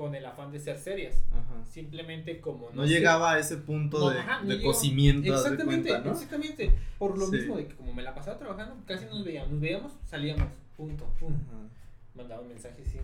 con 0.02 0.16
el 0.16 0.26
afán 0.26 0.52
de 0.52 0.60
ser 0.60 0.80
serias, 0.80 1.24
Ajá. 1.32 1.64
simplemente 1.64 2.42
como 2.42 2.72
No 2.74 2.88
sé- 2.88 2.90
llegaba 2.90 3.34
a 3.34 3.40
ese 3.40 3.58
punto 3.58 4.00
No, 4.00 4.10
de, 4.10 4.18
ajá, 4.18 4.42
no 4.42 4.48
de 4.50 4.60
cocimiento, 4.64 5.32
Exactamente, 5.32 5.90
cuenta, 5.90 6.10
¿no? 6.10 6.14
exactamente. 6.16 6.72
Por 6.98 7.20
lo 7.20 7.28
Sí. 7.28 7.34
mismo 7.36 7.56
de 7.58 7.68
que 7.68 7.76
como 7.76 7.94
me 7.94 8.02
la 8.02 8.16
pasaba 8.16 8.40
trabajando, 8.40 8.78
casi 8.88 9.06
nos 9.06 9.24
veíamos, 9.24 9.52
nos 9.52 9.62
veíamos, 9.62 9.94
salíamos, 10.04 10.48
punto, 10.76 11.06
pum. 11.20 11.34
Mandaba 12.16 12.42
mensajes, 12.42 12.88
sí. 12.88 12.98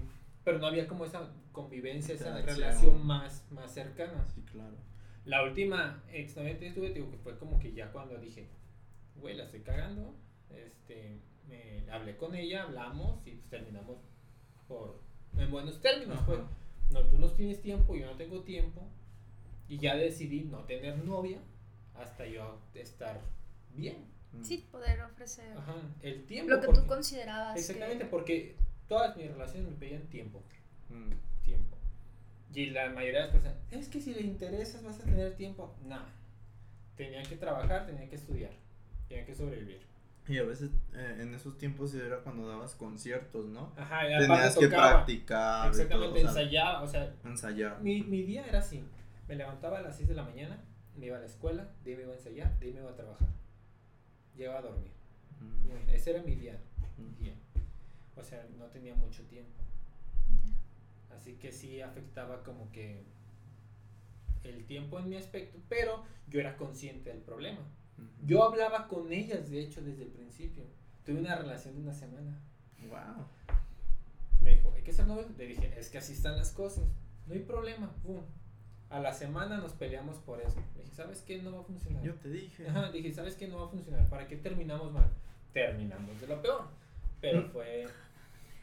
pero 0.44 0.58
no 0.58 0.66
había 0.66 0.88
como 0.88 1.06
esa 1.06 1.30
convivencia, 1.52 2.16
esa 2.16 2.42
relación 2.42 3.06
más, 3.06 3.46
más 3.52 3.72
cercana. 3.72 4.26
Sí, 4.34 4.42
claro. 4.52 4.74
La 5.26 5.44
última 5.44 6.02
exnovia 6.12 6.58
que 6.58 6.72
tuve, 6.72 6.94
digo 6.94 7.12
que 7.12 7.18
fue 7.18 7.38
como 7.38 7.60
que 7.60 7.74
ya 7.74 7.92
cuando 7.92 8.18
dije, 8.18 8.48
güey, 9.22 9.36
la 9.36 9.44
estoy 9.44 9.60
cagando, 9.60 10.16
este, 10.50 11.20
me 11.48 11.84
hablé 11.92 12.18
con 12.18 12.34
ella, 12.34 12.64
hablamos 12.64 13.20
y 13.28 13.32
pues 13.32 13.50
terminamos 13.52 13.98
por, 14.68 15.00
en 15.38 15.52
buenos 15.52 15.80
términos, 15.80 16.16
Ajá. 16.18 16.26
pues. 16.26 16.40
No, 16.92 17.02
tú 17.08 17.18
no 17.18 17.30
tienes 17.32 17.62
tiempo, 17.62 17.96
yo 17.96 18.06
no 18.06 18.14
tengo 18.18 18.42
tiempo, 18.42 18.82
y 19.68 19.78
ya 19.78 19.96
decidí 19.96 20.42
no 20.46 20.60
tener 20.64 20.98
novia 21.04 21.40
hasta 21.96 22.26
yo 22.26 22.60
estar 22.74 23.20
bien. 23.76 23.98
Mm. 24.34 24.44
Sí, 24.44 24.68
poder 24.72 25.02
ofrecer 25.02 25.58
Ajá, 25.58 25.76
el 26.02 26.26
tiempo. 26.26 26.52
lo 26.54 26.62
que 26.62 26.68
porque- 26.68 26.82
tú 26.82 26.88
considerabas. 26.88 27.58
Exactamente, 27.58 28.04
que- 28.06 28.10
porque 28.10 28.56
todas 28.88 29.16
mis 29.18 29.28
relaciones 29.32 29.70
me 29.72 29.76
pedían 29.78 30.04
tiempo, 30.04 30.42
Mm. 30.90 31.12
tiempo. 31.44 31.76
Y 32.54 32.68
la 32.68 32.90
mayoría 32.90 33.20
de 33.20 33.26
las 33.26 33.32
personas, 33.34 33.58
es 33.72 33.88
que 33.90 34.00
si 34.02 34.14
le 34.14 34.22
interesas 34.22 34.82
vas 34.84 35.00
a 35.00 35.04
tener 35.04 35.36
tiempo. 35.36 35.74
No, 35.86 36.00
tenían 36.96 37.26
que 37.26 37.36
trabajar, 37.36 37.86
tenían 37.86 38.10
que 38.10 38.16
estudiar, 38.16 38.52
tenían 39.10 39.26
que 39.26 39.36
sobrevivir. 39.36 39.82
Y 40.28 40.38
a 40.38 40.44
veces 40.44 40.72
eh, 40.94 41.20
en 41.22 41.34
esos 41.34 41.58
tiempos 41.58 41.94
era 41.94 42.18
cuando 42.18 42.48
dabas 42.48 42.76
conciertos, 42.76 43.46
¿no? 43.46 43.72
Ajá, 43.78 44.10
y 44.10 44.18
Tenías 44.20 44.58
que 44.58 44.68
practicar. 44.68 45.70
Exactamente, 45.70 46.20
todo, 46.22 46.30
o 46.30 46.34
sea, 46.34 46.42
ensayaba, 46.44 46.82
o 46.82 46.88
sea, 46.88 47.14
ensayar. 47.24 47.82
mi, 47.82 48.02
mi 48.02 48.24
día 48.24 48.46
era 48.46 48.60
así. 48.60 48.84
Me 49.28 49.36
levantaba 49.36 49.80
a 49.80 49.82
las 49.82 49.96
6 49.98 50.10
de 50.10 50.16
la 50.16 50.24
mañana, 50.24 50.60
me 50.96 51.08
iba 51.08 51.18
a 51.18 51.20
la 51.20 51.26
escuela, 51.26 51.70
de 51.84 51.92
ahí 51.92 51.98
me 51.98 52.04
iba 52.04 52.14
a 52.14 52.16
ensayar, 52.16 52.60
de 52.60 52.66
ahí 52.66 52.74
me 52.74 52.80
iba 52.80 52.90
a 52.90 52.96
trabajar. 52.96 53.28
Llegaba 54.36 54.60
a 54.60 54.62
dormir. 54.64 54.92
Mm. 55.40 55.64
Bien, 55.68 55.90
ese 55.90 56.12
era 56.12 56.22
mi 56.22 56.36
día. 56.36 56.60
Mm. 56.98 57.24
Bien. 57.24 57.36
O 58.16 58.24
sea, 58.24 58.46
no 58.58 58.66
tenía 58.66 58.96
mucho 58.96 59.24
tiempo. 59.24 59.62
Así 61.16 61.34
que 61.34 61.52
sí 61.52 61.82
afectaba 61.82 62.44
como 62.44 62.72
que 62.72 63.04
el 64.44 64.66
tiempo 64.66 65.00
en 65.00 65.10
mi 65.10 65.18
aspecto, 65.18 65.60
pero 65.68 66.04
yo 66.28 66.40
era 66.40 66.58
consciente 66.58 67.10
del 67.10 67.22
problema. 67.22 67.60
Yo 68.26 68.44
hablaba 68.44 68.88
con 68.88 69.12
ellas, 69.12 69.50
de 69.50 69.60
hecho, 69.62 69.82
desde 69.82 70.04
el 70.04 70.10
principio. 70.10 70.64
Tuve 71.06 71.20
una 71.20 71.36
relación 71.36 71.76
de 71.76 71.82
una 71.82 71.94
semana. 71.94 72.38
Wow. 72.90 73.26
Me 74.42 74.52
dijo, 74.56 74.74
hay 74.76 74.82
que 74.84 74.94
ser 74.94 75.08
novios. 75.08 75.28
Le 75.38 75.48
dije, 75.48 75.74
es 75.78 75.90
que 75.90 75.98
así 75.98 76.14
están 76.14 76.38
las 76.38 76.52
cosas. 76.52 76.84
No 77.26 77.34
hay 77.34 77.40
problema. 77.42 77.92
Pum. 78.04 78.22
A 78.90 79.00
la 79.00 79.14
semana 79.14 79.58
nos 79.58 79.74
peleamos 79.74 80.18
por 80.18 80.42
eso. 80.42 80.62
Le 80.76 80.84
dije, 80.84 80.96
¿sabes 80.96 81.22
qué? 81.22 81.42
No 81.42 81.52
va 81.54 81.62
a 81.62 81.64
funcionar. 81.64 82.04
Yo 82.04 82.14
te 82.16 82.30
dije. 82.30 82.68
Ajá, 82.70 82.92
dije, 82.92 83.14
¿sabes 83.14 83.36
qué? 83.36 83.48
No 83.48 83.58
va 83.60 83.66
a 83.66 83.70
funcionar. 83.70 84.08
¿Para 84.10 84.28
qué 84.28 84.38
terminamos 84.38 84.92
mal? 84.94 85.10
Terminamos 85.54 86.20
de 86.22 86.28
lo 86.28 86.42
peor. 86.42 86.64
Pero 87.22 87.42
Mm. 87.42 87.50
fue 87.52 87.88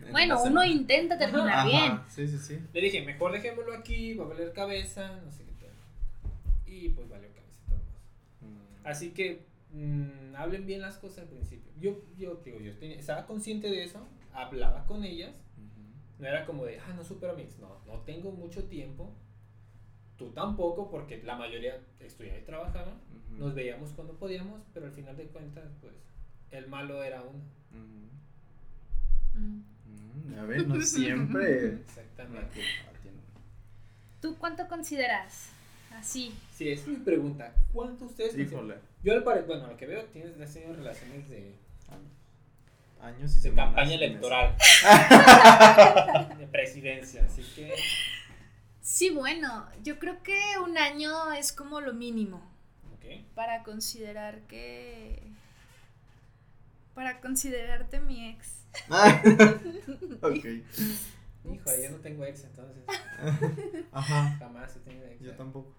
En 0.01 0.13
Bueno, 0.13 0.35
uno 0.37 0.45
semana. 0.45 0.67
intenta 0.67 1.17
terminar 1.17 1.49
Ajá, 1.51 1.67
bien. 1.67 2.01
Sí, 2.09 2.27
sí, 2.27 2.37
sí. 2.39 2.59
Le 2.73 2.81
dije, 2.81 3.03
mejor 3.03 3.33
dejémoslo 3.33 3.75
aquí, 3.75 4.15
va 4.15 4.25
a 4.25 4.29
valer 4.29 4.53
cabeza, 4.53 5.21
no 5.25 5.31
sé 5.31 5.45
qué 5.45 5.53
tal. 5.53 5.71
Y 6.67 6.89
pues 6.91 7.09
valió 7.09 7.29
cabeza 7.29 7.44
Así 8.85 9.11
que 9.13 9.47
mm, 9.73 10.37
hablen 10.37 10.67
bien 10.67 10.81
las 10.83 10.99
cosas 10.99 11.21
al 11.21 11.29
principio. 11.29 11.73
Yo, 11.81 12.03
yo 12.17 12.37
digo, 12.45 12.61
yo 12.61 12.77
tenía- 12.79 12.99
estaba 12.99 13.27
consciente 13.27 13.69
de 13.71 13.83
eso, 13.85 14.07
hablaba 14.33 14.87
con 14.87 15.05
ellas, 15.05 15.33
no 16.19 16.27
era 16.29 16.47
como 16.47 16.65
de, 16.65 16.79
ah, 16.79 16.93
no 16.95 17.03
supero 17.03 17.33
a 17.33 17.37
mi 17.37 17.43
ex, 17.43 17.59
no, 17.59 17.81
no 17.87 18.01
tengo 18.03 18.31
mucho 18.31 18.65
tiempo. 18.65 19.13
Tú 20.17 20.31
tampoco, 20.31 20.91
porque 20.91 21.21
la 21.25 21.35
mayoría 21.35 21.81
estudiaba 21.99 22.39
y 22.39 22.43
trabajaba. 22.43 22.93
Nos 23.37 23.53
veíamos 23.53 23.91
cuando 23.91 24.15
podíamos, 24.17 24.63
pero 24.73 24.87
al 24.87 24.93
final 24.93 25.17
de 25.17 25.25
cuentas, 25.27 25.65
pues, 25.81 25.95
el 26.53 26.69
malo 26.69 27.03
era 27.03 27.21
uno. 27.23 27.43
Mm. 27.73 28.05
Mm, 29.35 30.39
A 30.39 30.45
ver, 30.45 30.69
no 30.69 30.81
siempre. 30.83 31.73
Exactamente. 31.81 32.61
¿Tú 34.21 34.37
cuánto 34.39 34.67
consideras? 34.69 35.51
Así. 35.95 36.35
Sí, 36.53 36.71
esa 36.71 36.83
es 36.83 36.89
mi 36.89 36.97
pregunta. 36.97 37.53
¿Cuánto 37.73 38.07
ustedes? 38.07 38.37
Híjole. 38.39 38.77
Yo 39.03 39.13
al 39.13 39.23
parecer, 39.23 39.47
bueno, 39.47 39.67
lo 39.69 39.77
que 39.77 39.87
veo, 39.87 40.05
tienes 40.07 40.41
has 40.41 40.53
tenido 40.53 40.75
relaciones 40.75 41.29
de, 41.29 41.55
Años 43.01 43.33
y 43.33 43.35
de 43.35 43.41
semanas 43.41 43.75
campaña 43.75 43.95
electoral. 43.97 44.57
de 46.39 46.47
presidencia, 46.47 47.25
así 47.27 47.43
que 47.55 47.75
Sí, 48.81 49.11
bueno, 49.11 49.67
yo 49.83 49.99
creo 49.99 50.23
que 50.23 50.39
un 50.63 50.79
año 50.79 51.33
es 51.33 51.53
como 51.53 51.81
lo 51.81 51.93
mínimo 51.95 52.43
ok. 52.95 53.25
para 53.35 53.63
considerar 53.63 54.43
que... 54.43 55.23
Para 56.95 57.21
considerarte 57.21 58.01
mi 58.01 58.29
ex. 58.31 58.65
Ah, 58.89 59.23
ok. 60.23 60.45
Hijo, 61.53 61.71
yo 61.83 61.91
no 61.91 61.97
tengo 61.99 62.25
ex, 62.25 62.45
entonces 62.45 62.85
Ajá. 63.93 64.37
jamás 64.39 64.77
he 64.77 64.81
tenido 64.81 65.07
ex. 65.07 65.21
Yo 65.21 65.35
tampoco. 65.35 65.75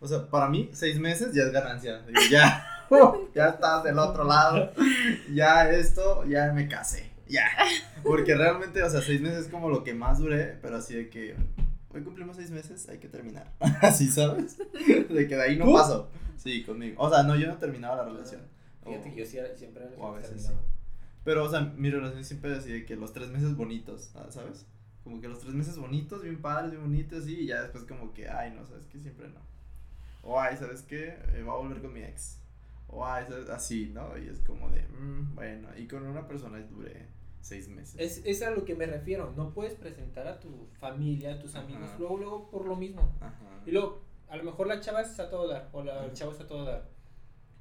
O 0.00 0.08
sea, 0.08 0.26
para 0.28 0.48
mí, 0.48 0.70
seis 0.72 0.98
meses 0.98 1.34
ya 1.34 1.42
es 1.44 1.52
ganancia. 1.52 2.00
Digo, 2.02 2.20
ya, 2.30 2.66
ya 3.34 3.48
estás 3.50 3.84
del 3.84 3.98
otro 3.98 4.24
lado. 4.24 4.72
Ya 5.32 5.70
esto, 5.70 6.24
ya 6.26 6.52
me 6.52 6.68
casé. 6.68 7.10
Ya. 7.28 7.46
Porque 8.02 8.34
realmente, 8.34 8.82
o 8.82 8.90
sea, 8.90 9.00
seis 9.02 9.20
meses 9.20 9.46
es 9.46 9.48
como 9.50 9.68
lo 9.70 9.84
que 9.84 9.94
más 9.94 10.18
duré, 10.18 10.58
pero 10.62 10.76
así 10.78 10.94
de 10.94 11.08
que 11.10 11.36
hoy 11.94 12.02
cumplimos 12.02 12.36
seis 12.36 12.50
meses, 12.50 12.88
hay 12.88 12.98
que 12.98 13.08
terminar. 13.08 13.52
Así, 13.82 14.08
¿sabes? 14.08 14.56
De 14.58 15.26
que 15.28 15.36
de 15.36 15.42
ahí 15.42 15.56
no 15.56 15.66
¿Tú? 15.66 15.72
paso. 15.74 16.08
Sí, 16.36 16.64
conmigo. 16.64 17.00
O 17.00 17.08
sea, 17.10 17.22
no, 17.22 17.36
yo 17.36 17.46
no 17.46 17.58
terminaba 17.58 17.96
la 17.96 18.04
relación. 18.04 18.40
Fíjate 18.84 19.10
O- 19.10 19.14
que 19.14 19.20
yo 19.20 19.26
sí 19.26 19.38
siempre 19.56 19.84
era 19.84 19.94
el 19.94 20.00
o 20.00 20.08
a 20.08 20.12
que 20.14 20.22
veces 20.22 20.42
terminaba. 20.42 20.66
Pero, 21.22 21.44
o 21.44 21.50
sea, 21.50 21.60
mi 21.60 21.90
relación 21.90 22.24
siempre 22.24 22.52
es 22.52 22.58
así 22.60 22.72
de 22.72 22.86
que 22.86 22.96
los 22.96 23.12
tres 23.12 23.28
meses 23.28 23.54
bonitos, 23.54 24.10
ah, 24.16 24.26
¿sabes? 24.30 24.66
Como 25.04 25.20
que 25.20 25.28
los 25.28 25.38
tres 25.40 25.52
meses 25.54 25.76
bonitos, 25.76 26.22
bien 26.22 26.40
padres, 26.40 26.70
bien 26.70 26.82
bonitos, 26.82 27.24
sí, 27.24 27.40
y 27.40 27.46
ya 27.46 27.62
después 27.62 27.84
como 27.84 28.12
que, 28.14 28.28
ay, 28.28 28.52
no, 28.52 28.66
¿sabes 28.66 28.86
qué? 28.86 28.98
Siempre 29.00 29.28
no. 29.28 29.40
O, 30.22 30.38
ay, 30.40 30.56
¿sabes 30.56 30.82
qué? 30.82 31.08
Eh, 31.34 31.42
voy 31.44 31.54
a 31.54 31.58
volver 31.58 31.80
con 31.80 31.92
mi 31.92 32.02
ex. 32.02 32.38
O, 32.88 33.04
ay, 33.06 33.24
¿sabes? 33.28 33.48
Así, 33.48 33.90
¿no? 33.94 34.16
Y 34.18 34.28
es 34.28 34.40
como 34.40 34.68
de, 34.70 34.82
mm, 34.82 35.34
bueno, 35.34 35.68
y 35.76 35.86
con 35.86 36.04
una 36.06 36.26
persona 36.26 36.58
duré 36.70 37.06
seis 37.40 37.68
meses. 37.68 37.94
Es, 37.98 38.22
es 38.26 38.42
a 38.42 38.50
lo 38.50 38.64
que 38.64 38.74
me 38.74 38.86
refiero. 38.86 39.32
No 39.36 39.52
puedes 39.54 39.74
presentar 39.74 40.26
a 40.28 40.40
tu 40.40 40.68
familia, 40.78 41.34
a 41.34 41.38
tus 41.38 41.54
amigos, 41.54 41.84
Ajá. 41.88 41.96
luego, 41.98 42.18
luego 42.18 42.50
por 42.50 42.66
lo 42.66 42.76
mismo. 42.76 43.16
Ajá. 43.20 43.34
Y 43.64 43.70
luego, 43.70 44.02
a 44.28 44.36
lo 44.36 44.44
mejor 44.44 44.66
la 44.66 44.80
chava 44.80 45.00
está 45.02 45.24
a 45.24 45.30
todo 45.30 45.48
dar, 45.48 45.68
o 45.72 45.82
la, 45.82 46.04
el 46.04 46.12
chavo 46.12 46.32
está 46.32 46.44
a 46.44 46.46
todo 46.48 46.64
dar. 46.64 46.88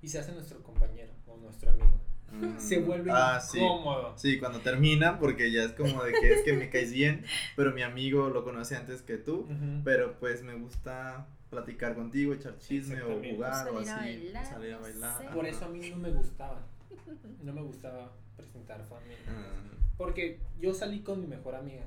Y 0.01 0.07
se 0.09 0.19
hace 0.19 0.31
nuestro 0.33 0.61
compañero 0.63 1.13
o 1.27 1.37
nuestro 1.37 1.71
amigo. 1.71 1.99
Mm. 2.31 2.59
Se 2.59 2.79
vuelve 2.79 3.11
Ah, 3.13 3.39
sí. 3.41 3.57
incómodo. 3.59 4.17
Sí, 4.17 4.37
cuando 4.39 4.59
terminan, 4.59 5.19
porque 5.19 5.51
ya 5.51 5.63
es 5.63 5.71
como 5.73 6.03
de 6.03 6.11
que 6.13 6.33
es 6.33 6.41
que 6.43 6.53
me 6.53 6.69
caes 6.69 6.91
bien, 6.91 7.25
pero 7.55 7.71
mi 7.73 7.81
amigo 7.81 8.29
lo 8.29 8.43
conoce 8.43 8.75
antes 8.75 9.01
que 9.01 9.17
tú. 9.17 9.41
Ujú. 9.41 9.81
Pero 9.83 10.17
pues 10.19 10.43
me 10.43 10.53
gusta 10.55 11.27
platicar 11.49 11.95
contigo, 11.95 12.33
echar 12.33 12.57
chisme 12.57 13.01
o 13.01 13.21
jugar 13.23 13.67
o 13.69 13.73
Salir 13.83 13.89
a 13.89 13.95
así. 13.95 14.05
bailar, 14.17 14.45
salir 14.45 14.73
a 14.73 14.75
no 14.77 14.81
bailar. 14.83 15.17
sé. 15.21 15.27
Por 15.29 15.45
eso 15.47 15.65
a 15.65 15.69
mí 15.69 15.89
no 15.89 15.97
me 15.97 16.11
gustaba. 16.11 16.61
No 17.43 17.53
me 17.53 17.61
gustaba 17.61 18.11
presentar 18.35 18.83
familia. 18.83 19.17
Ah, 19.27 19.53
Porque 19.97 20.39
yo 20.59 20.73
salí 20.73 20.99
con 21.01 21.21
mi 21.21 21.27
mejor 21.27 21.55
amiga. 21.55 21.85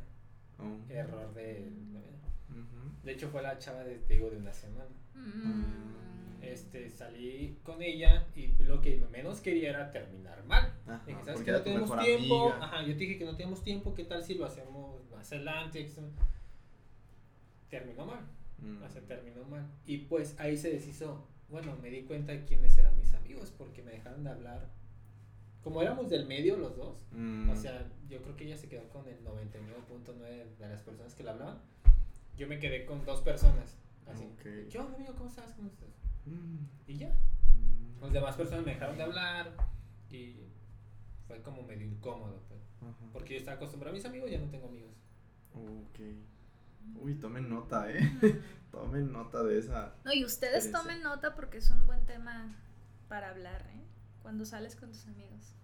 oh. 0.58 0.90
Error 0.92 1.32
de. 1.34 1.68
Ujú. 2.50 3.04
De 3.04 3.12
hecho, 3.12 3.28
fue 3.30 3.42
la 3.42 3.58
chava 3.58 3.84
de, 3.84 3.96
te 3.98 4.14
digo, 4.14 4.30
de 4.30 4.36
una 4.38 4.52
semana. 4.52 4.90
Mm. 5.14 6.42
Este, 6.42 6.90
salí 6.90 7.58
con 7.62 7.80
ella 7.82 8.26
y 8.34 8.48
lo 8.64 8.80
que 8.80 9.00
menos 9.12 9.40
quería 9.40 9.70
era 9.70 9.92
terminar 9.92 10.44
mal. 10.44 10.72
Ajá, 10.86 11.02
Dije, 11.06 11.18
¿sabes 11.24 11.34
porque 11.34 11.44
que 11.44 11.52
no 11.52 11.62
tenemos 11.62 12.04
tiempo? 12.04 12.42
amiga. 12.50 12.64
Ajá, 12.64 12.80
yo 12.82 12.92
te 12.94 12.98
dije 12.98 13.18
que 13.18 13.24
no 13.24 13.36
tenemos 13.36 13.62
tiempo, 13.62 13.94
¿qué 13.94 14.04
tal 14.04 14.22
si 14.24 14.34
lo 14.34 14.44
hacemos 14.46 15.08
más 15.10 15.30
adelante? 15.32 15.88
Terminó 17.70 18.04
mal, 18.06 18.20
Mm. 18.62 18.82
o 18.82 18.88
sea, 18.88 19.02
terminó 19.02 19.44
mal. 19.44 19.66
Y 19.84 19.98
pues 19.98 20.38
ahí 20.38 20.56
se 20.56 20.70
deshizo, 20.70 21.26
bueno, 21.50 21.76
me 21.82 21.90
di 21.90 22.02
cuenta 22.04 22.32
de 22.32 22.44
quiénes 22.44 22.76
eran 22.78 22.96
mis 22.98 23.12
amigos 23.14 23.52
porque 23.58 23.82
me 23.82 23.90
dejaron 23.92 24.24
de 24.24 24.30
hablar. 24.30 24.70
Como 25.62 25.80
éramos 25.82 26.10
del 26.10 26.26
medio 26.26 26.56
los 26.56 26.76
dos, 26.76 27.04
Mm. 27.12 27.50
o 27.50 27.56
sea, 27.56 27.86
yo 28.08 28.20
creo 28.22 28.36
que 28.36 28.44
ella 28.46 28.56
se 28.56 28.68
quedó 28.68 28.88
con 28.88 29.06
el 29.08 29.22
99.9 29.24 30.56
de 30.58 30.68
las 30.68 30.82
personas 30.82 31.14
que 31.14 31.22
la 31.22 31.32
hablaban. 31.32 31.58
Yo 32.36 32.48
me 32.48 32.58
quedé 32.58 32.84
con 32.86 33.04
dos 33.04 33.20
personas, 33.20 33.76
así. 34.06 34.24
Ok. 34.24 34.68
¿Qué 34.70 34.78
onda, 34.78 34.96
amigo? 34.96 35.14
¿Cómo 35.14 35.28
estás? 35.28 35.52
¿Cómo 35.52 35.68
estás? 35.68 35.88
Mm. 36.26 36.64
Y 36.86 36.96
ya. 36.98 37.08
Mm. 37.54 38.00
Las 38.00 38.12
demás 38.12 38.36
personas 38.36 38.64
me 38.64 38.72
dejaron 38.74 38.96
de 38.96 39.02
hablar 39.02 39.52
y 40.10 40.36
fue 41.28 41.40
como 41.42 41.62
medio 41.62 41.86
incómodo, 41.86 42.42
pues. 42.48 42.60
Porque 43.12 43.34
yo 43.34 43.38
estaba 43.38 43.56
acostumbrado 43.56 43.94
a 43.94 43.96
mis 43.96 44.04
amigos, 44.04 44.30
ya 44.30 44.38
no 44.38 44.46
tengo 44.50 44.66
amigos. 44.66 44.90
Ok. 45.54 46.00
Uy, 46.96 47.14
tomen 47.16 47.48
nota, 47.48 47.90
eh. 47.90 48.00
Mm. 48.00 48.52
Tomen 48.72 49.12
nota 49.12 49.42
de 49.42 49.58
esa. 49.58 49.94
No, 50.04 50.14
y 50.14 50.24
ustedes 50.24 50.72
tomen 50.72 51.02
nota 51.02 51.34
porque 51.34 51.58
es 51.58 51.70
un 51.70 51.86
buen 51.86 52.06
tema 52.06 52.56
para 53.06 53.28
hablar, 53.28 53.66
¿eh? 53.74 53.84
Cuando 54.22 54.46
sales 54.46 54.76
con 54.76 54.90
tus 54.90 55.06
amigos. 55.08 55.54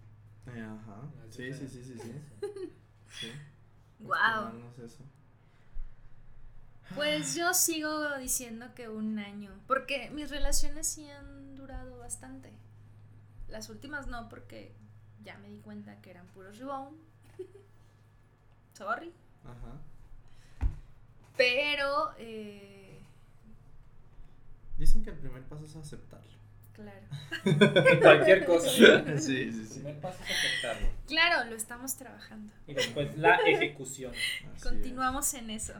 Eh, 0.45 0.61
ajá. 0.61 1.09
Sí, 1.31 1.51
sí, 1.51 1.67
sí, 1.67 1.83
sí, 1.83 1.95
sí. 1.99 2.11
sí. 3.09 3.31
Eso. 4.83 5.03
Pues 6.95 7.35
yo 7.35 7.53
sigo 7.53 8.17
diciendo 8.17 8.67
que 8.75 8.89
un 8.89 9.17
año, 9.17 9.59
porque 9.67 10.09
mis 10.11 10.29
relaciones 10.29 10.87
sí 10.87 11.09
han 11.09 11.55
durado 11.55 11.97
bastante. 11.97 12.51
Las 13.47 13.69
últimas 13.69 14.07
no, 14.07 14.29
porque 14.29 14.75
ya 15.23 15.37
me 15.39 15.49
di 15.49 15.59
cuenta 15.59 15.99
que 16.01 16.11
eran 16.11 16.27
puros 16.27 16.57
rebound. 16.57 16.97
Sorry. 18.73 19.11
Ajá. 19.43 19.81
Pero, 21.39 22.11
eh, 22.17 23.01
Dicen 24.77 25.03
que 25.03 25.09
el 25.09 25.17
primer 25.17 25.43
paso 25.43 25.65
es 25.65 25.75
aceptarlo. 25.75 26.37
claro. 26.73 27.05
En 27.45 27.99
cualquier 28.01 28.45
cosa. 28.45 29.01
¿no? 29.01 29.17
Sí, 29.17 29.51
sí, 29.51 29.59
El 29.59 29.67
sí. 29.67 29.73
primer 29.79 29.99
paso 30.01 30.19
es 30.23 30.29
aceptarlo. 30.31 30.87
Claro, 31.07 31.49
lo 31.49 31.55
estamos 31.55 31.95
trabajando. 31.95 32.53
Y 32.67 32.73
después 32.73 33.17
la 33.17 33.35
ejecución. 33.37 34.13
Así 34.13 34.61
Continuamos 34.63 35.33
en 35.33 35.49
eso. 35.49 35.73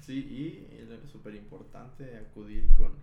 Sí, 0.00 0.14
y 0.14 0.78
es 0.82 1.10
súper 1.10 1.34
importante 1.34 2.16
acudir 2.18 2.68
con, 2.74 2.94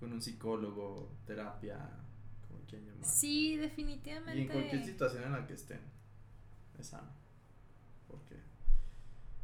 con 0.00 0.12
un 0.12 0.20
psicólogo, 0.22 1.10
terapia, 1.26 1.78
como 2.48 2.60
quieran 2.66 2.88
llamar. 2.88 3.04
Sí, 3.08 3.54
Y 3.54 3.56
definitivamente. 3.56 4.42
en 4.42 4.48
cualquier 4.48 4.84
situación 4.84 5.24
en 5.24 5.32
la 5.32 5.46
que 5.46 5.54
estén, 5.54 5.80
es 6.78 6.86
sano. 6.88 7.10
Porque 8.08 8.36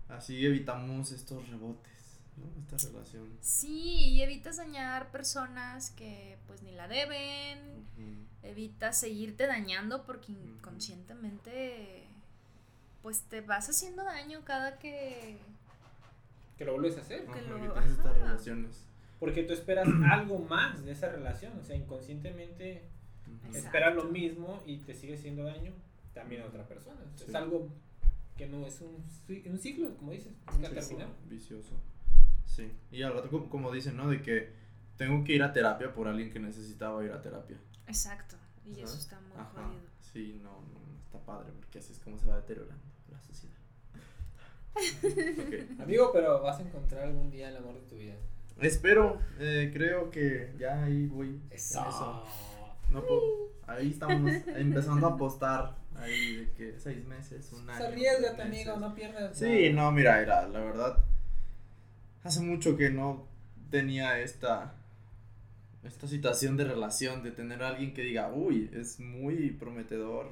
así 0.08 0.44
evitamos 0.46 1.12
estos 1.12 1.48
rebotes, 1.48 2.18
¿no? 2.36 2.44
Esta 2.74 2.88
relación. 2.88 3.28
Sí, 3.40 4.10
y 4.10 4.22
evitas 4.22 4.56
dañar 4.56 5.10
personas 5.10 5.90
que 5.92 6.38
pues 6.46 6.62
ni 6.62 6.72
la 6.72 6.88
deben, 6.88 7.58
Ujú. 7.96 8.24
evitas 8.42 8.98
seguirte 9.00 9.46
dañando 9.46 10.04
porque 10.04 10.32
inconscientemente 10.32 12.04
pues 13.02 13.22
te 13.22 13.40
vas 13.40 13.68
haciendo 13.68 14.02
daño 14.04 14.40
cada 14.44 14.78
que... 14.78 15.38
Que 16.56 16.64
lo 16.64 16.72
vuelves 16.72 16.98
a 16.98 17.00
hacer. 17.02 17.24
Que 17.26 17.38
Ajá, 17.38 17.40
lo- 17.42 17.80
estas 17.80 18.16
relaciones. 18.18 18.84
Porque 19.20 19.44
tú 19.44 19.52
esperas 19.52 19.86
algo 20.10 20.40
más 20.40 20.84
de 20.84 20.92
esa 20.92 21.08
relación. 21.08 21.56
O 21.58 21.64
sea, 21.64 21.76
inconscientemente. 21.76 22.82
Exacto. 23.46 23.58
esperas 23.58 23.94
lo 23.94 24.04
mismo 24.04 24.62
y 24.66 24.78
te 24.78 24.94
sigue 24.94 25.14
haciendo 25.14 25.44
daño 25.44 25.72
también 26.14 26.42
a 26.42 26.46
otra 26.46 26.66
persona. 26.66 26.96
Sí. 27.14 27.24
Es 27.28 27.34
algo 27.34 27.68
que 28.38 28.46
no 28.46 28.66
es 28.66 28.80
un, 28.80 29.04
un 29.50 29.58
ciclo, 29.58 29.94
como 29.98 30.12
dices. 30.12 30.32
Un 30.46 30.54
Nunca 30.62 30.68
ciclo 30.68 30.80
terminar. 30.80 31.08
Vicioso. 31.28 31.74
Sí. 32.46 32.72
Y 32.90 33.02
al 33.02 33.12
rato, 33.12 33.28
como, 33.28 33.50
como 33.50 33.70
dicen, 33.72 33.96
¿no? 33.96 34.08
De 34.08 34.22
que 34.22 34.50
tengo 34.96 35.22
que 35.24 35.34
ir 35.34 35.42
a 35.42 35.52
terapia 35.52 35.92
por 35.92 36.08
alguien 36.08 36.30
que 36.32 36.40
necesitaba 36.40 37.04
ir 37.04 37.12
a 37.12 37.20
terapia. 37.20 37.58
Exacto, 37.86 38.36
y 38.64 38.80
eso 38.80 38.96
está 38.96 39.20
muy 39.20 39.38
Ajá. 39.38 39.50
jodido. 39.64 39.82
Sí, 40.00 40.40
no, 40.42 40.50
no, 40.52 40.92
no 40.92 40.98
está 41.04 41.18
padre 41.20 41.52
porque 41.56 41.78
así 41.78 41.92
es 41.92 41.98
como 41.98 42.18
se 42.18 42.26
va 42.26 42.36
deteriorando 42.36 42.82
la 43.10 43.20
sociedad. 43.20 43.54
Ok. 44.78 45.80
Amigo, 45.80 46.10
pero 46.12 46.40
vas 46.42 46.58
a 46.60 46.62
encontrar 46.62 47.04
algún 47.04 47.30
día 47.30 47.48
el 47.48 47.56
amor 47.56 47.74
de 47.74 47.86
tu 47.88 47.96
vida. 47.96 48.14
Espero, 48.60 49.20
eh, 49.38 49.70
creo 49.72 50.10
que 50.10 50.54
ya 50.58 50.84
ahí 50.84 51.06
voy. 51.06 51.40
Eso. 51.50 52.24
No 52.90 53.04
puedo- 53.04 53.48
Ahí 53.66 53.90
estamos 53.90 54.32
empezando 54.56 55.06
a 55.06 55.10
apostar. 55.10 55.76
Ahí 55.96 56.36
de 56.36 56.50
que 56.52 56.78
seis 56.78 57.04
meses, 57.06 57.52
un 57.52 57.68
año. 57.68 57.84
Arriesgate, 57.84 58.42
amigo, 58.42 58.76
no 58.78 58.94
pierdas. 58.94 59.36
Sí, 59.36 59.70
nada. 59.70 59.90
no, 59.90 59.92
mira, 59.92 60.20
era, 60.22 60.46
la 60.48 60.60
verdad. 60.60 61.04
Hace 62.22 62.40
mucho 62.40 62.76
que 62.76 62.90
no 62.90 63.26
tenía 63.70 64.18
esta. 64.20 64.74
Esta 65.84 66.08
situación 66.08 66.56
de 66.56 66.64
relación, 66.64 67.22
de 67.22 67.30
tener 67.30 67.62
a 67.62 67.68
alguien 67.68 67.94
que 67.94 68.02
diga, 68.02 68.32
uy, 68.32 68.70
es 68.74 68.98
muy 69.00 69.50
prometedor 69.50 70.30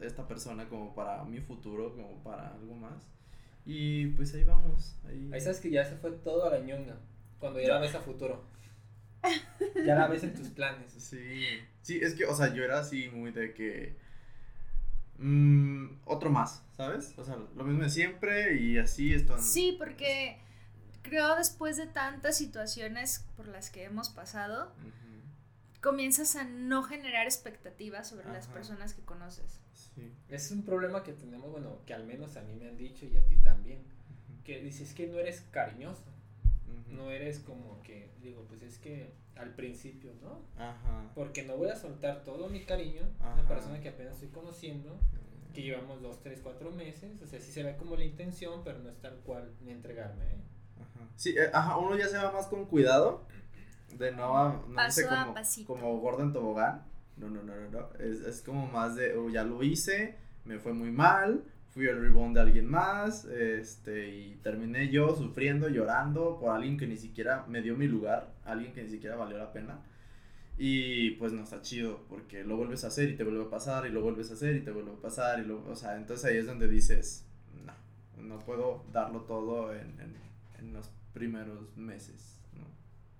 esta 0.00 0.26
persona 0.26 0.68
como 0.68 0.94
para 0.94 1.22
mi 1.24 1.40
futuro, 1.40 1.92
como 1.94 2.22
para 2.24 2.48
algo 2.54 2.74
más. 2.74 3.06
Y 3.64 4.06
pues 4.08 4.34
ahí 4.34 4.42
vamos. 4.44 4.96
Ahí, 5.06 5.30
Ahí 5.32 5.40
sabes 5.40 5.60
que 5.60 5.70
ya 5.70 5.84
se 5.84 5.96
fue 5.96 6.10
todo 6.10 6.46
a 6.46 6.50
la 6.50 6.58
ñonga. 6.60 6.96
Cuando 7.38 7.60
ya 7.60 7.74
la 7.74 7.80
ves 7.80 7.94
a 7.94 8.00
futuro. 8.00 8.42
Ya 9.86 9.94
la 9.94 10.06
ves 10.06 10.22
en 10.22 10.34
tus 10.34 10.48
planes. 10.48 10.92
Sí, 10.92 11.44
sí, 11.82 11.98
es 12.02 12.14
que, 12.14 12.24
o 12.24 12.34
sea, 12.34 12.52
yo 12.54 12.62
era 12.62 12.78
así 12.78 13.08
muy 13.10 13.32
de 13.32 13.54
que. 13.54 13.96
mm, 15.18 16.00
otro 16.04 16.30
más, 16.30 16.62
¿sabes? 16.76 17.14
O 17.18 17.24
sea, 17.24 17.36
lo 17.36 17.64
mismo 17.64 17.82
de 17.82 17.90
siempre 17.90 18.56
y 18.56 18.78
así 18.78 19.12
esto. 19.12 19.38
Sí, 19.38 19.76
porque 19.78 20.38
creo 21.02 21.36
después 21.36 21.76
de 21.76 21.86
tantas 21.86 22.36
situaciones 22.36 23.24
por 23.36 23.48
las 23.48 23.70
que 23.70 23.84
hemos 23.84 24.08
pasado, 24.08 24.72
comienzas 25.80 26.36
a 26.36 26.44
no 26.44 26.82
generar 26.84 27.26
expectativas 27.26 28.08
sobre 28.08 28.28
las 28.32 28.46
personas 28.46 28.94
que 28.94 29.02
conoces. 29.02 29.60
Sí. 29.74 30.12
Es 30.28 30.50
un 30.50 30.62
problema 30.64 31.02
que 31.02 31.12
tenemos, 31.12 31.50
bueno, 31.50 31.80
que 31.86 31.92
al 31.92 32.06
menos 32.06 32.36
a 32.36 32.42
mí 32.42 32.54
me 32.54 32.68
han 32.68 32.76
dicho 32.76 33.04
y 33.04 33.16
a 33.16 33.26
ti 33.26 33.36
también. 33.36 33.80
Que 34.44 34.60
dices 34.60 34.94
que 34.94 35.06
no 35.06 35.18
eres 35.18 35.42
cariñoso. 35.50 36.02
No 36.88 37.10
eres 37.10 37.38
como 37.40 37.80
que, 37.82 38.10
digo, 38.22 38.44
pues 38.48 38.62
es 38.62 38.78
que 38.78 39.12
al 39.36 39.54
principio, 39.54 40.12
¿no? 40.22 40.40
Ajá. 40.62 41.10
Porque 41.14 41.42
no 41.44 41.56
voy 41.56 41.68
a 41.70 41.76
soltar 41.76 42.22
todo 42.24 42.48
mi 42.48 42.64
cariño 42.64 43.02
a 43.20 43.26
Ajá. 43.32 43.40
una 43.40 43.48
persona 43.48 43.80
que 43.80 43.88
apenas 43.88 44.14
estoy 44.14 44.28
conociendo, 44.28 44.98
que 45.54 45.62
llevamos 45.62 46.00
dos, 46.02 46.20
tres, 46.22 46.40
cuatro 46.42 46.70
meses. 46.70 47.20
O 47.22 47.26
sea, 47.26 47.40
sí 47.40 47.50
se 47.52 47.62
ve 47.62 47.76
como 47.76 47.96
la 47.96 48.04
intención, 48.04 48.62
pero 48.64 48.78
no 48.78 48.88
es 48.90 48.96
tal 49.00 49.16
cual 49.24 49.52
ni 49.62 49.70
entregarme. 49.72 50.24
¿eh? 50.24 50.36
Ajá. 50.80 51.08
Sí, 51.16 51.34
eh, 51.36 51.50
ajá, 51.52 51.76
uno 51.78 51.96
ya 51.96 52.08
se 52.08 52.16
va 52.18 52.30
más 52.32 52.46
con 52.46 52.66
cuidado. 52.66 53.26
De 53.98 54.10
no, 54.12 54.36
a- 54.38 54.64
no 54.68 54.74
Paso 54.74 55.00
sé, 55.02 55.06
a 55.08 55.20
como, 55.22 55.34
pasito. 55.34 55.66
como 55.72 55.98
gordo 55.98 56.22
en 56.22 56.32
tobogán. 56.32 56.84
No, 57.16 57.28
no, 57.28 57.42
no, 57.42 57.54
no, 57.54 57.68
no. 57.70 57.88
Es, 57.98 58.20
es 58.22 58.40
como 58.42 58.66
más 58.66 58.96
de, 58.96 59.16
oh, 59.16 59.28
ya 59.28 59.44
lo 59.44 59.62
hice, 59.62 60.16
me 60.44 60.58
fue 60.58 60.72
muy 60.72 60.90
mal, 60.90 61.44
fui 61.72 61.86
el 61.86 62.00
rebound 62.00 62.34
de 62.34 62.42
alguien 62.42 62.68
más, 62.68 63.24
este, 63.24 64.14
y 64.14 64.34
terminé 64.42 64.90
yo 64.90 65.16
sufriendo, 65.16 65.68
llorando 65.68 66.38
por 66.38 66.54
alguien 66.54 66.76
que 66.76 66.86
ni 66.86 66.98
siquiera 66.98 67.46
me 67.48 67.62
dio 67.62 67.76
mi 67.76 67.88
lugar, 67.88 68.34
alguien 68.44 68.72
que 68.72 68.82
ni 68.82 68.90
siquiera 68.90 69.16
valió 69.16 69.38
la 69.38 69.52
pena. 69.52 69.80
Y 70.58 71.12
pues 71.12 71.32
no 71.32 71.42
está 71.42 71.62
chido, 71.62 72.04
porque 72.10 72.44
lo 72.44 72.56
vuelves 72.58 72.84
a 72.84 72.88
hacer 72.88 73.08
y 73.08 73.16
te 73.16 73.24
vuelve 73.24 73.44
a 73.44 73.50
pasar, 73.50 73.86
y 73.86 73.90
lo 73.90 74.02
vuelves 74.02 74.30
a 74.30 74.34
hacer 74.34 74.54
y 74.56 74.60
te 74.60 74.70
vuelve 74.70 74.92
a 74.92 75.00
pasar, 75.00 75.40
y 75.40 75.46
lo, 75.46 75.64
o 75.64 75.74
sea, 75.74 75.96
entonces 75.96 76.26
ahí 76.26 76.36
es 76.36 76.46
donde 76.46 76.68
dices, 76.68 77.26
no, 77.64 78.22
no 78.22 78.38
puedo 78.40 78.84
darlo 78.92 79.22
todo 79.22 79.72
en, 79.72 79.98
en, 79.98 80.14
en 80.58 80.72
los 80.74 80.90
primeros 81.14 81.74
meses, 81.76 82.38
¿no? 82.54 82.66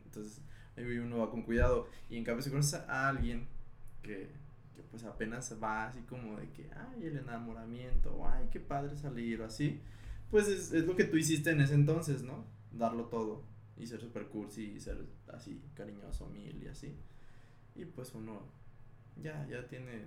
Entonces 0.05 0.43
ahí 0.77 0.85
uno 0.99 1.19
va 1.19 1.31
con 1.31 1.43
cuidado, 1.43 1.89
y 2.11 2.19
en 2.19 2.25
cambio 2.25 2.43
si 2.43 2.51
conoces 2.51 2.75
a 2.75 3.09
alguien 3.09 3.47
que, 4.03 4.29
pues 4.93 5.03
apenas 5.05 5.57
va 5.61 5.86
así 5.88 6.01
como 6.03 6.36
de 6.36 6.49
que, 6.51 6.70
ay, 6.76 7.07
el 7.07 7.16
enamoramiento, 7.16 8.24
ay, 8.28 8.47
qué 8.53 8.61
padre 8.61 8.97
salir, 8.97 9.40
o 9.40 9.47
así, 9.47 9.80
pues 10.30 10.47
es, 10.47 10.72
es 10.72 10.84
lo 10.86 10.95
que 10.95 11.05
tú 11.05 11.16
hiciste 11.16 11.51
en 11.51 11.61
ese 11.62 11.74
entonces, 11.74 12.22
¿no? 12.22 12.45
Darlo 12.70 13.07
todo, 13.07 13.43
y 13.76 13.86
ser 13.86 14.01
super 14.01 14.26
cursi, 14.26 14.64
y 14.76 14.80
ser 14.80 15.05
así 15.32 15.61
cariñoso, 15.74 16.26
mil 16.28 16.62
y 16.62 16.68
así. 16.68 16.95
Y 17.74 17.86
pues 17.86 18.12
uno 18.14 18.43
ya, 19.16 19.47
ya 19.49 19.66
tiene 19.66 20.05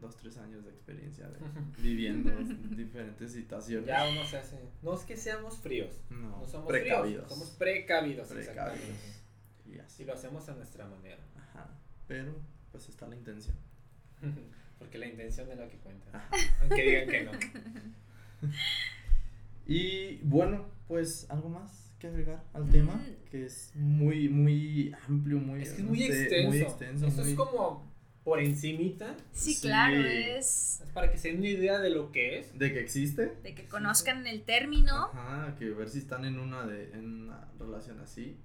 dos, 0.00 0.16
tres 0.16 0.38
años 0.38 0.64
de 0.64 0.70
experiencia 0.70 1.28
de 1.28 1.38
viviendo 1.82 2.30
diferentes 2.76 3.32
situaciones. 3.32 3.88
Ya 3.88 4.08
uno 4.08 4.24
se 4.24 4.38
hace. 4.38 4.56
No 4.82 4.94
es 4.94 5.02
que 5.02 5.16
seamos 5.16 5.58
fríos. 5.58 6.00
No, 6.10 6.38
No 6.38 6.46
somos 6.46 6.68
precavidos. 6.68 7.24
fríos. 7.24 7.28
Somos 7.32 7.50
precavidos. 7.56 8.28
Precavidos. 8.28 8.56
exactamente. 8.78 9.18
Y 9.66 9.78
así. 9.80 10.04
Y 10.04 10.06
lo 10.06 10.14
hacemos 10.14 10.48
a 10.48 10.54
nuestra 10.54 10.86
manera. 10.86 11.18
Ajá. 11.36 11.68
Pero, 12.06 12.32
pues 12.70 12.88
está 12.88 13.08
la 13.08 13.16
intención. 13.16 13.56
Porque 14.78 14.98
la 14.98 15.06
intención 15.06 15.50
es 15.50 15.58
la 15.58 15.68
que 15.68 15.76
cuenta. 15.78 16.28
Aunque 16.60 16.82
digan 16.82 17.08
que 17.08 17.24
no. 17.24 17.32
Y 19.66 20.16
bueno, 20.22 20.66
pues 20.86 21.26
algo 21.30 21.48
más 21.48 21.92
que 21.98 22.06
agregar 22.06 22.42
al 22.54 22.68
tema, 22.70 22.94
Mm. 22.94 23.28
que 23.30 23.44
es 23.44 23.72
muy, 23.74 24.28
muy 24.28 24.94
amplio, 25.08 25.38
muy, 25.38 25.62
Es 25.62 25.70
que 25.72 25.78
es 25.78 25.82
no 25.84 25.88
muy 25.90 25.98
sé, 26.00 26.22
extenso. 26.22 26.48
muy 26.48 26.58
extenso, 26.60 27.06
Eso 27.08 27.20
muy- 27.22 27.30
es 27.32 27.36
como 27.36 27.92
por 28.24 28.40
encimita. 28.40 29.14
Sí, 29.32 29.54
Sí. 29.54 29.62
claro, 29.62 29.96
es 30.06 30.80
Es 30.80 30.90
para 30.94 31.10
que 31.10 31.18
se 31.18 31.28
den 31.28 31.38
una 31.38 31.48
idea 31.48 31.78
de 31.80 31.90
lo 31.90 32.12
que 32.12 32.38
es. 32.38 32.58
de 32.58 32.72
que 32.72 32.80
existe. 32.80 33.34
de 33.42 33.54
que 33.54 33.64
conozcan 33.66 34.26
el 34.26 34.42
término. 34.42 35.10
Ajá, 35.12 35.54
que 35.58 35.66
ver 35.70 35.88
si 35.90 35.98
están 35.98 36.24
en 36.24 36.38
una 36.38 36.66
de, 36.66 36.92
en 36.92 37.22
una 37.24 37.48
relación 37.58 38.00
así. 38.00 38.38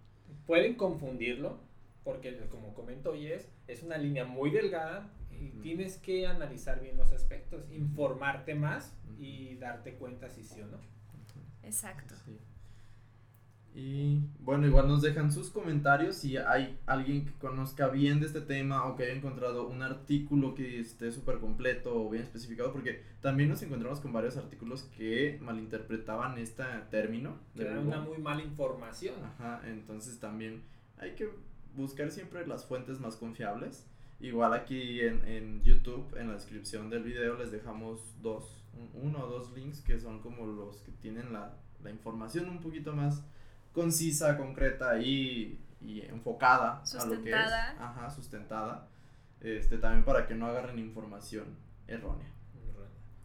Pueden 0.46 0.76
confundirlo. 0.76 1.62
Porque 2.04 2.36
como 2.50 2.74
comento 2.74 3.12
hoy 3.12 3.28
es, 3.28 3.48
es 3.70 3.82
una 3.82 3.98
línea 3.98 4.26
muy 4.26 4.50
delgada. 4.52 5.10
Y 5.44 5.50
Ujú. 5.50 5.62
tienes 5.62 5.98
que 5.98 6.26
analizar 6.28 6.80
bien 6.80 6.96
los 6.96 7.12
aspectos, 7.12 7.70
informarte 7.72 8.56
más 8.56 8.96
y 9.20 9.56
darte 9.56 9.96
cuenta 9.96 10.30
si 10.30 10.44
sí 10.44 10.62
o 10.62 10.68
no. 10.68 10.78
Exacto. 11.64 12.16
Sí. 12.26 12.40
Y 13.76 14.20
bueno, 14.40 14.68
igual 14.68 14.88
nos 14.88 15.02
dejan 15.02 15.32
sus 15.32 15.50
comentarios 15.50 16.18
si 16.18 16.38
hay 16.38 16.78
alguien 16.86 17.26
que 17.26 17.32
conozca 17.40 17.88
bien 17.88 18.20
de 18.20 18.28
este 18.28 18.42
tema 18.42 18.86
o 18.86 18.96
que 18.96 19.04
haya 19.04 19.14
encontrado 19.14 19.68
un 19.68 19.82
artículo 19.82 20.54
que 20.54 20.80
esté 20.80 21.12
súper 21.12 21.40
completo 21.40 21.96
o 21.96 22.08
bien 22.10 22.22
especificado, 22.24 22.72
porque 22.72 23.02
también 23.22 23.50
nos 23.50 23.64
encontramos 23.64 24.00
con 24.00 24.14
varios 24.14 24.38
artículos 24.38 24.84
que 24.96 25.40
malinterpretaban 25.42 26.38
este 26.38 26.64
término. 26.92 27.38
Que 27.56 27.64
Google. 27.64 27.80
una 27.80 28.02
muy 28.02 28.20
mala 28.20 28.44
información. 28.44 29.16
Ajá, 29.24 29.62
entonces 29.66 30.20
también 30.20 30.62
hay 31.00 31.16
que 31.16 31.30
buscar 31.76 32.12
siempre 32.12 32.46
las 32.46 32.66
fuentes 32.66 33.00
más 33.00 33.16
confiables. 33.16 33.88
Igual 34.24 34.54
aquí 34.54 35.02
en, 35.02 35.24
en 35.28 35.62
YouTube, 35.64 36.16
en 36.18 36.28
la 36.30 36.34
descripción 36.36 36.90
del 36.90 37.04
video, 37.04 37.36
les 37.38 37.52
dejamos 37.52 38.00
dos, 38.22 38.64
un- 38.74 38.90
uno 39.10 39.26
o 39.26 39.28
dos 39.28 39.52
links 39.54 39.82
que 39.82 40.00
son 40.00 40.22
como 40.22 40.46
los 40.48 40.78
que 40.82 40.92
tienen 40.94 41.34
la, 41.34 41.54
la 41.84 41.90
información 41.92 42.50
un 42.50 42.60
poquito 42.62 42.94
más 42.94 43.22
concisa, 43.74 44.38
concreta 44.38 45.00
y, 45.00 45.60
y 45.82 46.02
enfocada 46.02 46.82
a 46.82 47.06
lo 47.06 47.22
que 47.24 47.30
es. 47.32 47.36
Sustentada. 47.36 47.76
Ajá, 47.80 48.10
sustentada. 48.10 48.88
Este, 49.42 49.78
también 49.78 50.06
para 50.06 50.26
que 50.26 50.36
no 50.36 50.46
agarren 50.48 50.80
información 50.80 51.46
errónea. 51.88 52.30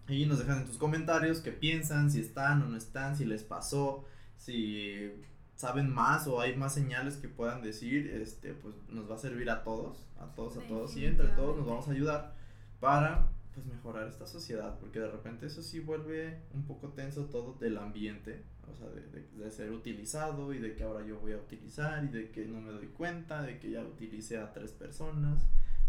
Y 0.09 0.26
nos 0.26 0.38
dejan 0.40 0.62
en 0.62 0.66
tus 0.66 0.78
comentarios 0.78 1.40
qué 1.40 1.53
piensan, 1.53 2.11
si 2.11 2.20
están 2.20 2.62
o 2.62 2.66
no 2.66 2.76
están, 2.76 3.14
si 3.14 3.24
les 3.26 3.44
pasó, 3.44 4.05
si 4.36 5.12
saben 5.59 5.92
más 5.92 6.28
o 6.28 6.40
hay 6.40 6.54
más 6.56 6.72
señales 6.72 7.16
que 7.16 7.28
puedan 7.28 7.62
decir, 7.62 8.06
este, 8.14 8.54
pues 8.54 8.76
nos 8.88 9.11
va 9.11 9.16
a 9.16 9.18
servir 9.18 9.50
a 9.50 9.64
todos, 9.64 10.06
a 10.20 10.26
todos, 10.36 10.56
a 10.56 10.61
todos, 10.61 10.96
y 10.96 11.04
entre 11.04 11.26
todos 11.30 11.56
nos 11.56 11.66
vamos 11.66 11.88
a 11.88 11.90
ayudar 11.90 12.32
para 12.78 13.26
pues 13.52 13.66
mejorar 13.66 14.06
esta 14.06 14.24
sociedad, 14.24 14.78
porque 14.78 15.00
de 15.00 15.11
repente 15.11 15.46
eso 15.46 15.61
sí 15.61 15.80
vuelve 15.80 16.42
un 16.54 16.64
poco 16.64 16.90
tenso 16.90 17.24
todo 17.24 17.54
del 17.54 17.76
ambiente, 17.76 18.44
o 18.70 18.76
sea, 18.76 18.88
de, 18.90 19.02
de, 19.09 19.26
de 19.36 19.50
ser 19.50 19.72
utilizado 19.72 20.54
y 20.54 20.61
de 20.61 20.76
que 20.76 20.84
ahora 20.84 21.04
yo 21.04 21.18
voy 21.18 21.32
a 21.32 21.38
utilizar 21.38 22.04
y 22.04 22.09
de 22.09 22.30
que 22.30 22.44
no 22.44 22.61
me 22.61 22.70
doy 22.70 22.86
cuenta, 22.86 23.42
de 23.42 23.59
que 23.59 23.72
ya 23.72 23.82
utilicé 23.82 24.38
a 24.38 24.52
tres 24.52 24.70
personas, 24.70 25.44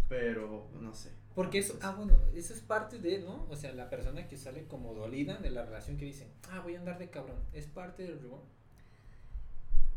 pero 0.07 0.67
no 0.81 0.95
sé. 0.95 1.11
Porque 1.35 1.59
eso, 1.59 1.77
ah, 1.83 1.93
bueno, 1.95 2.17
eso 2.33 2.55
es 2.55 2.61
parte 2.61 2.97
de, 2.97 3.19
¿no? 3.19 3.45
O 3.51 3.55
sea, 3.55 3.71
la 3.73 3.87
persona 3.91 4.27
que 4.27 4.35
sale 4.35 4.65
como 4.65 4.95
dolida 4.95 5.37
de 5.37 5.51
la 5.51 5.63
relación 5.63 5.95
que 5.95 6.05
dice, 6.05 6.33
ah, 6.49 6.59
voy 6.61 6.73
a 6.73 6.79
andar 6.79 6.97
de 6.97 7.11
cabrón, 7.11 7.37
es 7.53 7.67
parte 7.67 8.01
del 8.01 8.19
ribón. 8.19 8.41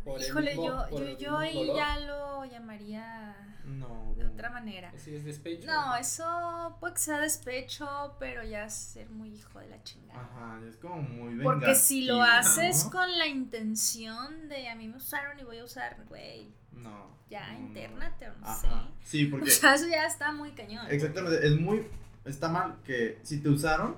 Por 0.05 0.21
Híjole, 0.21 0.51
mismo- 0.57 0.89
yo, 0.91 0.99
yo, 0.99 1.19
yo 1.19 1.37
ahí 1.39 1.67
ya 1.77 1.99
lo 2.01 2.45
llamaría 2.45 3.37
No. 3.65 4.13
de 4.17 4.27
otra 4.27 4.51
manera. 4.51 4.93
Es 4.95 5.25
despecho. 5.25 5.67
No, 5.67 5.95
eso 5.97 6.77
puede 6.81 6.95
que 6.95 7.01
sea 7.01 7.21
despecho, 7.21 8.17
pero 8.19 8.43
ya 8.43 8.69
ser 8.69 9.09
muy 9.11 9.31
hijo 9.35 9.61
de 9.61 9.69
la 9.69 9.83
chingada. 9.85 10.21
Ajá, 10.21 10.61
es 10.69 10.77
como 10.77 11.03
muy 11.03 11.41
Porque 11.43 11.75
si 11.77 12.05
lo 12.05 12.19
vengativo, 12.19 12.39
haces 12.41 12.85
¿no? 12.87 12.91
con 12.91 13.19
la 13.19 13.27
intención 13.29 14.49
de 14.49 14.69
a 14.69 14.75
mí 14.75 14.89
me 14.89 14.97
usaron 14.97 15.39
y 15.39 15.45
voy 15.45 15.59
a 15.59 15.65
usar, 15.65 15.97
güey, 16.09 16.53
No. 16.73 17.07
ya 17.31 17.53
no. 17.53 17.59
internate 17.61 18.29
o 18.29 18.35
no 18.39 18.47
Ajá. 18.47 18.61
sé. 18.61 18.69
Sí, 19.05 19.27
porque 19.31 19.47
O 19.49 19.53
sea, 19.53 19.75
eso 19.75 19.87
ya 19.87 20.05
está 20.07 20.33
muy 20.33 20.51
cañón. 20.53 20.87
exactamente, 20.91 21.47
es 21.47 21.57
muy 21.61 21.87
está 22.25 22.49
mal 22.49 22.77
que 22.85 23.19
si 23.23 23.41
te 23.41 23.49
usaron, 23.49 23.97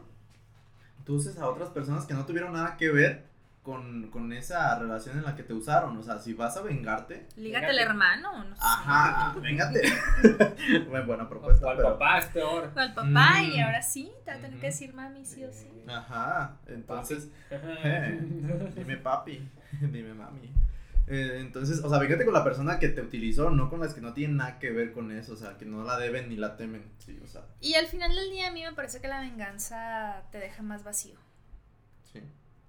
tú 1.05 1.15
uses 1.17 1.39
a 1.39 1.49
otras 1.49 1.71
personas 1.71 2.05
que 2.07 2.15
no 2.15 2.25
tuvieron 2.27 2.53
nada 2.53 2.77
que 2.77 2.91
ver 2.91 3.25
con, 3.65 4.11
con 4.11 4.33
esa 4.33 4.79
relación 4.79 5.19
en 5.19 5.25
la 5.25 5.35
que 5.35 5.43
te 5.43 5.53
usaron, 5.55 5.97
o 5.97 6.03
sea, 6.05 6.19
si 6.21 6.35
vas 6.35 6.57
a 6.57 6.63
vengarte, 6.63 7.27
Lígate 7.37 7.67
al 7.67 7.79
hermano, 7.81 8.45
no 8.45 8.55
sé. 8.55 8.63
ajá, 8.63 9.35
véngate. 9.41 9.83
Bueno, 10.89 11.07
buena 11.07 11.25
O 11.25 11.29
propuesta, 11.29 11.71
al 11.71 11.77
pero 11.79 11.93
papá 11.95 12.19
es 12.19 12.27
peor. 12.27 12.71
O 12.75 12.79
al 12.79 12.95
papá 12.95 13.43
y 13.43 13.59
Mm. 13.59 13.65
ahora 13.65 13.83
sí, 13.83 14.13
te 14.25 14.31
va 14.31 14.37
a 14.37 14.41
tener 14.41 14.61
que 14.61 14.67
decir 14.67 14.95
mami 14.95 15.25
sí 15.25 15.45
o 15.45 15.53
sí. 15.53 15.69
Ajá, 15.89 16.57
entonces 16.67 17.29
Eh, 17.51 18.21
dime 18.77 18.97
papi, 18.99 19.49
dime 19.81 20.15
mami. 20.15 20.51
Eh, 21.07 21.39
entonces, 21.41 21.83
o 21.85 21.89
sea, 21.91 22.01
fíjate 22.01 22.25
con 22.25 22.33
la 22.35 22.45
persona 22.45 22.79
que 22.79 22.89
te 22.89 23.01
utilizó, 23.03 23.51
no 23.51 23.69
con 23.69 23.81
las 23.81 23.93
que 23.95 24.01
no 24.01 24.13
tienen 24.15 24.37
nada 24.39 24.59
que 24.59 24.71
ver 24.71 24.93
con 24.93 25.11
eso, 25.13 25.35
o 25.35 25.37
sea, 25.37 25.59
que 25.59 25.65
no 25.67 25.85
la 25.85 25.99
deben 25.99 26.29
ni 26.31 26.37
la 26.37 26.57
temen, 26.57 26.83
sí, 26.99 27.21
o 27.23 27.27
sea, 27.27 27.43
Y 27.61 27.75
al 27.75 27.87
final 27.87 28.15
del 28.15 28.31
día 28.31 28.49
a 28.49 28.53
mí 28.53 28.63
me 28.63 28.73
parece 28.73 29.01
que 29.03 29.09
la 29.09 29.21
venganza 29.21 30.23
te 30.33 30.39
deja 30.39 30.63
más 30.63 30.83
vacío. 30.85 31.17
sí, 32.13 32.21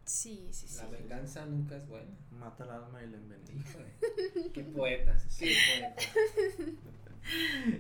Sí, 0.06 0.48
sí, 0.52 0.68
sí. 0.68 0.78
La 0.78 0.88
venganza 0.90 1.46
nunca 1.46 1.76
es 1.78 1.88
buena. 1.88 2.12
mata 2.32 2.64
el 2.64 2.70
alma 2.70 3.04
y 3.04 3.08
la 3.10 3.18
envenena. 3.18 3.64
Qué 4.54 4.64
poetas, 4.64 5.26
qué 5.40 5.56
poetas. 5.80 6.10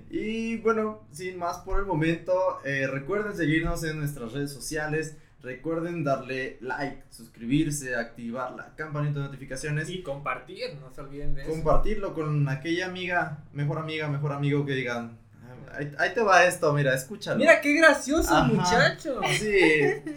Y 0.10 0.58
bueno, 0.58 1.04
sin 1.12 1.38
más 1.38 1.60
por 1.60 1.80
el 1.80 1.86
momento, 1.86 2.34
eh, 2.66 2.88
recuerden 2.88 3.36
seguirnos 3.36 3.84
en 3.84 4.00
nuestras 4.00 4.34
redes 4.34 4.52
sociales, 4.52 5.18
recuerden 5.42 6.04
darle 6.04 6.58
like, 6.62 7.04
suscribirse, 7.12 7.96
activar 7.96 8.54
la 8.56 8.74
campanita 8.76 9.20
de 9.20 9.26
notificaciones 9.28 9.88
Y 9.90 10.02
compartir, 10.02 10.74
no 10.82 10.92
se 10.92 11.02
olviden 11.02 11.36
de 11.36 11.44
eso. 11.44 11.52
compartirlo 11.52 12.16
con 12.16 12.50
aquella 12.50 12.88
amiga, 12.88 13.44
mejor 13.54 13.78
amiga, 13.78 14.08
mejor 14.10 14.32
amigo 14.32 14.66
que 14.66 14.74
digan, 14.74 15.20
"Ah, 15.20 15.25
ahí, 15.74 15.92
ahí 15.98 16.14
te 16.14 16.22
va 16.22 16.46
esto, 16.46 16.72
mira, 16.74 16.94
escúchalo. 16.94 17.38
Mira 17.38 17.62
qué 17.62 17.74
gracioso, 17.74 18.34
Ajá. 18.36 18.48
muchacho. 18.48 19.22
Sí, 19.40 19.58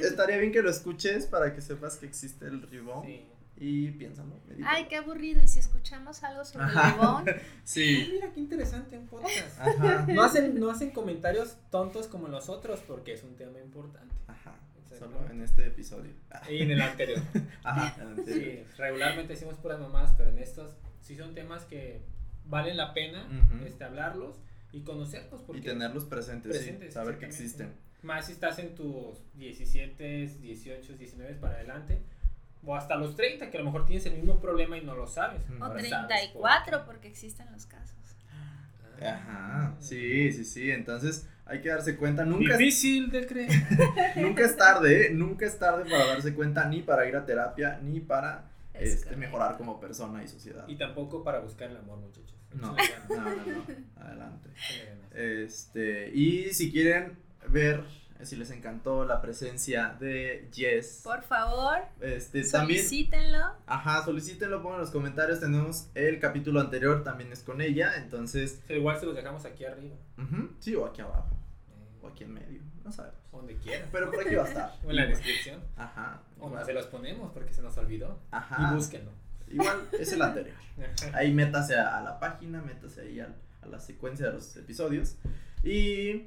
estaría 0.01 0.37
bien 0.39 0.53
que 0.53 0.63
lo 0.63 0.71
escuches 0.71 1.27
para 1.27 1.55
que 1.55 1.61
sepas 1.61 1.97
que 1.97 2.07
existe 2.07 2.47
el 2.47 2.63
ribón 2.63 3.05
Sí. 3.07 3.27
y 3.57 3.91
piénsalo. 3.93 4.35
medítalo. 4.49 4.67
Ay, 4.77 4.87
qué 4.89 4.97
aburrido. 4.97 5.43
Y 5.43 5.49
si 5.49 5.59
escuchamos 5.59 6.23
algo 6.25 6.45
sobre 6.45 6.65
Ajá. 6.67 6.89
el 6.89 6.95
ribón, 6.95 7.25
Sí, 7.65 8.09
mira 8.13 8.31
qué 8.33 8.41
interesante 8.41 8.99
un 8.99 9.07
podcast. 9.07 9.59
ajá, 9.61 10.07
No 10.09 10.23
hacen, 10.23 10.59
no 10.59 10.71
hacen 10.71 10.91
comentarios 10.91 11.57
tontos 11.71 12.07
como 12.09 12.29
los 12.29 12.49
otros 12.49 12.81
porque 12.87 13.15
es 13.15 13.23
un 13.25 13.37
tema 13.37 13.59
importante. 13.61 14.15
ajá, 14.27 14.55
solo 14.99 15.19
en 15.31 15.43
este 15.43 15.67
episodio. 15.67 16.13
Y 16.49 16.63
en 16.63 16.71
el 16.73 16.81
anterior. 16.81 17.21
Ajá, 17.65 17.95
en 18.01 18.03
el 18.09 18.19
anterior. 18.19 18.65
Sí, 18.67 18.77
regularmente 18.79 19.33
decimos 19.35 19.57
puras 19.57 19.79
mamás, 19.81 20.13
pero 20.17 20.31
en 20.31 20.39
estos 20.39 20.73
sí 21.01 21.17
son 21.17 21.35
temas 21.35 21.65
que 21.65 22.01
valen 22.47 22.77
la 22.79 22.95
pena 22.95 23.27
este, 23.67 23.85
hablarlos 23.85 24.37
y 24.73 24.81
conocerlos. 24.83 25.43
Porque 25.43 25.61
Y 25.61 25.65
tenerlos 25.65 26.05
presentes, 26.05 26.53
sí, 26.53 26.59
Presentes, 26.59 26.95
saber 26.95 27.19
que 27.19 27.27
existen. 27.27 27.73
Más 28.03 28.27
si 28.27 28.33
estás 28.33 28.59
en 28.59 28.75
tus 28.75 29.19
17, 29.35 30.27
18, 30.41 30.93
19 30.97 31.35
para 31.35 31.55
adelante. 31.55 32.01
O 32.65 32.75
hasta 32.75 32.97
los 32.97 33.15
30, 33.17 33.51
que 33.51 33.57
a 33.57 33.61
lo 33.61 33.67
mejor 33.67 33.87
tienes 33.87 34.05
el 34.07 34.15
mismo 34.15 34.41
problema 34.41 34.77
y 34.77 34.83
no 34.85 34.95
lo 34.95 35.07
sabes. 35.07 35.43
O 35.49 35.65
Ahora 35.65 35.81
sabes 35.83 35.91
por 35.91 36.09
34, 36.09 36.85
porque 36.87 37.09
existen 37.09 37.51
los 37.53 37.67
casos. 37.67 37.97
qué. 38.99 39.07
Ajá, 39.07 39.77
sí, 39.79 40.33
sí, 40.33 40.45
sí, 40.45 40.71
entonces 40.71 41.29
hay 41.49 41.63
que 41.63 41.71
darse 41.71 41.97
cuenta, 41.97 42.25
nunca 42.25 42.53
es, 42.53 42.59
Difícil 42.59 43.11
de 43.11 43.27
creer. 43.27 43.51
nunca 44.17 44.45
es 44.45 44.57
tarde, 44.57 45.07
¿eh? 45.07 45.11
nunca 45.15 45.47
es 45.47 45.59
tarde 45.59 45.89
para 45.89 46.07
darse 46.07 46.35
cuenta, 46.35 46.69
ni 46.69 46.83
para 46.83 47.09
ir 47.09 47.17
a 47.17 47.25
terapia, 47.25 47.79
ni 47.83 48.01
para 48.01 48.51
Es 48.75 48.95
este, 48.95 49.17
mejorar 49.17 49.57
como 49.57 49.81
persona 49.81 50.23
y 50.23 50.29
sociedad. 50.29 50.67
Y 50.69 50.77
tampoco 50.77 51.25
para 51.25 51.41
buscar 51.41 51.71
el 51.71 51.79
amor, 51.79 51.99
muchachos. 51.99 52.35
No, 52.55 52.77
no, 53.09 53.25
no, 53.25 53.37
no. 53.37 53.65
Este, 55.15 56.11
y 56.15 56.53
si 56.55 56.71
quieren 56.71 57.19
ver 57.49 57.83
eh, 58.21 58.27
si 58.27 58.37
les 58.37 58.51
encantó 58.51 59.05
la 59.05 59.21
presencia 59.21 59.97
de 60.01 60.49
Jess, 60.53 61.01
Por 61.05 61.23
favor, 61.23 61.79
este, 62.01 62.43
también, 62.45 62.81
solicítenlo. 62.81 63.45
ajá, 63.67 64.05
solicítenlo, 64.05 64.63
pongan 64.63 64.77
en 64.77 64.81
los 64.83 64.91
comentarios, 64.91 65.41
tenemos 65.41 65.89
el 65.95 66.19
capítulo 66.21 66.61
anterior, 66.61 67.03
también 67.05 67.33
es 67.33 67.43
con 67.43 67.61
ella, 67.61 67.97
entonces, 67.97 68.61
igual 68.69 68.99
se 69.01 69.07
los 69.07 69.15
dejamos 69.15 69.45
aquí 69.45 69.65
arriba. 69.65 69.97
ujú, 70.19 70.51
sí, 70.59 70.75
o 70.75 70.87
aquí 70.87 71.01
abajo, 71.01 71.31
eh, 71.71 71.99
o 72.03 72.09
aquí 72.09 72.25
en 72.25 72.35
medio, 72.35 72.61
no 72.85 72.93
sabemos, 72.93 73.19
donde 73.33 73.57
quiera. 73.57 73.87
pero 73.93 74.11
por 74.11 74.21
aquí 74.21 74.35
va 74.35 74.45
a 74.45 74.49
estar. 74.49 74.73
O 74.85 74.91
en 74.91 74.97
la 74.97 75.07
descripción. 75.07 75.61
Ajá, 75.77 76.21
O 76.41 76.49
igual, 76.49 76.65
se 76.67 76.73
los 76.73 76.87
ponemos 76.87 77.33
porque 77.33 77.53
se 77.53 77.63
nos 77.63 77.77
olvidó. 77.79 78.21
ajá, 78.33 78.71
Y 78.73 78.75
búsquenlo. 78.75 79.13
igual 79.49 79.89
es 79.99 80.13
el 80.13 80.23
anterior. 80.23 80.57
Ahí 81.13 81.33
métase 81.33 81.77
a, 81.77 81.99
a 81.99 82.03
la 82.03 82.19
página, 82.21 82.61
métase 82.63 83.01
ahí 83.03 83.21
al- 83.21 83.35
a, 83.63 83.67
la 83.67 83.81
secuencia 83.81 84.27
de 84.27 84.33
los 84.33 84.57
episodios. 84.57 85.17
Y 85.65 86.27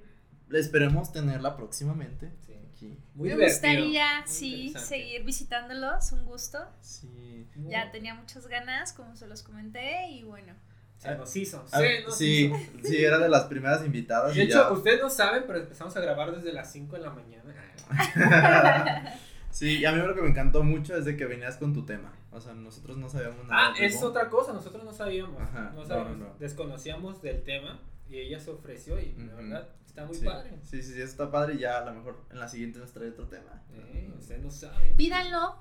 esperemos 0.53 1.11
tenerla 1.13 1.55
próximamente. 1.55 2.31
Sí. 2.45 2.53
Aquí. 2.71 2.97
Muy 3.13 3.29
me 3.29 3.35
divertido. 3.35 3.69
gustaría, 3.71 4.19
Muy 4.21 4.27
sí, 4.27 4.73
seguir 4.77 5.23
visitándolos. 5.23 6.11
Un 6.13 6.25
gusto. 6.25 6.59
Sí. 6.81 7.47
Muy- 7.55 7.71
Ya 7.71 7.91
tenía 7.91 8.15
muchas 8.15 8.47
ganas, 8.47 8.93
como 8.93 9.15
se 9.15 9.27
los 9.27 9.43
comenté. 9.43 10.09
Y 10.09 10.23
bueno, 10.23 10.53
Se 10.97 11.15
nos 11.15 11.35
hizo. 11.35 11.63
Ah, 11.71 11.79
Se 11.79 12.03
nos 12.03 12.17
sí, 12.17 12.45
hizo. 12.45 12.87
sí, 12.87 13.03
era 13.03 13.17
de 13.19 13.29
las 13.29 13.43
primeras 13.45 13.85
invitadas. 13.85 14.35
De 14.35 14.41
y 14.43 14.45
hecho, 14.47 14.57
ya- 14.67 14.71
ustedes 14.71 14.99
no 15.01 15.09
saben, 15.09 15.43
pero 15.47 15.59
empezamos 15.59 15.95
a 15.95 16.01
grabar 16.01 16.35
desde 16.35 16.53
las 16.53 16.71
5 16.71 16.95
de 16.95 17.01
la 17.03 17.09
mañana. 17.11 17.55
sí, 19.51 19.79
y 19.79 19.85
a 19.85 19.91
mí 19.91 19.97
lo 20.01 20.15
que 20.15 20.21
me 20.21 20.29
encantó 20.29 20.63
mucho 20.63 20.95
es 20.95 21.05
de 21.05 21.15
que 21.17 21.25
venías 21.25 21.57
con 21.57 21.73
tu 21.73 21.85
tema. 21.85 22.11
O 22.31 22.39
sea, 22.39 22.53
nosotros 22.53 22.97
no 22.97 23.09
sabíamos 23.09 23.45
nada. 23.47 23.73
Ah, 23.73 23.75
es 23.79 24.01
otra 24.03 24.29
cosa, 24.29 24.53
nosotros 24.53 24.83
no 24.83 24.93
sabíamos. 24.93 25.41
Ajá, 25.41 25.71
no 25.73 25.81
no, 25.81 25.85
sabíamos, 25.85 26.17
no, 26.17 26.25
no. 26.27 26.35
desconocíamos 26.39 27.21
del 27.21 27.43
tema 27.43 27.79
y 28.09 28.17
ella 28.19 28.39
se 28.39 28.51
ofreció 28.51 28.99
y 28.99 29.13
la 29.17 29.35
verdad 29.35 29.69
está 29.85 30.05
muy 30.05 30.15
sí. 30.15 30.25
padre. 30.25 30.51
Sí, 30.63 30.81
sí, 30.81 30.93
sí, 30.93 31.01
está 31.01 31.29
padre. 31.29 31.55
y 31.55 31.59
Ya 31.59 31.79
a 31.79 31.85
lo 31.85 31.93
mejor 31.93 32.17
en 32.31 32.39
la 32.39 32.47
siguiente 32.47 32.79
nos 32.79 32.91
trae 32.93 33.09
otro 33.09 33.27
tema. 33.27 33.61
Eh, 33.73 34.09
ustedes 34.17 34.41
no 34.41 34.49
saben. 34.51 34.95
pídanlo. 34.95 35.55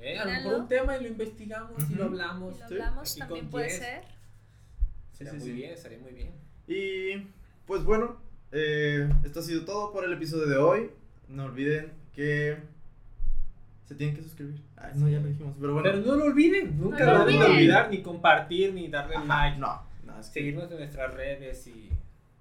Eh, 0.00 0.18
a 0.18 0.24
lo 0.24 0.30
mejor 0.32 0.54
un 0.54 0.68
tema 0.68 0.96
y 0.96 1.02
lo 1.02 1.08
investigamos 1.08 1.90
y 1.90 1.94
lo 1.94 2.04
hablamos. 2.04 2.54
Y 2.56 2.58
lo 2.60 2.64
hablamos, 2.66 3.16
también 3.16 3.48
puede 3.50 3.70
ser. 3.70 4.04
Sería 5.12 5.32
Sí, 5.32 5.38
sí, 5.38 5.44
muy 5.44 5.50
sí. 5.50 5.52
bien, 5.52 5.72
estaría 5.72 5.98
muy 5.98 6.12
bien. 6.12 6.32
Y 6.66 7.28
pues 7.66 7.84
bueno, 7.84 8.18
eh, 8.52 9.08
esto 9.24 9.40
ha 9.40 9.42
sido 9.42 9.64
todo 9.64 9.92
por 9.92 10.04
el 10.04 10.12
episodio 10.12 10.46
de 10.46 10.56
hoy. 10.58 10.90
No 11.28 11.44
olviden 11.44 11.92
que 12.12 12.58
se 13.84 13.94
tienen 13.94 14.16
que 14.16 14.22
suscribir. 14.22 14.60
Ay, 14.76 14.92
no, 14.94 15.08
ya 15.08 15.20
lo 15.20 15.28
dijimos, 15.28 15.54
pero 15.60 15.74
bueno. 15.74 15.90
Pero 15.90 16.04
no 16.04 16.16
lo 16.16 16.24
olviden, 16.24 16.80
nunca 16.80 17.04
No 17.04 17.18
lo 17.18 17.24
deben 17.26 17.42
olvidar, 17.42 17.90
ni 17.90 18.02
compartir, 18.02 18.72
ni 18.74 18.88
darle 18.88 19.16
Ajá, 19.16 19.26
like. 19.26 19.58
No, 19.58 19.82
no, 20.04 20.18
es 20.18 20.26
que 20.28 20.40
Seguirnos 20.40 20.70
en 20.70 20.78
nuestras 20.78 21.14
redes 21.14 21.66
y 21.66 21.90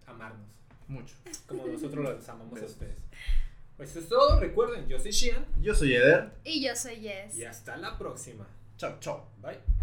amarnos. 0.05 0.47
mucho. 0.87 1.15
Como 1.47 1.65
nosotros 1.67 2.05
los 2.05 2.29
amamos 2.29 2.61
a 2.61 2.65
ustedes. 2.65 2.97
Pues 3.77 3.89
eso 3.91 3.99
es 3.99 4.07
todo. 4.07 4.39
Recuerden, 4.39 4.87
yo 4.87 4.99
soy 4.99 5.11
Shian. 5.11 5.45
Yo 5.61 5.73
soy 5.73 5.93
Eder. 5.95 6.31
Y 6.43 6.63
yo 6.63 6.75
soy 6.75 6.97
Jess. 6.97 7.37
Y 7.37 7.43
hasta 7.43 7.75
la 7.77 7.97
próxima. 7.97 8.47
Chao, 8.77 8.97
chao. 8.99 9.29
Bye. 9.41 9.82